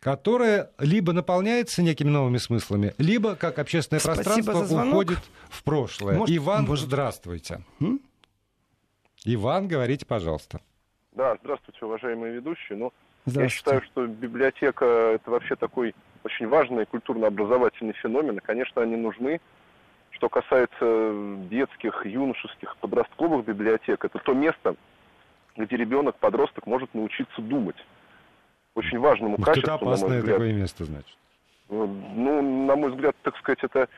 которое 0.00 0.70
либо 0.78 1.12
наполняется 1.12 1.82
некими 1.82 2.08
новыми 2.10 2.38
смыслами, 2.38 2.92
либо 2.98 3.34
как 3.36 3.58
общественное 3.60 4.00
Спасибо 4.00 4.24
пространство 4.24 4.84
уходит 4.84 5.18
в 5.48 5.62
прошлое. 5.64 6.16
Может, 6.18 6.36
Иван, 6.36 6.64
может- 6.66 6.86
здравствуйте. 6.86 7.60
М? 7.80 8.00
Иван, 9.26 9.66
говорите, 9.66 10.06
пожалуйста. 10.06 10.60
Да, 11.12 11.36
здравствуйте, 11.42 11.84
уважаемые 11.84 12.34
ведущие. 12.34 12.78
Ну, 12.78 12.92
я 13.26 13.48
считаю, 13.48 13.82
что 13.82 14.06
библиотека 14.06 14.84
это 14.84 15.30
вообще 15.32 15.56
такой 15.56 15.94
очень 16.22 16.46
важный 16.46 16.86
культурно-образовательный 16.86 17.94
феномен. 17.94 18.38
И, 18.38 18.40
конечно, 18.40 18.82
они 18.82 18.94
нужны. 18.94 19.40
Что 20.10 20.28
касается 20.28 21.12
детских, 21.50 22.06
юношеских, 22.06 22.76
подростковых 22.78 23.44
библиотек, 23.44 24.04
это 24.04 24.18
то 24.20 24.32
место, 24.32 24.76
где 25.56 25.76
ребенок, 25.76 26.16
подросток 26.16 26.66
может 26.66 26.94
научиться 26.94 27.42
думать. 27.42 27.76
Очень 28.76 29.00
важному 29.00 29.38
качеству, 29.38 29.60
Это 29.60 29.70
на 29.72 29.76
мой 29.78 29.94
опасное 29.94 30.18
взгляд. 30.20 30.36
такое 30.36 30.52
место, 30.52 30.84
значит. 30.84 31.16
Ну, 31.68 32.66
на 32.66 32.76
мой 32.76 32.92
взгляд, 32.92 33.16
так 33.22 33.36
сказать, 33.38 33.58
это 33.64 33.88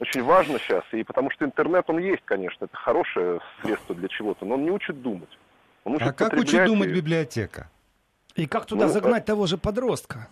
очень 0.00 0.22
важно 0.24 0.58
сейчас. 0.58 0.82
И 0.92 1.04
потому 1.04 1.30
что 1.30 1.44
интернет, 1.44 1.84
он 1.88 1.98
есть, 1.98 2.22
конечно, 2.24 2.64
это 2.64 2.76
хорошее 2.76 3.40
средство 3.62 3.94
для 3.94 4.08
чего-то, 4.08 4.44
но 4.44 4.54
он 4.54 4.64
не 4.64 4.70
учит 4.70 5.00
думать. 5.02 5.28
Он 5.84 5.94
учит 5.94 6.08
А 6.08 6.12
как 6.12 6.32
учит 6.34 6.64
думать 6.66 6.88
и- 6.90 6.94
библиотека? 6.94 7.68
И 8.34 8.46
как 8.46 8.66
туда 8.66 8.86
Ну, 8.86 8.92
загнать 8.92 9.24
того 9.24 9.46
же 9.46 9.58
подростка? 9.58 10.28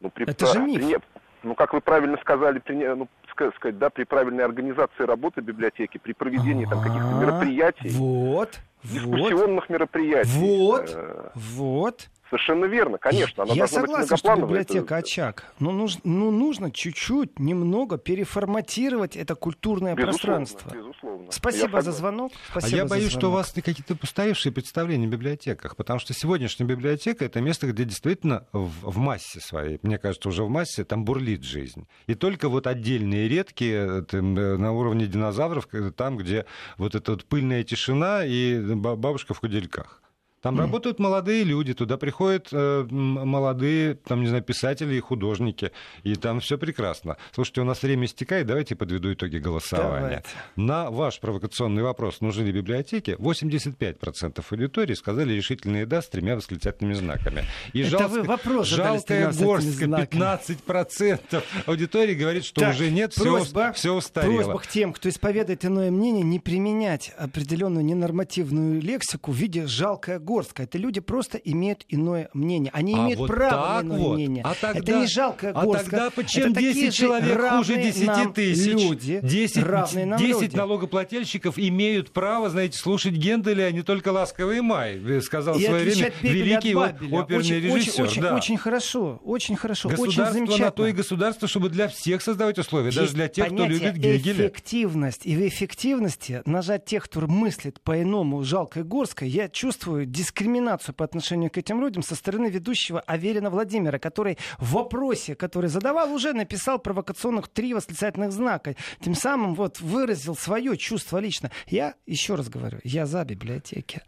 Ну, 0.00 0.10
при 0.10 0.24
Это 0.28 0.46
же 0.46 0.60
миф. 0.60 0.76
при- 0.86 0.98
ну, 1.42 1.54
как 1.54 1.72
вы 1.72 1.80
правильно 1.80 2.16
сказали, 2.18 2.58
при, 2.60 2.74
не- 2.76 2.94
ну, 2.94 3.08
ска- 3.34 3.54
сказать, 3.56 3.78
да, 3.78 3.90
при 3.90 4.04
правильной 4.04 4.44
организации 4.44 5.02
работы 5.04 5.40
библиотеки, 5.40 5.98
при 5.98 6.12
проведении 6.12 6.64
там 6.64 6.80
каких-то 6.80 7.08
А, 7.08 7.20
мероприятий, 7.20 7.88
Вот, 7.90 8.58
вот, 8.84 8.92
дискуссионных 8.92 9.68
мероприятий. 9.68 10.30
Вот. 10.38 10.90
э, 10.94 11.30
вот. 11.34 12.08
Совершенно 12.30 12.64
верно, 12.66 12.98
конечно. 12.98 13.42
Она 13.44 13.52
Я 13.54 13.60
должна 13.60 13.80
быть 13.82 13.90
согласен, 13.90 14.16
что 14.16 14.36
библиотека 14.36 14.94
это- 14.94 14.96
очаг. 14.96 15.52
Но 15.58 15.70
нужно, 15.72 16.00
ну, 16.04 16.30
нужно 16.30 16.70
чуть-чуть, 16.70 17.38
немного 17.38 17.98
переформатировать 17.98 19.16
это 19.16 19.34
культурное 19.34 19.94
Безусловно, 19.94 20.44
пространство. 20.46 20.76
безусловно. 20.78 21.24
Я 21.26 21.32
Спасибо 21.32 21.62
за 21.62 21.92
согласен. 21.92 21.92
звонок. 21.92 22.32
А 22.48 22.50
Спасибо 22.60 22.76
я 22.76 22.82
за 22.84 22.90
боюсь, 22.90 23.08
что 23.10 23.18
у 23.18 23.20
звонок. 23.30 23.36
вас 23.38 23.52
какие-то 23.52 23.96
постаревшие 23.96 24.52
представления 24.52 25.06
о 25.06 25.10
библиотеках, 25.10 25.76
потому 25.76 25.98
что 25.98 26.12
сегодняшняя 26.14 26.66
библиотека 26.66 27.24
это 27.24 27.40
место, 27.40 27.66
где 27.66 27.84
действительно 27.84 28.46
в, 28.52 28.90
в 28.90 28.96
массе 28.98 29.40
своей, 29.40 29.78
мне 29.82 29.98
кажется, 29.98 30.28
уже 30.28 30.44
в 30.44 30.48
массе 30.48 30.84
там 30.84 31.04
бурлит 31.04 31.42
жизнь. 31.44 31.86
И 32.06 32.14
только 32.14 32.48
вот 32.48 32.66
отдельные 32.66 33.28
редкие 33.28 34.02
там, 34.04 34.36
э, 34.38 34.56
на 34.56 34.72
уровне 34.72 35.06
динозавров, 35.06 35.68
э, 35.72 35.90
там, 35.96 36.16
где 36.16 36.46
вот 36.76 36.94
эта 36.94 37.12
вот 37.12 37.24
пыльная 37.24 37.64
тишина 37.64 38.24
и 38.24 38.58
ба- 38.74 38.96
бабушка 38.96 39.34
в 39.34 39.40
кудельках. 39.40 40.02
Там 40.40 40.58
работают 40.58 41.00
молодые 41.00 41.42
люди, 41.42 41.74
туда 41.74 41.96
приходят 41.96 42.48
э, 42.52 42.86
молодые, 42.90 43.94
там, 43.94 44.20
не 44.20 44.28
знаю, 44.28 44.42
писатели 44.44 44.94
и 44.94 45.00
художники, 45.00 45.72
и 46.04 46.14
там 46.14 46.38
все 46.38 46.58
прекрасно. 46.58 47.16
Слушайте, 47.32 47.62
у 47.62 47.64
нас 47.64 47.82
время 47.82 48.06
истекает, 48.06 48.46
давайте 48.46 48.76
подведу 48.76 49.12
итоги 49.12 49.38
голосования. 49.38 49.98
Давайте. 50.00 50.28
На 50.54 50.90
ваш 50.90 51.18
провокационный 51.18 51.82
вопрос, 51.82 52.20
нужны 52.20 52.44
ли 52.44 52.52
библиотеки, 52.52 53.16
85% 53.18 54.44
аудитории 54.48 54.94
сказали 54.94 55.32
решительные 55.32 55.86
«да» 55.86 56.02
с 56.02 56.08
тремя 56.08 56.36
восклицательными 56.36 56.94
знаками. 56.94 57.44
И 57.72 57.82
Это 57.82 58.06
вы 58.06 58.22
вопрос 58.22 58.68
жалкая 58.68 59.32
горстка, 59.32 59.86
знаками. 59.86 60.20
15% 60.20 61.42
аудитории 61.66 62.14
говорит, 62.14 62.44
что 62.44 62.60
Так, 62.60 62.74
уже 62.74 62.90
нет, 62.90 63.12
просьба, 63.14 63.72
все, 63.72 63.92
устарело. 63.92 64.34
Просьба 64.34 64.58
к 64.60 64.66
тем, 64.68 64.92
кто 64.92 65.08
исповедует 65.08 65.64
иное 65.64 65.90
мнение, 65.90 66.22
не 66.22 66.38
применять 66.38 67.12
определенную 67.18 67.84
ненормативную 67.84 68.80
лексику 68.80 69.32
в 69.32 69.36
виде 69.36 69.66
жалкая 69.66 70.20
горстка. 70.28 70.64
Это 70.64 70.76
люди 70.76 71.00
просто 71.00 71.38
имеют 71.38 71.86
иное 71.88 72.28
мнение. 72.34 72.70
Они 72.74 72.94
А 72.94 72.98
имеют 72.98 73.18
вот 73.20 73.28
право 73.28 73.80
на 73.82 73.86
иное 73.86 73.98
вот. 73.98 74.14
мнение. 74.16 74.42
А 74.44 74.54
тогда- 74.54 74.78
это 74.80 75.00
не 75.00 75.06
жалкая 75.06 75.52
а 75.54 75.66
тогда 75.66 76.10
почему 76.10 76.44
это 76.46 76.54
такие 76.54 76.74
10 76.74 76.94
же 76.94 77.00
человек 77.02 77.28
хуже 77.40 77.72
равные 77.74 77.82
10 77.92 78.06
нам 78.06 78.32
тысяч? 78.34 78.66
Люди, 78.66 79.20
10, 79.22 79.62
равные 79.64 80.06
нам 80.06 80.18
10 80.18 80.42
люди. 80.42 80.56
налогоплательщиков 80.56 81.58
имеют 81.58 82.10
право, 82.12 82.50
знаете, 82.50 82.78
слушать 82.78 83.14
Генделя, 83.14 83.64
а 83.64 83.70
не 83.72 83.82
только 83.82 84.08
«Ласковый 84.12 84.60
май», 84.60 84.98
э, 85.02 85.20
сказал 85.22 85.54
в 85.54 85.60
И 85.60 85.64
свое 85.64 85.84
время 85.84 86.12
великий 86.20 86.74
оперный 86.74 87.36
очень, 87.38 87.54
режиссер. 87.54 88.04
Очень, 88.04 88.22
да. 88.22 88.36
очень, 88.36 88.56
хорошо, 88.58 89.20
очень 89.24 89.56
хорошо, 89.56 89.88
очень 89.88 90.12
замечательно. 90.24 90.66
на 90.66 90.70
то 90.70 90.86
и 90.86 90.92
государство, 90.92 91.48
чтобы 91.48 91.70
для 91.70 91.88
всех 91.88 92.20
создавать 92.22 92.58
условия, 92.58 92.90
даже 92.90 93.02
Есть 93.02 93.14
для 93.14 93.28
тех, 93.28 93.46
кто 93.46 93.64
любит 93.64 93.94
Гегеля. 93.96 94.46
эффективность. 94.48 95.24
И 95.24 95.34
в 95.36 95.40
эффективности 95.48 96.42
нажать 96.44 96.84
тех, 96.84 97.04
кто 97.04 97.20
мыслит 97.26 97.80
по-иному 97.80 98.42
жалкой 98.44 98.84
горской, 98.84 99.28
я 99.28 99.48
чувствую 99.48 100.06
дискриминацию 100.18 100.94
по 100.94 101.04
отношению 101.04 101.50
к 101.50 101.58
этим 101.58 101.80
людям 101.80 102.02
со 102.02 102.14
стороны 102.16 102.48
ведущего 102.48 103.00
Аверина 103.00 103.50
Владимира, 103.50 103.98
который 103.98 104.36
в 104.58 104.72
вопросе, 104.72 105.34
который 105.36 105.70
задавал, 105.70 106.12
уже 106.12 106.32
написал 106.32 106.78
провокационных 106.80 107.48
три 107.48 107.72
восклицательных 107.72 108.32
знака. 108.32 108.74
Тем 109.00 109.14
самым 109.14 109.54
вот 109.54 109.80
выразил 109.80 110.34
свое 110.36 110.76
чувство 110.76 111.18
лично. 111.18 111.50
Я, 111.68 111.94
еще 112.06 112.34
раз 112.34 112.48
говорю, 112.48 112.80
я 112.84 113.06
за 113.06 113.24
библиотеки. 113.24 114.02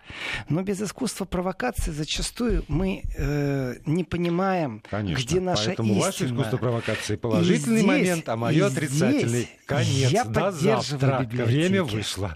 Но 0.49 0.63
без 0.63 0.83
искусства 0.83 1.25
провокации 1.27 1.93
зачастую 1.93 2.65
мы 2.69 3.03
э, 3.17 3.77
не 3.87 4.03
понимаем, 4.05 4.83
Конечно. 4.91 5.23
где 5.23 5.41
наша 5.41 5.67
Поэтому 5.67 5.93
истина. 5.93 6.07
ваше 6.07 6.27
искусство 6.27 6.57
провокации 6.57 7.17
положительный 7.17 7.83
здесь, 7.83 7.87
момент, 7.89 8.29
а 8.29 8.37
мое 8.37 8.67
отрицательный 8.67 9.49
конец. 9.67 10.11
я 10.11 10.25
До 10.25 10.41
поддерживаю 10.41 11.01
завтра. 11.01 11.23
библиотеки. 11.25 11.57
Время 11.57 11.85
вышло. 11.85 12.29